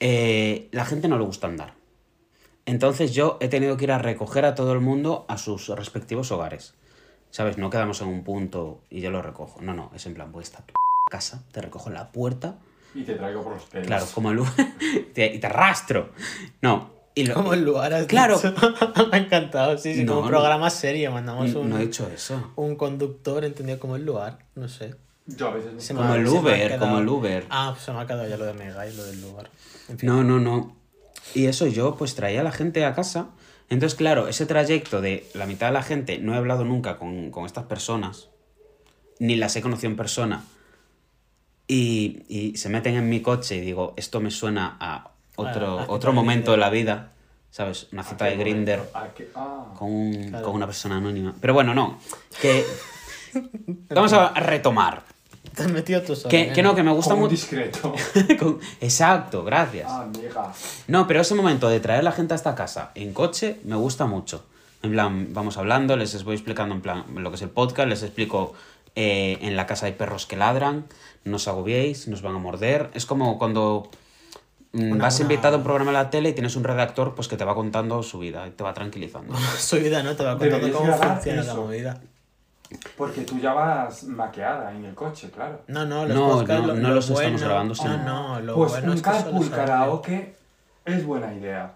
eh, 0.00 0.68
la 0.72 0.86
gente 0.86 1.08
no 1.08 1.18
le 1.18 1.24
gusta 1.24 1.46
andar. 1.48 1.74
Entonces 2.66 3.12
yo 3.12 3.36
he 3.40 3.48
tenido 3.48 3.76
que 3.76 3.84
ir 3.84 3.92
a 3.92 3.98
recoger 3.98 4.44
a 4.44 4.54
todo 4.54 4.72
el 4.72 4.80
mundo 4.80 5.24
a 5.28 5.36
sus 5.38 5.68
respectivos 5.68 6.30
hogares. 6.32 6.74
¿Sabes? 7.30 7.58
No 7.58 7.68
quedamos 7.68 8.00
en 8.00 8.08
un 8.08 8.22
punto 8.24 8.80
y 8.90 9.00
yo 9.00 9.10
lo 9.10 9.20
recojo. 9.20 9.60
No, 9.60 9.74
no, 9.74 9.90
es 9.94 10.06
en 10.06 10.14
plan, 10.14 10.30
voy 10.32 10.42
a 10.42 10.44
estar 10.44 10.62
tu 10.62 10.74
casa, 11.10 11.42
te 11.52 11.60
recojo 11.60 11.88
en 11.88 11.94
la 11.94 12.12
puerta, 12.12 12.56
Y 12.94 13.02
te 13.02 13.14
traigo 13.14 13.42
por 13.42 13.54
los 13.54 13.64
pelos. 13.64 13.86
claro, 13.88 14.06
como 14.14 14.30
el... 14.30 14.40
te- 15.14 15.34
y 15.34 15.38
te 15.40 15.46
arrastro. 15.46 16.10
No, 16.62 16.90
y 17.14 17.26
lo... 17.26 17.34
Como 17.34 17.52
el 17.54 17.64
lugar 17.64 17.92
has 17.92 18.06
Claro. 18.06 18.36
dicho. 18.36 18.54
Me 19.10 19.16
ha 19.18 19.20
encantado, 19.20 19.76
sí, 19.78 19.94
sí, 19.94 20.04
No, 20.04 20.12
como 20.14 20.26
un 20.26 20.30
no. 20.32 20.38
programa 20.38 20.70
serio. 20.70 21.10
Mandamos 21.12 21.52
un, 21.54 21.68
No 21.70 21.78
he 21.78 21.82
dicho 21.86 22.08
eso. 22.08 22.52
un 22.56 22.76
conductor 22.76 23.44
entendido 23.44 23.78
como 23.80 23.96
el 23.96 24.04
lugar, 24.06 24.38
no 24.54 24.68
sé. 24.68 24.94
Yo 25.26 25.48
a 25.48 25.54
veces. 25.54 25.82
Se 25.82 25.94
Como 25.94 26.14
el 26.14 26.22
me 26.22 26.28
ha 26.28 26.32
Uber, 26.32 26.56
quedado- 26.68 26.80
como 26.80 26.98
el 27.00 27.08
Uber. 27.08 27.46
Ah, 27.50 27.70
pues 27.72 27.84
se 27.84 27.92
me 27.92 28.00
ha 28.00 28.06
quedado 28.06 28.28
ya 28.28 28.36
lo 28.36 28.44
de 28.44 28.54
Mega 28.54 28.86
y 28.86 28.94
lo 28.96 29.04
del 29.04 29.20
lugar. 29.22 29.50
En 29.88 29.98
fin. 29.98 30.08
No, 30.08 30.22
no, 30.22 30.38
no. 30.38 30.76
Y 31.34 31.46
eso 31.46 31.66
yo 31.66 31.94
pues 31.96 32.14
traía 32.14 32.40
a 32.40 32.44
la 32.44 32.52
gente 32.52 32.84
a 32.84 32.94
casa. 32.94 33.28
Entonces, 33.70 33.96
claro, 33.96 34.28
ese 34.28 34.44
trayecto 34.46 35.00
de 35.00 35.26
la 35.34 35.46
mitad 35.46 35.68
de 35.68 35.72
la 35.72 35.82
gente, 35.82 36.18
no 36.18 36.34
he 36.34 36.36
hablado 36.36 36.64
nunca 36.64 36.98
con, 36.98 37.30
con 37.30 37.46
estas 37.46 37.64
personas, 37.64 38.28
ni 39.18 39.36
las 39.36 39.56
he 39.56 39.62
conocido 39.62 39.90
en 39.90 39.96
persona, 39.96 40.44
y, 41.66 42.22
y 42.28 42.56
se 42.58 42.68
meten 42.68 42.94
en 42.96 43.08
mi 43.08 43.20
coche 43.20 43.56
y 43.56 43.60
digo, 43.60 43.94
esto 43.96 44.20
me 44.20 44.30
suena 44.30 44.76
a 44.78 45.10
otro, 45.36 45.78
Ah, 45.80 45.86
otro 45.88 46.12
momento 46.12 46.50
de 46.50 46.58
la 46.58 46.68
vida, 46.68 47.12
¿sabes? 47.50 47.88
Una 47.92 48.02
¿A 48.02 48.04
cita 48.04 48.26
de 48.26 48.36
Grinder. 48.36 48.82
Ah. 48.94 49.72
con, 49.78 49.90
un- 49.90 50.28
Claro. 50.28 50.44
con 50.44 50.54
una 50.56 50.66
persona 50.66 50.98
anónima. 50.98 51.34
Pero 51.40 51.54
bueno, 51.54 51.74
no, 51.74 51.98
que... 52.40 52.64
Vamos 53.88 54.12
a 54.12 54.28
retomar. 54.34 55.02
Te 55.54 55.62
has 55.62 55.70
metido 55.70 56.02
tú 56.02 56.16
solo. 56.16 56.28
Que, 56.30 56.52
que 56.52 56.62
no, 56.62 56.74
que 56.74 56.82
me 56.82 56.90
gusta 56.92 57.14
mucho... 57.14 57.30
discreto. 57.30 57.94
Con- 58.38 58.58
Exacto, 58.80 59.44
gracias. 59.44 59.86
Ah, 59.90 60.02
amiga. 60.02 60.52
No, 60.88 61.06
pero 61.06 61.20
ese 61.20 61.34
momento 61.34 61.68
de 61.68 61.80
traer 61.80 62.00
a 62.00 62.02
la 62.02 62.12
gente 62.12 62.34
a 62.34 62.36
esta 62.36 62.54
casa 62.54 62.90
en 62.94 63.12
coche 63.12 63.60
me 63.64 63.76
gusta 63.76 64.06
mucho. 64.06 64.44
En 64.82 64.90
plan, 64.92 65.28
vamos 65.32 65.56
hablando, 65.56 65.96
les 65.96 66.24
voy 66.24 66.34
explicando 66.34 66.74
en 66.74 66.80
plan 66.82 67.04
lo 67.14 67.30
que 67.30 67.36
es 67.36 67.42
el 67.42 67.50
podcast, 67.50 67.88
les 67.88 68.02
explico 68.02 68.52
eh, 68.96 69.38
en 69.40 69.56
la 69.56 69.66
casa 69.66 69.86
hay 69.86 69.92
perros 69.92 70.26
que 70.26 70.36
ladran, 70.36 70.84
no 71.24 71.36
os 71.36 71.48
agobiéis, 71.48 72.06
nos 72.08 72.20
van 72.22 72.34
a 72.34 72.38
morder. 72.38 72.90
Es 72.94 73.06
como 73.06 73.38
cuando 73.38 73.88
mm, 74.72 74.92
Una- 74.92 75.04
vas 75.04 75.16
una- 75.16 75.22
invitado 75.24 75.54
a 75.54 75.58
un 75.58 75.64
programa 75.64 75.90
de 75.90 75.96
la 75.98 76.10
tele 76.10 76.28
y 76.28 76.32
tienes 76.34 76.54
un 76.56 76.64
redactor 76.64 77.14
pues 77.14 77.28
que 77.28 77.36
te 77.36 77.44
va 77.44 77.54
contando 77.54 78.02
su 78.02 78.18
vida 78.18 78.46
y 78.46 78.50
te 78.50 78.62
va 78.62 78.74
tranquilizando. 78.74 79.34
Su 79.58 79.76
vida, 79.76 80.02
¿no? 80.02 80.14
Te 80.16 80.22
va 80.24 80.32
contando 80.32 80.56
Deberías 80.56 80.76
cómo 80.76 80.86
grabar 80.88 81.14
funciona 81.14 81.42
la 81.42 81.52
eso. 81.52 81.62
movida. 81.62 82.00
Porque 82.96 83.22
tú 83.22 83.38
ya 83.38 83.52
vas 83.52 84.04
maqueada 84.04 84.72
en 84.72 84.84
el 84.84 84.94
coche, 84.94 85.30
claro. 85.30 85.62
No, 85.68 85.84
no, 85.86 86.04
los 86.06 86.16
No, 86.16 86.28
podcasts, 86.30 86.62
no, 86.66 86.66
lo- 86.68 86.80
no 86.80 86.88
lo 86.88 86.94
los 86.96 87.10
estamos 87.10 87.40
grabando 87.42 87.74
No, 87.74 87.82
sin- 87.82 88.04
no, 88.04 88.40
lo 88.40 88.54
pues 88.56 88.70
bueno 88.72 88.86
un 88.92 88.96
es 88.96 89.02
que 89.02 89.10
carpool 89.10 89.50
karaoke 89.50 90.34
es 90.84 91.04
buena 91.06 91.32
idea. 91.34 91.72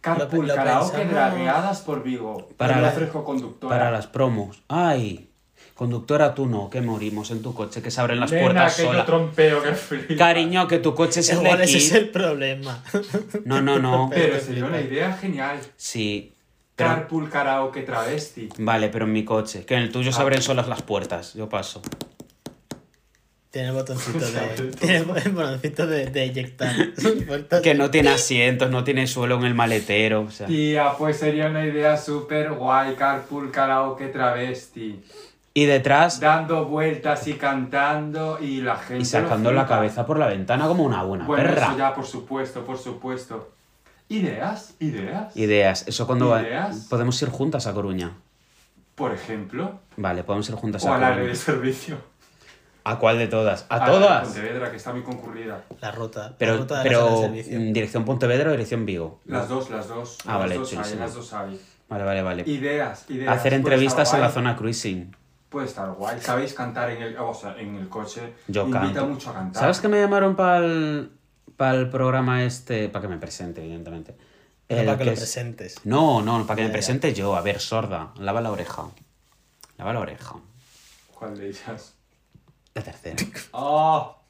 Carpool 0.00 0.48
lo 0.48 0.54
karaoke 0.54 1.04
dragueadas 1.04 1.80
por 1.82 2.02
Vigo. 2.02 2.48
Para 2.56 2.80
la- 2.80 2.88
ofrezco 2.88 3.24
conductora. 3.24 3.76
Para 3.78 3.90
las 3.90 4.06
promos. 4.06 4.62
¡Ay! 4.68 5.28
Conductora, 5.74 6.34
tú 6.34 6.46
no, 6.46 6.68
que 6.70 6.80
morimos 6.80 7.30
en 7.30 7.42
tu 7.42 7.54
coche, 7.54 7.80
que 7.82 7.90
se 7.90 8.00
abren 8.00 8.20
las 8.20 8.30
Nena, 8.30 8.42
puertas 8.44 8.76
que 8.76 8.82
yo 8.82 8.88
sola. 8.90 9.06
trompeo, 9.06 9.62
que 9.62 9.72
flipas. 9.72 10.16
Cariño, 10.16 10.68
que 10.68 10.78
tu 10.78 10.94
coche 10.94 11.20
es 11.20 11.30
el 11.30 11.38
de 11.38 11.44
Igual 11.44 11.60
ese 11.62 11.78
es 11.78 11.92
el 11.92 12.08
problema. 12.10 12.82
No, 13.44 13.60
no, 13.62 13.78
no. 13.80 14.10
Pero 14.12 14.38
sería 14.40 14.64
una 14.66 14.80
idea 14.80 15.12
genial. 15.14 15.58
Sí. 15.76 16.31
Carpool 16.86 17.28
karaoke 17.30 17.82
travesti. 17.82 18.48
vale, 18.58 18.88
pero 18.88 19.04
en 19.06 19.12
mi 19.12 19.24
coche. 19.24 19.64
Que 19.64 19.74
en 19.74 19.82
el 19.82 19.92
tuyo 19.92 20.12
se 20.12 20.18
Ah. 20.18 20.22
abren 20.22 20.42
solas 20.42 20.68
las 20.68 20.82
puertas. 20.82 21.34
Yo 21.34 21.48
paso. 21.48 21.82
Tiene 23.50 23.68
el 23.68 23.74
botoncito 23.74 24.18
de. 24.30 24.70
Tiene 24.80 24.96
el 24.98 25.04
botoncito 25.32 25.86
de, 25.86 26.06
de 26.06 26.22
eyectar. 26.24 26.74
Que 27.62 27.74
no 27.74 27.90
tiene 27.90 28.08
asientos, 28.08 28.70
no 28.70 28.82
tiene 28.82 29.06
suelo 29.06 29.36
en 29.36 29.44
el 29.44 29.54
maletero. 29.54 30.22
O 30.22 30.30
sea. 30.30 30.46
Tía, 30.46 30.92
pues 30.96 31.18
sería 31.18 31.48
una 31.48 31.64
idea 31.66 31.96
súper 31.98 32.52
guay. 32.52 32.94
Carpool 32.94 33.50
karaoke 33.50 34.06
travesti. 34.08 35.02
Y 35.54 35.66
detrás, 35.66 36.18
Dando 36.18 36.64
vueltas 36.64 37.28
y 37.28 37.34
cantando 37.34 38.38
y 38.40 38.62
la 38.62 38.76
gente. 38.76 39.02
y 39.02 39.04
sacando 39.04 39.52
la 39.52 39.66
cabeza 39.66 40.06
por 40.06 40.18
la 40.18 40.26
ventana 40.28 40.66
como 40.66 40.82
una 40.84 41.02
buena 41.02 41.26
Bueno, 41.26 41.42
perra. 41.44 41.66
eso 41.66 41.76
ya, 41.76 41.94
por 41.94 42.06
supuesto, 42.06 42.64
por 42.64 42.78
supuesto. 42.78 43.50
¿Ideas? 44.12 44.74
¿Ideas? 44.78 45.36
Ideas. 45.36 45.88
Eso 45.88 46.06
cuando 46.06 46.28
va- 46.28 46.42
¿Ideas? 46.42 46.86
podemos 46.90 47.20
ir 47.22 47.28
juntas 47.30 47.66
a 47.66 47.72
Coruña. 47.72 48.12
Por 48.94 49.12
ejemplo. 49.12 49.80
Vale, 49.96 50.22
podemos 50.24 50.48
ir 50.48 50.54
juntas 50.54 50.84
O 50.84 50.92
a 50.92 50.96
al 50.96 51.02
área 51.04 51.14
Coruña. 51.16 51.30
de 51.32 51.36
servicio. 51.36 51.96
¿A 52.84 52.98
cuál 52.98 53.16
de 53.18 53.28
todas? 53.28 53.64
¿A 53.68 53.78
la 53.78 53.84
de 53.86 53.90
todas? 53.92 54.24
Pontevedra, 54.28 54.70
que 54.70 54.76
está 54.76 54.92
muy 54.92 55.02
concurrida. 55.02 55.62
La 55.80 55.92
ruta. 55.92 56.30
la 56.30 56.36
Pero, 56.36 56.56
ruta 56.58 56.78
de 56.82 56.84
la 56.84 56.88
pero 56.90 57.00
sala 57.06 57.16
de 57.20 57.22
servicio. 57.42 57.60
mm, 57.60 57.72
dirección 57.72 58.04
Pontevedra 58.04 58.48
o 58.48 58.52
dirección 58.52 58.84
Vigo. 58.86 59.20
Las 59.24 59.48
dos, 59.48 59.70
las 59.70 59.88
dos. 59.88 60.18
Ah, 60.26 60.32
las 60.32 60.38
vale, 60.40 60.54
dos 60.56 60.72
hay, 60.76 60.98
las 60.98 61.14
dos 61.14 61.32
hay. 61.32 61.60
Vale, 61.88 62.04
vale, 62.04 62.22
vale. 62.22 62.42
Ideas, 62.46 63.04
ideas. 63.08 63.36
Hacer 63.36 63.54
entrevistas 63.54 64.12
en 64.14 64.20
la 64.20 64.30
zona 64.30 64.56
cruising. 64.56 65.14
Puede 65.48 65.66
estar 65.66 65.90
guay. 65.92 66.18
¿Sabéis 66.20 66.54
cantar 66.54 66.90
en 66.90 67.02
el, 67.02 67.16
o 67.18 67.32
sea, 67.34 67.54
en 67.58 67.76
el 67.76 67.88
coche? 67.88 68.32
Yo 68.48 68.62
Invita 68.62 68.80
canto. 68.82 69.06
mucho 69.06 69.30
a 69.30 69.34
cantar. 69.34 69.60
¿Sabes 69.62 69.80
que 69.80 69.88
me 69.88 70.00
llamaron 70.00 70.34
para 70.34 70.58
el, 70.58 71.10
programa 71.56 72.44
este? 72.44 72.88
Para 72.88 73.02
que 73.02 73.08
me 73.08 73.18
presente, 73.18 73.60
evidentemente. 73.62 74.14
El 74.68 74.86
para 74.86 74.98
que 74.98 75.04
lo 75.04 75.12
es- 75.12 75.18
presentes. 75.18 75.76
No, 75.84 76.22
no, 76.22 76.46
para 76.46 76.56
que 76.56 76.62
Ya, 76.62 76.68
me 76.68 76.72
ya. 76.72 76.72
presente 76.72 77.12
yo. 77.14 77.36
A 77.36 77.40
ver, 77.42 77.60
sorda, 77.60 78.12
lava 78.18 78.40
la 78.40 78.50
oreja. 78.50 78.84
Lava 79.78 79.92
la 79.92 80.00
oreja. 80.00 80.36
¿Cuál 81.14 81.36
de 81.36 81.48
ellas? 81.48 81.94
La 82.74 82.82
tercera. 82.82 83.16
¡Oh! 83.52 84.16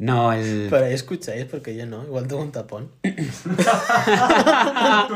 No, 0.00 0.32
el... 0.32 0.68
Pero 0.70 0.86
ahí 0.86 0.92
escucháis, 0.92 1.46
porque 1.46 1.74
yo 1.74 1.84
no. 1.84 2.04
Igual 2.04 2.28
tengo 2.28 2.40
un 2.42 2.52
tapón. 2.52 2.88
Tú 3.02 3.08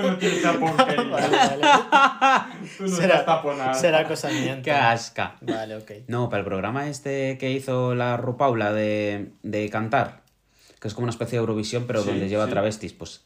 no 0.00 0.16
tienes 0.18 0.42
tapón, 0.42 0.76
querido. 0.76 1.08
Vale, 1.10 1.28
vale. 1.28 1.62
Tú 2.78 2.82
no 2.84 2.88
Será- 2.96 3.20
estás 3.20 3.26
taponada. 3.26 3.74
Será 3.74 3.98
acosamiento. 4.00 4.62
¡Qué 4.64 4.72
asca! 4.72 5.36
Vale, 5.40 5.76
ok. 5.76 5.90
No, 6.08 6.28
para 6.28 6.40
el 6.40 6.46
programa 6.46 6.88
este 6.88 7.38
que 7.38 7.52
hizo 7.52 7.94
la 7.94 8.16
Rupaula 8.16 8.72
de, 8.72 9.30
de 9.44 9.70
cantar, 9.70 10.22
que 10.83 10.89
es 10.89 10.95
como 10.95 11.05
una 11.05 11.12
especie 11.12 11.39
de 11.39 11.43
Eurovisión, 11.43 11.85
pero 11.87 12.03
Sí, 12.03 12.09
donde 12.09 12.28
lleva 12.28 12.47
sí. 12.47 12.51
travestis, 12.51 12.93
pues 12.93 13.22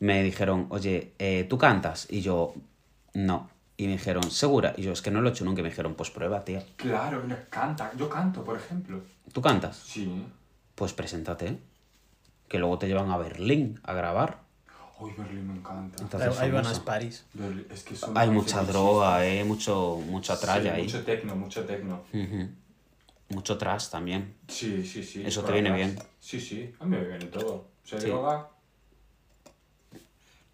me 0.00 0.24
dijeron, 0.24 0.66
oye, 0.70 1.12
eh, 1.20 1.46
¿tú 1.48 1.56
cantas? 1.56 2.08
Y 2.10 2.20
yo, 2.20 2.52
no. 3.14 3.48
Y 3.76 3.86
me 3.86 3.92
dijeron, 3.92 4.28
¿segura? 4.28 4.74
Y 4.76 4.82
yo, 4.82 4.90
es 4.92 5.02
que 5.02 5.12
no 5.12 5.20
lo 5.20 5.28
he 5.28 5.30
hecho 5.30 5.44
nunca. 5.44 5.60
Y 5.60 5.62
me 5.62 5.68
dijeron, 5.68 5.94
pues 5.94 6.10
prueba, 6.10 6.44
tía. 6.44 6.64
Claro, 6.74 7.22
canta. 7.48 7.92
Yo 7.96 8.08
canto, 8.08 8.42
por 8.42 8.56
ejemplo. 8.56 9.02
¿Tú 9.32 9.40
cantas? 9.40 9.76
Sí. 9.76 10.26
Pues 10.74 10.92
preséntate. 10.94 11.58
Que 12.48 12.58
luego 12.58 12.76
te 12.78 12.88
llevan 12.88 13.10
a 13.12 13.18
Berlín 13.18 13.78
a 13.84 13.92
grabar. 13.92 14.40
Uy, 14.98 15.12
Berlín 15.16 15.46
me 15.46 15.58
encanta. 15.58 16.02
Entonces, 16.02 16.34
famosa. 16.34 16.52
buenas 16.52 16.80
paris. 16.80 17.24
Berlín- 17.34 17.66
Es 17.70 17.84
que 17.84 17.94
son 17.94 18.18
Hay 18.18 18.30
mucha 18.30 18.54
felices. 18.56 18.74
droga, 18.74 19.24
eh, 19.26 19.44
mucho, 19.44 20.00
mucha 20.06 20.40
tralla 20.40 20.62
Sí, 20.74 20.76
ahí. 20.80 20.82
Mucho 20.84 21.04
tecno, 21.04 21.36
mucho 21.36 21.64
tecno. 21.64 22.00
Ujú. 22.12 22.48
Mucho 23.28 23.58
trash 23.58 23.88
también. 23.88 24.34
Sí, 24.48 24.86
sí, 24.86 25.02
sí. 25.02 25.22
Eso 25.26 25.42
te 25.42 25.52
viene 25.52 25.72
bien. 25.72 25.98
Sí, 26.20 26.40
sí. 26.40 26.72
A 26.78 26.84
mí 26.84 26.96
me 26.96 27.04
viene 27.04 27.24
todo. 27.26 27.66
Se 27.84 28.00
Sí. 28.00 28.06
droga. 28.06 28.48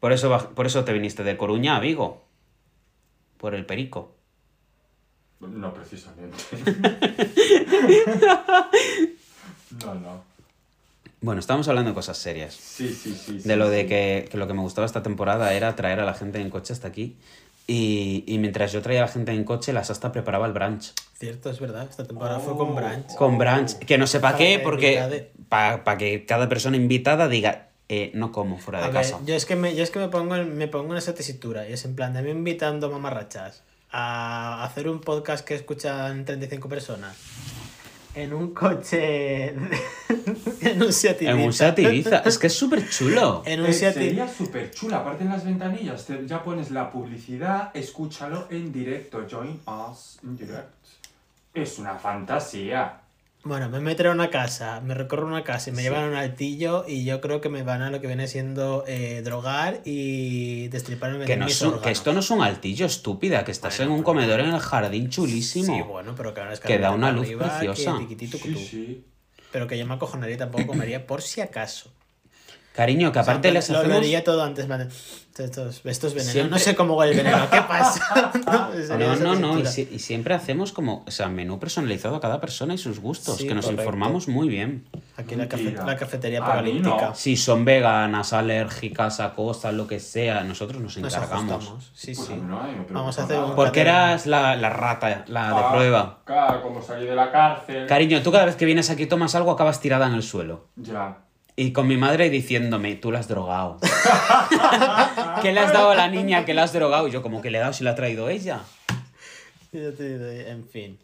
Por 0.00 0.12
eso, 0.12 0.50
por 0.54 0.66
eso 0.66 0.84
te 0.84 0.92
viniste 0.92 1.22
de 1.22 1.36
Coruña 1.36 1.76
a 1.76 1.80
Vigo. 1.80 2.24
Por 3.38 3.54
el 3.54 3.66
perico. 3.66 4.14
No, 5.40 5.72
precisamente. 5.74 6.36
no, 9.84 9.94
no. 9.94 10.24
Bueno, 11.20 11.40
estamos 11.40 11.68
hablando 11.68 11.90
de 11.90 11.94
cosas 11.94 12.18
serias. 12.18 12.54
Sí, 12.54 12.88
sí, 12.88 13.14
sí. 13.14 13.40
sí, 13.40 13.48
De 13.48 13.56
lo 13.56 13.68
de 13.68 13.82
sí. 13.82 13.88
que, 13.88 14.28
que 14.30 14.36
lo 14.38 14.46
que 14.48 14.54
me 14.54 14.62
gustaba 14.62 14.86
esta 14.86 15.02
temporada 15.02 15.52
era 15.54 15.76
traer 15.76 16.00
a 16.00 16.04
la 16.04 16.14
gente 16.14 16.40
en 16.40 16.50
coche 16.50 16.72
hasta 16.72 16.88
aquí. 16.88 17.16
Y, 17.66 18.24
y 18.26 18.38
mientras 18.38 18.72
yo 18.72 18.82
traía 18.82 19.00
a 19.00 19.06
la 19.06 19.08
gente 19.12 19.32
en 19.32 19.44
coche, 19.44 19.72
la 19.72 19.84
Sasta 19.84 20.10
preparaba 20.12 20.46
el 20.46 20.52
brunch. 20.52 20.92
Cierto, 21.14 21.48
es 21.50 21.60
verdad. 21.60 21.86
Esta 21.88 22.04
temporada 22.04 22.40
fue 22.40 22.52
Oh. 22.54 22.58
con 22.58 22.74
Branch. 22.74 23.06
Con 23.16 23.38
brunch, 23.38 23.78
que 23.78 23.96
no 23.98 24.06
sé 24.06 24.18
para 24.20 24.36
qué, 24.36 24.54
que 24.56 24.58
porque 24.58 25.30
para 25.48 25.96
que 25.98 26.24
cada 26.26 26.48
persona 26.48 26.76
invitada 26.76 27.28
diga, 27.28 27.68
eh, 27.88 28.10
no 28.14 28.32
como 28.32 28.58
fuera 28.58 28.80
de 28.80 28.84
A 28.86 28.88
ver, 28.88 29.02
casa. 29.02 29.20
yo 29.24 29.34
es 29.36 29.46
que 29.46 29.54
me, 29.54 29.74
yo 29.76 29.82
es 29.84 29.90
que 29.90 29.98
me 30.00 30.08
pongo 30.08 30.34
en, 30.36 30.56
me 30.56 30.66
pongo 30.66 30.92
en 30.92 30.98
esa 30.98 31.14
tesitura 31.14 31.68
y 31.68 31.72
es 31.72 31.84
en 31.84 31.94
plan 31.94 32.12
de 32.14 32.22
mí 32.22 32.30
invitando 32.30 32.90
mamarrachas 32.90 33.62
a 33.90 34.64
hacer 34.64 34.88
un 34.88 35.00
podcast 35.00 35.44
que 35.46 35.54
escuchan 35.54 36.24
35 36.24 36.68
personas 36.68 37.16
en 38.14 38.32
un 38.32 38.52
coche 38.52 39.46
en 40.60 40.82
un 40.82 40.92
Seat 40.92 41.22
En 41.22 41.34
un 41.34 41.40
Ibiza. 41.42 41.74
Seat 41.74 41.78
Ibiza. 41.78 42.18
Es 42.20 42.38
que 42.38 42.46
es 42.48 42.52
súper 42.54 42.88
chulo. 42.88 43.42
en 43.46 43.60
un 43.60 43.66
Eh, 43.66 43.72
Seat 43.72 43.94
sería 43.94 44.28
súper 44.28 44.70
chula. 44.70 44.98
Aparte 44.98 45.24
en 45.24 45.30
las 45.30 45.44
ventanillas 45.44 46.06
te- 46.06 46.26
ya 46.26 46.42
pones 46.42 46.70
la 46.70 46.90
publicidad, 46.90 47.70
escúchalo 47.74 48.46
en 48.50 48.72
directo. 48.72 49.26
Join 49.30 49.60
us 49.66 50.18
in 50.22 50.36
direct. 50.36 50.68
Es 51.54 51.78
una 51.78 51.96
fantasía. 51.96 52.98
Bueno, 53.45 53.68
me 53.68 53.80
meteré 53.80 54.09
a 54.09 54.12
una 54.12 54.30
casa, 54.30 54.80
me 54.82 54.95
recorro 54.95 55.26
una 55.26 55.43
casa 55.43 55.70
y 55.70 55.72
me 55.72 55.78
Sí. 55.78 55.82
llevan 55.88 56.05
a 56.05 56.09
un 56.09 56.14
altillo 56.14 56.84
y 56.86 57.05
yo 57.05 57.20
creo 57.20 57.40
que 57.40 57.49
me 57.49 57.64
van 57.64 57.82
a 57.82 57.90
lo 57.90 58.01
que 58.01 58.07
viene 58.07 58.28
siendo 58.28 58.84
eh, 58.86 59.20
drogar 59.24 59.80
y 59.84 60.68
destriparme 60.68 61.24
Que, 61.24 61.36
no 61.36 61.47
mis 61.47 61.59
que 61.82 61.90
esto 61.90 62.12
no 62.12 62.20
es 62.20 62.30
un 62.30 62.40
altillo 62.40 62.86
estúpida, 62.86 63.45
que 63.45 63.51
estás 63.51 63.76
Bueno, 63.78 63.93
en 63.95 63.99
un 63.99 64.05
comedor 64.05 64.38
en 64.40 64.51
el 64.55 64.61
jardín 64.61 65.11
chulísimo. 65.11 65.74
Sí, 65.74 65.82
bueno, 65.82 66.14
pero 66.16 66.32
que 66.32 66.40
ahora 66.40 66.53
es 66.53 66.61
Que 66.61 66.78
da 66.78 66.93
una 66.93 67.11
luz 67.11 67.26
arriba, 67.26 67.49
preciosa. 67.49 67.95
que 67.95 68.05
tiquitito 68.05 68.36
Sí, 68.38 68.43
cutú. 68.45 68.59
sí. 68.61 69.05
Pero 69.51 69.66
que 69.66 69.76
yo 69.76 69.86
me 69.86 69.95
acojonaría 69.95 70.36
y 70.36 70.38
tampoco 70.38 70.66
comería 70.68 71.05
por 71.07 71.20
si 71.20 71.40
acaso. 71.40 71.93
Cariño, 72.74 73.12
que 73.12 73.18
O 73.18 73.22
sea, 73.24 73.32
aparte 73.34 73.52
les 73.52 73.68
lo, 73.68 73.78
hacemos... 73.78 73.92
lo 73.94 73.98
haría 74.00 74.24
todo 74.24 74.42
antes, 74.42 74.66
vale. 74.66 74.88
Estos, 75.38 75.80
estos 75.84 76.12
venenos. 76.12 76.32
Siempre- 76.32 76.50
No 76.50 76.58
sé 76.58 76.74
cómo 76.74 76.94
huele 76.94 77.12
el 77.12 77.18
veneno. 77.18 77.48
¿Qué 77.50 77.60
pasa? 77.62 78.32
No, 78.98 79.16
no, 79.16 79.34
no, 79.34 79.58
y, 79.58 79.66
si- 79.66 79.88
y 79.90 79.98
siempre 79.98 80.34
hacemos 80.34 80.72
como, 80.72 81.04
o 81.06 81.10
sea, 81.10 81.28
menú 81.28 81.58
personalizado 81.58 82.16
a 82.16 82.20
cada 82.20 82.40
persona 82.40 82.74
y 82.74 82.78
sus 82.78 82.98
gustos, 83.00 83.36
Sí, 83.38 83.46
que 83.46 83.54
nos 83.54 83.64
correcto. 83.64 83.82
informamos 83.82 84.28
muy 84.28 84.48
bien. 84.48 84.84
Aquí 85.16 85.34
la, 85.36 85.48
cafe- 85.48 85.72
la 85.84 85.96
cafetería 85.96 86.44
A 86.44 86.62
mí 86.62 86.80
no. 86.80 87.14
Si 87.14 87.36
son 87.36 87.64
veganas, 87.64 88.32
alérgicas 88.32 89.20
a 89.20 89.32
cosas, 89.34 89.72
lo 89.74 89.86
que 89.86 90.00
sea, 90.00 90.42
nosotros 90.44 90.80
nos 90.82 90.96
Nos 90.98 91.14
encargamos. 91.14 91.52
ajustamos. 91.52 91.90
Sí, 91.94 92.14
Pues 92.14 92.28
sí. 92.28 92.34
no 92.36 92.62
hay, 92.62 92.74
no 92.74 92.84
Vamos 92.90 93.18
a 93.18 93.24
hacer 93.24 93.38
un- 93.38 93.54
Porque 93.54 93.80
eras 93.82 94.26
la, 94.26 94.56
la 94.56 94.70
rata, 94.70 95.24
la 95.28 95.48
de 95.48 95.54
Ah, 95.56 95.72
prueba. 95.72 96.18
Claro, 96.24 96.62
como 96.62 96.82
salí 96.82 97.06
de 97.06 97.14
la 97.14 97.30
cárcel. 97.32 97.86
Cariño, 97.86 98.22
tú 98.22 98.32
cada 98.32 98.44
vez 98.46 98.56
que 98.56 98.64
vienes 98.66 98.88
aquí 98.90 99.06
tomas 99.06 99.34
algo, 99.34 99.50
acabas 99.50 99.80
tirada 99.80 100.06
en 100.06 100.14
el 100.14 100.22
suelo. 100.22 100.68
Ya. 100.76 101.18
Y 101.55 101.72
con 101.72 101.86
mi 101.86 101.96
madre 101.96 102.30
diciéndome, 102.30 102.94
tú 102.96 103.12
la 103.12 103.18
has 103.18 103.28
drogado. 103.28 103.78
¿Qué 105.42 105.53
le 105.53 105.61
has 105.61 105.72
dado 105.72 105.90
a 105.90 105.94
la 105.94 106.09
niña 106.09 106.44
que 106.44 106.55
la 106.55 106.62
has 106.64 106.72
drogado? 106.72 107.09
Y 107.09 107.11
yo, 107.11 107.22
como 107.22 107.42
que 107.42 107.50
le 107.50 107.59
he 107.59 107.61
dado 107.61 107.72
si 107.72 107.84
la 107.84 107.90
ha 107.90 107.94
traído 107.94 108.28
ella. 108.28 108.61
Yo 109.72 109.92
te 109.92 110.18
digo, 110.18 110.48
En 110.50 110.66
fin. 110.66 110.98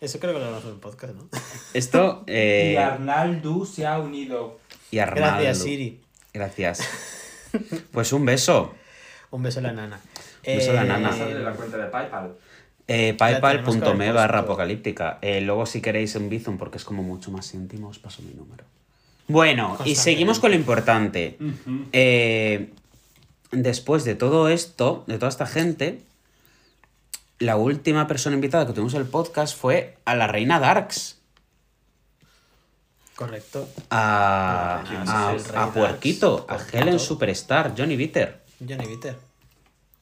Eso 0.00 0.20
creo 0.20 0.32
que 0.34 0.38
lo 0.38 0.44
hablamos 0.46 0.64
en 0.66 0.74
el 0.74 0.76
podcast, 0.80 1.14
¿no? 1.14 1.28
Esto. 1.74 2.22
Eh, 2.28 2.74
Y 2.74 2.76
Arnaldo 2.76 3.64
se 3.64 3.84
ha 3.84 3.98
unido. 3.98 4.60
y 4.92 5.00
Arnaldo. 5.00 5.26
Gracias, 5.42 5.58
Siri. 5.58 6.00
Gracias. 6.32 6.80
Pues 7.90 8.12
un 8.12 8.24
beso. 8.24 8.74
Un 9.32 9.42
beso 9.42 9.58
a 9.58 9.62
la 9.62 9.72
nana. 9.72 10.00
Un 10.46 10.56
beso 10.56 10.70
a 10.70 10.74
la 10.74 10.84
nana. 10.84 11.08
Pasar 11.10 11.28
de 11.34 11.40
la 11.40 11.52
cuenta 11.52 11.76
de 11.78 11.86
PayPal. 11.86 12.36
Eh, 12.86 13.14
Paypal.me 13.18 14.12
barra 14.12 14.40
apocalíptica. 14.40 15.18
Eh, 15.20 15.40
luego, 15.40 15.66
si 15.66 15.80
queréis 15.82 16.14
en 16.14 16.28
Bizum, 16.28 16.56
porque 16.58 16.78
es 16.78 16.84
como 16.84 17.02
mucho 17.02 17.32
más 17.32 17.52
íntimo, 17.54 17.88
os 17.88 17.98
paso 17.98 18.22
mi 18.22 18.32
número. 18.34 18.64
Bueno, 19.28 19.76
y 19.84 19.94
seguimos 19.94 20.40
con 20.40 20.50
lo 20.50 20.56
importante. 20.56 21.36
Eh, 21.92 22.70
después 23.52 24.04
de 24.04 24.14
todo 24.14 24.48
esto, 24.48 25.04
de 25.06 25.18
toda 25.18 25.28
esta 25.28 25.46
gente, 25.46 26.00
la 27.38 27.56
última 27.56 28.06
persona 28.06 28.34
invitada 28.34 28.66
que 28.66 28.72
tuvimos 28.72 28.94
en 28.94 29.02
el 29.02 29.06
podcast 29.06 29.56
fue 29.56 29.96
a 30.04 30.14
la 30.14 30.26
reina 30.26 30.58
Darks. 30.58 31.18
Correcto. 33.14 33.68
A, 33.90 34.84
¿Quién 34.88 35.02
es 35.02 35.08
a, 35.50 35.64
a? 35.64 35.72
Puerquito, 35.72 36.46
a. 36.48 36.58
Helen 36.72 36.98
Superstar, 36.98 37.74
Johnny 37.76 37.96
Bitter. 37.96 38.40
Johnny 38.60 38.86
Bitter. 38.86 39.16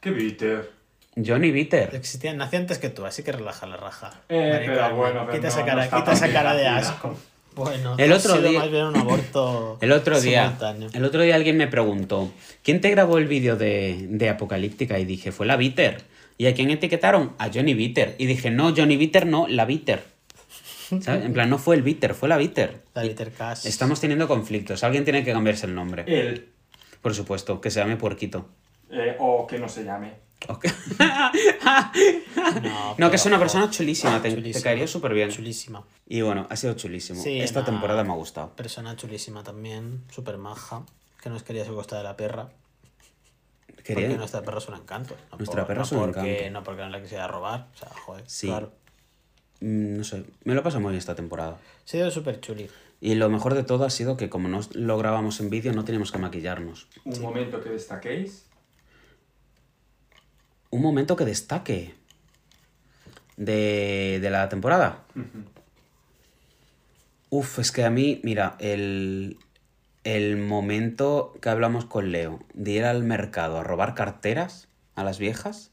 Qué 0.00 0.10
bitter. 0.10 0.70
Johnny 1.16 1.50
Bitter. 1.50 1.94
Existía, 1.94 2.34
nació 2.34 2.58
antes 2.58 2.78
que 2.78 2.90
tú, 2.90 3.06
así 3.06 3.22
que 3.22 3.32
relaja 3.32 3.66
la 3.66 3.78
raja. 3.78 4.20
Eh, 4.28 4.50
Maricón. 4.52 4.74
pero 4.76 4.96
bueno, 4.96 5.20
pero 5.26 5.32
quita 5.32 5.48
esa 5.48 5.64
cara, 5.64 5.88
no 5.90 5.98
quita 5.98 6.12
esa 6.12 6.30
cara 6.30 6.54
de 6.54 6.68
asco. 6.68 7.16
Bueno, 7.56 7.94
El 7.98 8.12
ha 8.12 8.16
otro 8.16 8.36
sido 8.36 8.48
día- 8.48 8.58
más 8.60 8.70
bien 8.70 8.84
un 8.84 8.96
aborto. 8.96 9.78
El 9.80 9.90
otro 9.92 10.20
día, 10.20 10.44
simultáneo. 10.44 10.88
el 10.92 11.04
otro 11.04 11.22
día 11.22 11.34
alguien 11.34 11.56
me 11.56 11.66
preguntó, 11.66 12.30
¿quién 12.62 12.80
te 12.80 12.90
grabó 12.90 13.18
el 13.18 13.26
vídeo 13.26 13.56
de, 13.56 14.06
de 14.10 14.28
Apocalíptica? 14.28 14.98
Y 14.98 15.04
dije, 15.04 15.32
fue 15.32 15.46
la 15.46 15.56
Bitter. 15.56 16.02
¿Y 16.38 16.46
a 16.46 16.54
quién 16.54 16.70
etiquetaron? 16.70 17.32
A 17.38 17.50
Johnny 17.52 17.72
Bitter. 17.74 18.14
Y 18.18 18.26
dije, 18.26 18.50
no, 18.50 18.74
Johnny 18.76 18.96
Bitter 18.98 19.26
no, 19.26 19.48
la 19.48 19.64
Bitter. 19.64 20.02
¿Sabes? 21.00 21.24
En 21.24 21.32
plan, 21.32 21.50
no 21.50 21.58
fue 21.58 21.74
el 21.76 21.82
Bitter, 21.82 22.14
fue 22.14 22.28
la 22.28 22.36
Bitter. 22.36 22.82
La 22.94 23.02
Bitter 23.02 23.32
Cash. 23.32 23.66
Estamos 23.66 24.00
teniendo 24.00 24.28
conflictos. 24.28 24.84
Alguien 24.84 25.02
tiene 25.04 25.24
que 25.24 25.32
cambiarse 25.32 25.66
el 25.66 25.74
nombre. 25.74 26.04
Él. 26.06 26.48
Por 27.02 27.14
supuesto, 27.14 27.60
que 27.60 27.70
se 27.70 27.80
llame 27.80 27.96
Puerquito. 27.96 28.46
eh, 28.90 29.16
o 29.18 29.46
que 29.46 29.58
no 29.58 29.68
se 29.68 29.82
llame. 29.82 30.12
No, 32.62 32.94
No, 32.98 33.10
que 33.10 33.16
es 33.16 33.26
una 33.26 33.38
persona 33.38 33.70
chulísima, 33.70 34.20
te, 34.22 34.30
te 34.30 34.34
Chulísima. 34.36 34.62
caería 34.62 34.86
súper 34.86 35.14
bien. 35.14 35.30
Chulísima. 35.30 35.82
Y 36.06 36.20
bueno, 36.20 36.46
ha 36.50 36.56
sido 36.56 36.74
chulísimo. 36.74 37.22
Sí, 37.22 37.40
Esta 37.40 37.60
no, 37.60 37.66
temporada 37.66 38.04
me 38.04 38.12
ha 38.12 38.16
gustado. 38.16 38.50
Persona 38.54 38.96
chulísima 38.96 39.42
también, 39.42 40.04
súper 40.10 40.38
maja. 40.38 40.82
Que 41.22 41.30
nos 41.30 41.42
quería 41.42 41.64
secuestrar 41.64 42.02
de 42.02 42.04
la 42.04 42.16
perra. 42.16 42.48
Quería- 43.82 44.06
Porque 44.06 44.18
nuestra 44.18 44.42
perra 44.42 44.58
es 44.58 44.68
un 44.68 44.74
encanto. 44.76 45.16
No 45.32 45.38
Nuestra 45.38 45.60
por- 45.62 45.66
perra 45.68 45.78
no 45.80 45.84
es 45.84 45.92
un 45.92 45.98
porque, 46.00 46.20
encanto. 46.38 46.50
No 46.60 46.64
porque 46.64 46.82
no 46.82 46.88
la 46.90 47.02
quisiera 47.02 47.26
robar. 47.28 47.68
O 47.74 47.78
sea, 47.78 47.88
joder. 48.04 48.24
Sí. 48.26 48.46
Claro. 48.48 48.72
Mm, 49.60 49.96
No 49.98 50.04
sé, 50.04 50.24
me 50.44 50.54
lo 50.54 50.62
pasa 50.62 50.78
muy 50.78 50.90
bien 50.90 50.98
esta 50.98 51.14
temporada. 51.14 51.52
Ha 51.84 51.88
sido 51.88 52.10
súper 52.10 52.40
chuli. 52.40 52.68
Y 53.00 53.14
lo 53.14 53.28
mejor 53.28 53.54
de 53.54 53.62
todo 53.62 53.84
ha 53.84 53.90
sido 53.90 54.16
que 54.16 54.28
como 54.30 54.48
no 54.48 54.60
lo 54.72 54.98
grabamos 54.98 55.40
en 55.40 55.50
vídeo, 55.50 55.72
no 55.72 55.84
teníamos 55.84 56.12
que 56.12 56.18
maquillarnos. 56.18 56.88
Un 57.04 57.20
momento 57.20 57.60
que 57.62 57.70
destaquéis. 57.70 58.45
Un 60.76 60.82
momento 60.82 61.16
que 61.16 61.24
destaque 61.24 61.94
de, 63.38 64.18
de 64.20 64.28
la 64.30 64.50
temporada. 64.50 65.04
Uf, 67.30 67.58
es 67.60 67.72
que 67.72 67.82
a 67.82 67.88
mí, 67.88 68.20
mira, 68.24 68.56
el, 68.58 69.38
el 70.04 70.36
momento 70.36 71.32
que 71.40 71.48
hablamos 71.48 71.86
con 71.86 72.12
Leo 72.12 72.40
de 72.52 72.72
ir 72.72 72.84
al 72.84 73.04
mercado 73.04 73.56
a 73.58 73.64
robar 73.64 73.94
carteras 73.94 74.68
a 74.96 75.02
las 75.02 75.18
viejas, 75.18 75.70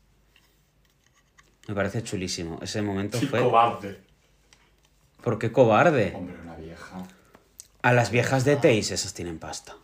me 1.68 1.76
parece 1.76 2.02
chulísimo. 2.02 2.60
Ese 2.62 2.82
momento 2.82 3.20
Sí, 3.20 3.26
fue... 3.26 3.42
cobarde. 3.42 4.00
¿Por 5.22 5.38
qué 5.38 5.52
cobarde? 5.52 6.14
Hombre, 6.16 6.38
una 6.42 6.56
vieja. 6.56 7.04
A 7.82 7.92
las 7.92 8.10
viejas 8.10 8.46
de 8.46 8.56
Teis, 8.56 8.90
esas 8.92 9.14
tienen 9.14 9.38
pasta. 9.38 9.76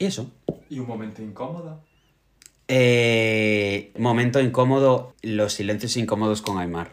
Y 0.00 0.06
eso. 0.06 0.32
Y 0.68 0.80
un 0.80 0.88
momento 0.88 1.22
incómodo. 1.22 1.80
Eh, 2.68 3.92
momento 3.98 4.40
incómodo, 4.40 5.14
los 5.22 5.52
silencios 5.52 5.96
incómodos 5.96 6.42
con 6.42 6.58
Aymar. 6.58 6.92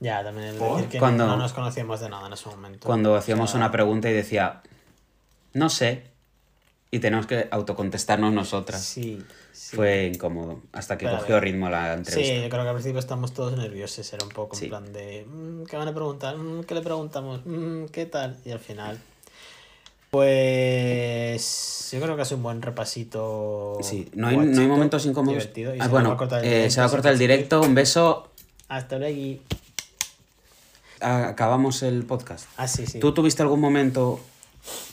Ya, 0.00 0.22
también 0.24 0.48
es 0.48 0.54
¿Por? 0.54 0.76
decir 0.76 0.90
que 0.90 0.98
Cuando- 0.98 1.26
no 1.26 1.36
nos 1.36 1.52
conocíamos 1.52 2.00
de 2.00 2.08
nada 2.08 2.26
en 2.26 2.32
ese 2.32 2.48
momento. 2.48 2.86
Cuando 2.86 3.14
hacíamos 3.14 3.50
O 3.50 3.52
sea, 3.52 3.58
una 3.58 3.70
pregunta 3.70 4.10
y 4.10 4.12
decía, 4.12 4.62
no 5.52 5.68
sé, 5.68 6.04
y 6.90 6.98
tenemos 6.98 7.26
que 7.26 7.48
autocontestarnos 7.50 8.32
nosotras. 8.32 8.82
Sí, 8.82 9.22
sí. 9.52 9.76
Fue 9.76 10.06
incómodo, 10.12 10.60
hasta 10.72 10.98
que 10.98 11.06
Pero 11.06 11.18
cogió 11.18 11.40
ritmo 11.40 11.68
la 11.70 11.94
entrevista. 11.94 12.34
Sí, 12.34 12.42
yo 12.42 12.48
creo 12.48 12.62
que 12.62 12.68
al 12.68 12.74
principio 12.74 12.98
estamos 12.98 13.32
todos 13.32 13.56
nerviosos, 13.56 14.12
era 14.12 14.24
un 14.24 14.30
poco 14.30 14.56
Sí. 14.56 14.64
en 14.64 14.70
plan 14.70 14.92
de, 14.92 15.24
"Mm, 15.26 15.64
¿qué 15.66 15.76
van 15.76 15.88
a 15.88 15.94
preguntar? 15.94 16.36
Mm, 16.36 16.64
¿Qué 16.64 16.74
le 16.74 16.80
preguntamos? 16.82 17.42
Mm, 17.44 17.84
¿Qué 17.86 18.06
tal? 18.06 18.36
Y 18.44 18.50
al 18.50 18.58
final, 18.60 18.98
pues 20.12 21.88
yo 21.92 22.00
creo 22.00 22.16
que 22.16 22.22
es 22.22 22.32
un 22.32 22.42
buen 22.42 22.62
repasito. 22.62 23.78
Sí, 23.82 24.08
no 24.14 24.28
hay, 24.28 24.34
guachito, 24.36 24.56
no 24.56 24.62
hay 24.62 24.68
momentos 24.68 25.06
incómodos. 25.06 25.44
Ah, 25.44 25.84
se 25.84 25.88
bueno, 25.88 26.10
va 26.10 26.14
a 26.14 26.18
cortar 26.18 26.40
el 26.44 26.46
eh, 26.46 26.48
directo, 26.54 26.74
se 26.74 26.80
va 26.80 26.86
a 26.86 26.90
cortar 26.90 27.12
el 27.12 27.18
que- 27.18 27.22
directo. 27.24 27.60
Un 27.62 27.74
beso. 27.74 28.28
Hasta 28.68 28.98
luego. 28.98 29.40
Acabamos 31.00 31.82
el 31.82 32.04
podcast. 32.04 32.46
Ah, 32.56 32.68
sí, 32.68 32.86
sí. 32.86 33.00
¿Tú 33.00 33.12
tuviste 33.12 33.42
algún 33.42 33.60
momento 33.60 34.20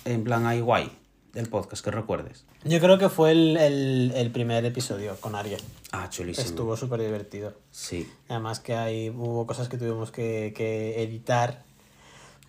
en 0.05 0.23
plan 0.23 0.45
ahí 0.45 0.59
guay 0.61 0.91
del 1.33 1.47
podcast 1.47 1.83
que 1.83 1.91
recuerdes? 1.91 2.45
Yo 2.63 2.79
creo 2.79 2.97
que 2.97 3.09
fue 3.09 3.31
el, 3.31 3.57
el- 3.57 4.11
el 4.15 4.31
primer 4.31 4.65
episodio 4.65 5.15
con 5.19 5.35
Ariel. 5.35 5.61
Ah, 5.91 6.07
chulísimo. 6.09 6.47
Estuvo 6.47 6.75
súper 6.77 7.01
divertido. 7.01 7.53
Sí. 7.71 8.11
Además 8.27 8.59
que 8.59 8.75
hay, 8.75 9.09
hubo 9.09 9.45
cosas 9.45 9.69
que 9.69 9.77
tuvimos 9.77 10.11
que, 10.11 10.53
que 10.55 11.01
editar 11.03 11.63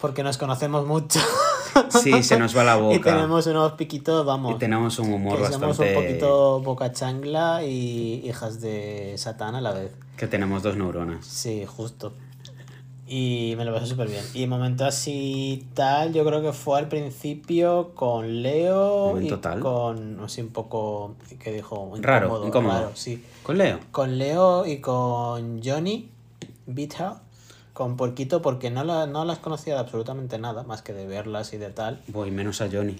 porque 0.00 0.22
nos 0.22 0.38
conocemos 0.38 0.86
mucho. 0.86 1.20
Sí, 2.02 2.22
se 2.22 2.38
nos 2.38 2.56
va 2.56 2.64
la 2.64 2.76
boca. 2.76 2.96
y 2.96 3.00
tenemos 3.00 3.46
unos 3.46 3.72
piquitos, 3.72 4.24
vamos. 4.24 4.54
Y 4.54 4.58
tenemos 4.58 4.98
un 4.98 5.12
humor 5.12 5.38
que 5.38 5.46
somos 5.46 5.78
bastante... 5.78 5.96
un 5.96 6.04
poquito 6.04 6.60
boca 6.60 6.92
changla 6.92 7.62
y 7.64 8.22
hijas 8.26 8.60
de 8.60 9.14
Satán 9.16 9.54
a 9.54 9.60
la 9.60 9.72
vez. 9.72 9.92
Que 10.16 10.26
tenemos 10.26 10.62
dos 10.62 10.76
neuronas. 10.76 11.24
Sí, 11.24 11.64
justo. 11.66 12.12
Y 13.12 13.54
me 13.56 13.64
lo 13.64 13.74
pasé 13.74 13.86
súper 13.86 14.08
bien. 14.08 14.22
Y 14.34 14.46
momento 14.46 14.84
así 14.84 15.66
tal, 15.74 16.12
yo 16.12 16.24
creo 16.24 16.42
que 16.42 16.52
fue 16.52 16.78
al 16.78 16.86
principio 16.86 17.90
con 17.96 18.40
Leo 18.42 19.08
Momento 19.08 19.34
y 19.34 19.38
tal. 19.38 19.58
con, 19.58 20.20
así 20.22 20.42
un 20.42 20.50
poco, 20.50 21.16
que 21.40 21.52
dijo? 21.52 21.92
Raro, 22.00 22.46
incómodo. 22.46 22.72
raro, 22.74 22.90
sí. 22.94 23.24
¿Con 23.42 23.58
Leo? 23.58 23.80
Con 23.90 24.16
Leo 24.16 24.64
y 24.64 24.78
con 24.78 25.60
Johnny, 25.60 26.08
Vita, 26.66 27.20
con 27.80 27.96
Porquito, 27.96 28.42
porque 28.42 28.70
no, 28.70 28.84
la, 28.84 29.06
no 29.06 29.24
las 29.24 29.38
conocía 29.38 29.72
de 29.72 29.80
absolutamente 29.80 30.38
nada, 30.38 30.64
más 30.64 30.82
que 30.82 30.92
de 30.92 31.06
verlas 31.06 31.54
y 31.54 31.56
de 31.56 31.70
tal. 31.70 32.02
Voy 32.08 32.30
menos 32.30 32.60
a 32.60 32.68
Johnny. 32.70 32.96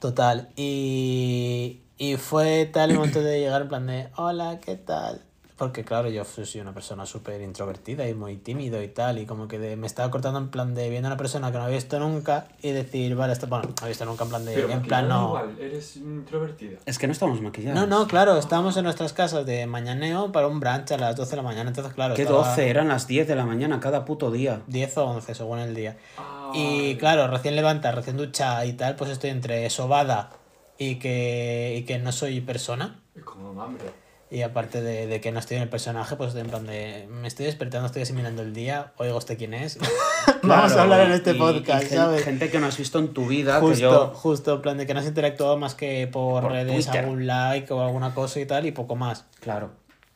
Total. 0.00 0.48
Y, 0.56 1.78
y 1.96 2.16
fue 2.16 2.68
tal 2.72 2.90
el 2.90 2.96
momento 2.96 3.20
de 3.20 3.38
llegar 3.38 3.62
en 3.62 3.68
plan 3.68 3.86
de, 3.86 4.08
hola, 4.16 4.58
¿qué 4.58 4.74
tal? 4.74 5.22
Porque 5.56 5.84
claro, 5.84 6.10
yo 6.10 6.22
soy 6.24 6.60
una 6.60 6.74
persona 6.74 7.06
súper 7.06 7.40
introvertida 7.40 8.06
y 8.06 8.12
muy 8.12 8.36
tímido 8.36 8.82
y 8.82 8.88
tal, 8.88 9.18
y 9.18 9.24
como 9.24 9.48
que 9.48 9.58
de- 9.58 9.76
me 9.76 9.86
estaba 9.86 10.10
cortando 10.10 10.38
en 10.38 10.48
plan 10.48 10.74
de 10.74 10.90
viendo 10.90 11.08
a 11.08 11.12
una 11.12 11.16
persona 11.16 11.50
que 11.50 11.56
no 11.56 11.64
había 11.64 11.76
visto 11.76 11.98
nunca 11.98 12.48
y 12.60 12.72
decir, 12.72 13.14
vale, 13.16 13.32
esto, 13.32 13.46
bueno, 13.46 13.64
no 13.68 13.74
había 13.78 13.88
visto 13.88 14.04
nunca 14.04 14.24
en 14.24 14.28
plan 14.28 14.44
de, 14.44 14.52
Pero 14.54 14.68
en 14.70 14.82
plan 14.82 15.08
no. 15.08 15.28
igual, 15.28 15.56
eres 15.58 15.96
introvertida. 15.96 16.78
Es 16.84 16.98
que 16.98 17.06
no 17.06 17.14
estamos 17.14 17.40
maquillados. 17.40 17.80
No, 17.80 17.86
no, 17.86 18.06
claro, 18.06 18.36
estábamos 18.36 18.76
en 18.76 18.84
nuestras 18.84 19.14
casas 19.14 19.46
de 19.46 19.66
mañaneo 19.66 20.30
para 20.30 20.46
un 20.46 20.60
brunch 20.60 20.92
a 20.92 20.98
las 20.98 21.16
12 21.16 21.30
de 21.30 21.36
la 21.36 21.42
mañana, 21.42 21.70
entonces 21.70 21.94
claro, 21.94 22.14
¿Qué 22.14 22.22
estaba 22.24 22.46
12? 22.50 22.68
Eran 22.68 22.88
las 22.88 23.06
10 23.06 23.26
de 23.26 23.34
la 23.34 23.46
mañana 23.46 23.80
cada 23.80 24.04
puto 24.04 24.30
día. 24.30 24.60
10 24.66 24.98
o 24.98 25.06
11 25.06 25.34
según 25.34 25.58
el 25.60 25.74
día. 25.74 25.96
Ah, 26.18 26.50
Y 26.52 26.82
vale. 26.88 26.98
claro, 26.98 27.28
recién 27.28 27.56
levanta, 27.56 27.92
recién 27.92 28.18
ducha 28.18 28.62
y 28.66 28.74
tal, 28.74 28.94
pues 28.96 29.08
estoy 29.10 29.30
entre 29.30 29.70
sobada 29.70 30.32
y 30.76 30.96
que, 30.96 31.76
y 31.78 31.84
que 31.86 31.98
no 31.98 32.12
soy 32.12 32.42
persona. 32.42 33.00
Como 33.24 33.62
hambre. 33.62 34.04
Y 34.28 34.42
aparte 34.42 34.82
de, 34.82 35.06
de 35.06 35.20
que 35.20 35.30
no 35.30 35.38
estoy 35.38 35.56
en 35.58 35.62
el 35.62 35.68
personaje, 35.68 36.16
pues 36.16 36.34
en 36.34 36.48
plan 36.48 36.66
de. 36.66 37.06
Me 37.08 37.28
estoy 37.28 37.46
despertando, 37.46 37.86
estoy 37.86 38.02
asimilando 38.02 38.42
el 38.42 38.52
día. 38.52 38.92
Oigo, 38.96 39.16
¿usted 39.16 39.38
quién 39.38 39.54
es? 39.54 39.78
Vamos 40.42 40.72
a 40.72 40.74
Claro, 40.74 40.80
hablar 40.82 41.00
en 41.06 41.12
este 41.12 41.30
y- 41.30 41.36
y 41.36 41.38
podcast, 41.38 41.86
gen- 41.86 41.98
¿sabes? 41.98 42.24
Gente 42.24 42.50
que 42.50 42.58
no 42.58 42.66
has 42.66 42.76
visto 42.76 42.98
en 42.98 43.14
tu 43.14 43.26
vida, 43.28 43.60
Justo, 43.60 43.74
que 43.76 43.80
yo... 43.82 44.06
justo, 44.14 44.54
en 44.56 44.62
plan 44.62 44.78
de 44.78 44.86
que 44.86 44.94
no 44.94 45.00
has 45.00 45.06
interactuado 45.06 45.56
más 45.58 45.76
que 45.76 46.08
por, 46.08 46.42
Por 46.42 46.50
redes, 46.52 46.86
Twitter. 46.86 47.04
algún 47.04 47.26
like 47.28 47.72
o 47.72 47.80
alguna 47.82 48.14
cosa 48.14 48.40
y 48.40 48.46
tal, 48.46 48.66
y 48.66 48.72
poco 48.72 48.96
más. 48.96 49.26
Claro. 49.38 49.70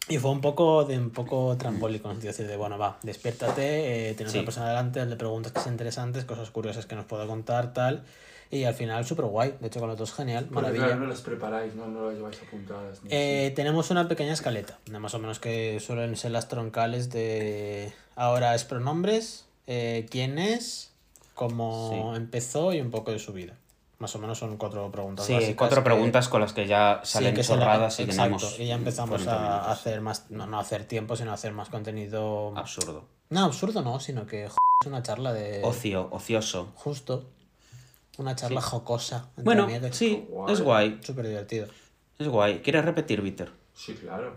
Y 0.08 0.18
fue 0.18 0.32
un 0.32 0.40
poco 0.40 0.84
de 0.84 0.98
un 0.98 1.10
poco 1.10 1.56
trambólico, 1.56 2.08
en 2.08 2.16
el 2.16 2.22
sentido 2.22 2.32
de 2.32 2.36
decir 2.36 2.46
de, 2.50 2.56
bueno, 2.56 2.78
va, 2.78 2.98
despiértate, 3.04 4.10
eh, 4.10 4.14
tienes 4.14 4.32
Sí. 4.32 4.38
una 4.38 4.44
persona 4.46 4.68
delante, 4.70 5.06
le 5.06 5.14
preguntas 5.14 5.52
cosas 5.52 5.70
interesantes, 5.70 6.24
cosas 6.24 6.50
curiosas 6.50 6.84
que 6.86 6.96
nos 6.96 7.04
pueda 7.04 7.28
contar, 7.28 7.72
tal. 7.72 8.02
Y 8.52 8.64
al 8.64 8.74
final, 8.74 9.04
súper 9.06 9.26
guay. 9.26 9.54
De 9.60 9.68
hecho, 9.68 9.78
con 9.78 9.88
los 9.88 9.96
dos, 9.98 10.12
genial, 10.12 10.44
Porque, 10.46 10.54
maravilla. 10.62 10.86
claro, 10.86 11.00
no 11.02 11.06
las 11.06 11.20
preparáis, 11.20 11.74
no, 11.76 11.86
no 11.86 12.06
las 12.06 12.16
lleváis 12.16 12.40
apuntadas. 12.46 13.02
ni 13.04 13.08
Eh, 13.12 13.52
tenemos 13.54 13.90
una 13.90 14.08
pequeña 14.08 14.32
escaleta, 14.32 14.78
más 14.98 15.14
o 15.14 15.18
menos 15.20 15.38
que 15.38 15.78
suelen 15.78 16.16
ser 16.16 16.32
las 16.32 16.48
troncales 16.48 17.10
de 17.10 17.92
ahora 18.16 18.54
es 18.56 18.64
pronombres, 18.64 19.46
eh, 19.68 20.06
quién 20.10 20.38
es, 20.38 20.90
cómo 21.34 22.10
Sí. 22.12 22.16
empezó 22.16 22.72
y 22.72 22.80
un 22.80 22.90
poco 22.90 23.12
de 23.12 23.20
su 23.20 23.32
vida. 23.32 23.54
Más 23.98 24.16
o 24.16 24.18
menos 24.18 24.38
son 24.38 24.56
cuatro 24.56 24.90
preguntas. 24.90 25.26
Sí, 25.26 25.34
básicas 25.34 25.54
cuatro 25.56 25.82
que- 25.82 25.90
preguntas 25.90 26.28
con 26.28 26.40
las 26.40 26.52
que 26.52 26.66
ya 26.66 27.00
sí, 27.04 27.12
salen 27.12 27.34
que 27.34 27.44
se 27.44 27.54
la- 27.54 27.60
chorradas 27.62 28.00
y 28.00 28.02
exacto, 28.04 28.22
tenemos... 28.38 28.58
y 28.60 28.66
ya 28.66 28.74
empezamos 28.74 29.22
40 29.24 29.56
a 29.64 29.70
hacer 29.72 30.00
más, 30.00 30.30
no, 30.30 30.46
no 30.46 30.58
hacer 30.58 30.84
tiempo, 30.86 31.14
sino 31.16 31.30
a 31.30 31.34
hacer 31.34 31.52
más 31.52 31.68
contenido. 31.68 32.52
Absurdo. 32.56 33.04
No, 33.28 33.44
absurdo 33.44 33.82
no, 33.82 34.00
sino 34.00 34.26
que 34.26 34.46
es 34.46 34.52
una 34.86 35.02
charla 35.02 35.32
de. 35.34 35.60
Ocio, 35.62 36.08
ocioso. 36.10 36.72
Justo. 36.74 37.26
Una 38.20 38.36
charla 38.36 38.60
jocosa. 38.60 39.28
entre 39.30 39.44
Bueno, 39.44 39.64
amigos. 39.64 39.96
sí, 39.96 40.26
Guay. 40.28 40.52
es 40.52 40.60
guay. 40.60 41.00
Súper 41.02 41.26
divertido. 41.26 41.66
Es 42.18 42.28
guay. 42.28 42.60
¿Quieres 42.60 42.84
repetir, 42.84 43.22
Víctor? 43.22 43.50
Sí, 43.74 43.94
claro. 43.94 44.36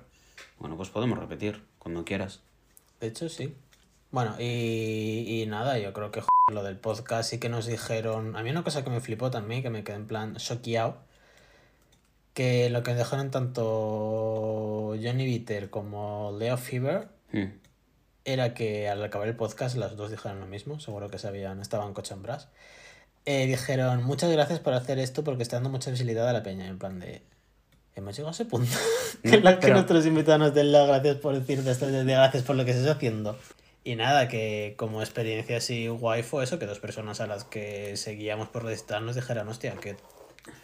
Bueno, 0.57 0.77
pues 0.77 0.89
podemos 0.89 1.19
repetir, 1.19 1.61
cuando 1.79 2.05
quieras. 2.05 2.39
De 3.01 3.07
hecho, 3.07 3.27
sí. 3.27 3.53
Bueno, 4.11 4.36
y, 4.39 5.41
y 5.41 5.45
nada, 5.47 5.77
yo 5.79 5.91
creo 5.91 6.11
que 6.11 6.23
lo 6.53 6.63
del 6.63 6.77
podcast 6.77 7.29
sí 7.29 7.39
que 7.39 7.49
nos 7.49 7.65
dijeron. 7.65 8.38
A 8.38 8.43
mí 8.43 8.51
una 8.51 8.63
cosa 8.63 8.84
que 8.86 8.89
me 8.89 9.01
flipó 9.01 9.29
también, 9.31 9.61
que 9.63 9.69
me 9.69 9.84
quedé 9.84 9.97
en 9.97 10.07
plan 10.07 10.36
choqueado, 10.38 10.97
que 12.34 12.69
lo 12.69 12.84
que 12.84 12.95
dijeron 12.95 13.31
tanto 13.31 14.95
Johnny 15.01 15.25
Bitter 15.25 15.69
como 15.69 16.36
Leo 16.38 16.57
Fever 16.57 17.09
Mm. 17.34 17.47
era 18.25 18.53
que 18.53 18.88
al 18.88 19.03
acabar 19.03 19.27
el 19.27 19.36
podcast 19.36 19.75
las 19.75 19.97
dos 19.97 20.09
dijeron 20.11 20.39
lo 20.39 20.45
mismo, 20.45 20.79
seguro 20.79 21.09
que 21.09 21.17
sabían, 21.17 21.59
estaban 21.59 21.93
cochambras. 21.93 22.47
Eh, 23.26 23.45
dijeron, 23.47 24.03
muchas 24.03 24.30
gracias 24.32 24.59
por 24.59 24.74
hacer 24.74 24.99
esto 24.99 25.24
porque 25.24 25.43
está 25.43 25.55
dando 25.57 25.69
mucha 25.69 25.89
visibilidad 25.91 26.28
a 26.28 26.34
la 26.34 26.43
peña, 26.43 26.67
en 26.67 26.78
plan 26.78 26.99
de... 26.99 27.21
Hemos 27.95 28.15
llegado 28.15 28.30
a 28.30 28.34
ese 28.34 28.45
punto. 28.45 28.71
que, 29.24 29.39
la- 29.39 29.59
que 29.59 29.69
nuestros 29.71 30.05
invitados 30.05 30.39
nos 30.39 30.53
den 30.53 30.71
las 30.71 30.88
gracias 30.88 31.17
por 31.17 31.38
decir 31.38 31.63
de 31.63 31.71
esto, 31.71 31.86
de 31.88 32.03
gracias 32.03 32.43
por 32.43 32.55
lo 32.55 32.65
que 32.65 32.74
se 32.74 32.80
está 32.80 32.93
haciendo. 32.93 33.38
Y 33.86 33.95
nada, 33.95 34.28
que 34.28 34.74
como 34.78 35.01
experiencia 35.01 35.57
así 35.57 35.88
guay 35.88 36.24
fue 36.24 36.43
eso, 36.43 36.57
que 36.57 36.65
dos 36.65 36.80
personas 36.80 37.21
a 37.21 37.28
las 37.28 37.43
que 37.43 37.95
seguíamos 37.97 38.47
por 38.49 38.63
registrar 38.63 39.01
nos 39.01 39.15
dijeran, 39.15 39.47
hostia, 39.47 39.76
que, 39.76 39.95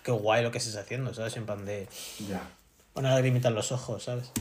qué 0.04 0.12
guay 0.12 0.42
lo 0.44 0.52
que 0.52 0.60
se 0.60 0.70
está 0.70 0.82
haciendo, 0.82 1.14
¿sabes? 1.14 1.36
En 1.38 1.46
plan 1.46 1.66
de 1.66 1.88
Ya. 2.28 2.42
una 2.96 3.12
lagrimita 3.12 3.50
en 3.50 3.56
los 3.56 3.72
ojos, 3.72 4.04
¿sabes? 4.04 4.32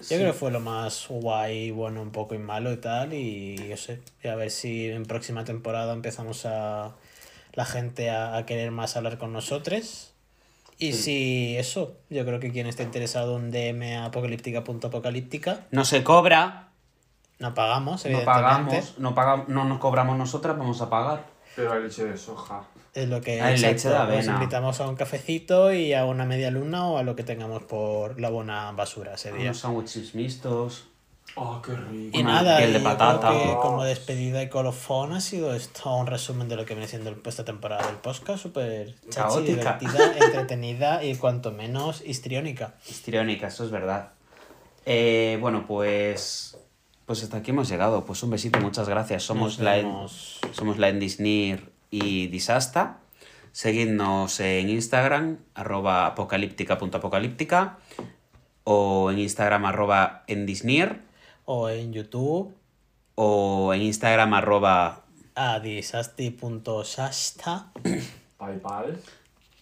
Yo 0.00 0.16
creo 0.18 0.32
que 0.32 0.38
fue 0.38 0.50
lo 0.50 0.58
más 0.60 1.06
guay, 1.08 1.70
bueno, 1.70 2.02
un 2.02 2.10
poco 2.10 2.34
y 2.34 2.38
malo 2.38 2.72
y 2.72 2.78
tal, 2.78 3.12
y 3.14 3.56
yo 3.68 3.76
sé, 3.76 4.00
y 4.22 4.28
a 4.28 4.34
ver 4.34 4.50
si 4.50 4.88
en 4.90 5.04
próxima 5.04 5.44
temporada 5.44 5.92
empezamos 5.92 6.44
a 6.46 6.92
la 7.54 7.64
gente 7.64 8.10
a, 8.10 8.36
a 8.36 8.46
querer 8.46 8.70
más 8.70 8.96
hablar 8.96 9.18
con 9.18 9.32
nosotros. 9.32 10.12
Y 10.78 10.92
si 10.92 11.56
eso, 11.56 11.96
yo 12.10 12.24
creo 12.26 12.40
que 12.40 12.50
quien 12.50 12.66
esté 12.66 12.82
interesado 12.82 13.38
en 13.38 13.50
DM 13.50 13.96
a 13.96 14.06
apocalíptica.apocalíptica, 14.06 15.66
No 15.70 15.84
se 15.84 16.02
cobra, 16.02 16.68
no 17.38 17.54
pagamos, 17.54 18.04
no 18.06 18.24
pagamos, 18.24 18.98
no, 18.98 19.14
pagamos, 19.14 19.48
no 19.48 19.64
nos 19.64 19.78
cobramos 19.78 20.18
nosotras, 20.18 20.58
vamos 20.58 20.80
a 20.80 20.90
pagar. 20.90 21.26
Pero 21.56 21.72
hay 21.72 21.82
leche 21.84 22.04
de 22.04 22.16
soja. 22.16 22.64
Es 22.92 23.08
lo 23.08 23.20
que 23.20 23.40
Hay 23.40 23.58
leche 23.58 23.88
de 23.88 23.96
avena. 23.96 24.34
invitamos 24.34 24.80
a 24.80 24.88
un 24.88 24.96
cafecito 24.96 25.72
y 25.72 25.94
a 25.94 26.04
una 26.04 26.24
media 26.24 26.50
luna 26.50 26.88
o 26.88 26.98
a 26.98 27.02
lo 27.02 27.14
que 27.14 27.22
tengamos 27.22 27.62
por 27.62 28.20
la 28.20 28.30
buena 28.30 28.72
basura 28.72 29.14
ese 29.14 29.32
día. 29.32 29.46
Unos 29.46 29.58
sándwiches 29.58 30.14
mixtos. 30.14 30.88
Oh, 31.36 31.60
qué 31.62 31.74
rico. 31.74 32.16
Y 32.16 32.20
Una 32.22 32.34
nada, 32.42 32.58
piel 32.58 32.72
de 32.74 32.78
y 32.78 32.82
yo 32.82 32.88
patata. 32.88 33.28
creo 33.30 33.42
que 33.42 33.54
como 33.60 33.82
despedida 33.82 34.42
y 34.42 34.48
colofón 34.48 35.12
ha 35.12 35.20
sido 35.20 35.52
esto 35.54 35.92
un 35.96 36.06
resumen 36.06 36.48
de 36.48 36.54
lo 36.56 36.64
que 36.64 36.74
viene 36.74 36.86
siendo 36.86 37.12
esta 37.24 37.44
temporada 37.44 37.86
del 37.86 37.96
podcast, 37.96 38.40
súper 38.42 38.94
chachi, 39.10 39.40
divertida, 39.42 40.16
entretenida 40.20 41.02
y 41.04 41.16
cuanto 41.16 41.50
menos 41.50 42.02
histriónica. 42.06 42.74
Histriónica, 42.88 43.48
eso 43.48 43.64
es 43.64 43.70
verdad. 43.70 44.10
Eh, 44.86 45.38
bueno, 45.40 45.64
pues. 45.66 46.56
Pues 47.06 47.22
hasta 47.22 47.38
aquí 47.38 47.50
hemos 47.50 47.68
llegado. 47.68 48.04
Pues 48.06 48.22
un 48.22 48.30
besito, 48.30 48.60
muchas 48.60 48.88
gracias. 48.88 49.24
Somos 49.24 49.58
la, 49.58 49.76
en- 49.78 49.92
somos 50.52 50.78
la 50.78 50.88
Endisnir 50.88 51.70
y 51.90 52.28
Disasta. 52.28 52.98
Seguidnos 53.52 54.40
en 54.40 54.68
Instagram, 54.70 55.38
arroba 55.54 56.06
apocalíptica.apocalíptica. 56.06 57.78
O 58.64 59.10
en 59.10 59.18
Instagram, 59.18 59.64
arroba 59.66 60.22
endisnir. 60.28 61.02
O 61.44 61.68
en 61.68 61.92
YouTube, 61.92 62.54
O 63.14 63.72
en 63.74 63.82
Instagram, 63.82 64.32
arroba 64.34 65.04
a 65.34 65.58
disasti.shasta. 65.60 67.72
Paypal. 68.38 68.98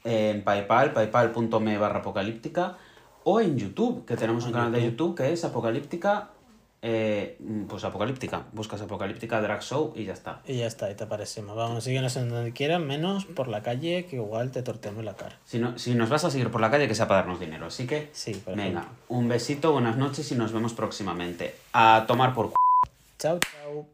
en 0.05 0.45
PayPal, 0.45 0.93
paypal.me 0.93 1.79
barra 1.79 2.01
apocalíptica. 2.01 2.77
O 3.25 3.41
en 3.41 3.57
YouTube, 3.57 4.05
que 4.05 4.17
tenemos 4.17 4.45
un 4.45 4.53
canal 4.53 4.73
de. 4.73 4.85
YouTube 4.85 5.17
que 5.17 5.33
es 5.33 5.45
apocalíptica 5.45 6.33
eh, 6.83 7.39
pues 7.69 7.85
apocalíptica. 7.85 8.45
Buscas 8.53 8.83
apocalíptica 8.83 9.41
Drag 9.41 9.63
Show 9.63 9.93
y 9.97 10.05
ya 10.05 10.13
está. 10.13 10.43
Y 10.47 10.57
ya 10.59 10.67
está, 10.67 10.91
y 10.91 10.95
te 10.97 11.05
aparecemos. 11.05 11.57
Vamos, 11.57 11.85
síguenos 11.85 12.17
en 12.17 12.29
donde 12.29 12.53
quieran, 12.53 12.87
menos 12.87 13.25
por 13.25 13.47
la 13.49 13.63
calle, 13.63 14.07
que 14.07 14.17
igual 14.17 14.51
te 14.51 14.63
torteamos 14.63 15.05
la 15.05 15.15
cara. 15.15 15.39
Si, 15.45 15.59
no, 15.59 15.79
si 15.79 15.95
nos 15.95 16.09
vas 16.11 16.25
a 16.25 16.31
seguir 16.31 16.51
por 16.51 16.61
la 16.61 16.71
calle, 16.71 16.89
que 16.89 16.95
sea 16.95 17.07
para 17.09 17.21
darnos 17.21 17.39
dinero. 17.41 17.67
Así 17.67 17.87
que, 17.87 18.11
Sí, 18.13 18.35
por 18.35 18.57
venga, 18.57 18.81
ejemplo. 18.81 18.99
un 19.09 19.29
besito, 19.29 19.73
buenas 19.73 19.97
noches 19.97 20.31
y 20.33 20.35
nos 20.35 20.53
vemos 20.53 20.75
próximamente. 20.75 21.55
A 21.73 22.05
tomar 22.09 22.35
por 22.35 22.49
c. 22.49 22.55
Chao, 23.19 23.39
chao. 23.39 23.87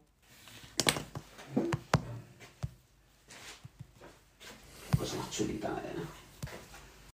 Pues 4.97 5.13
más 5.15 5.29
chulita, 5.29 5.67
eh. 5.69 6.18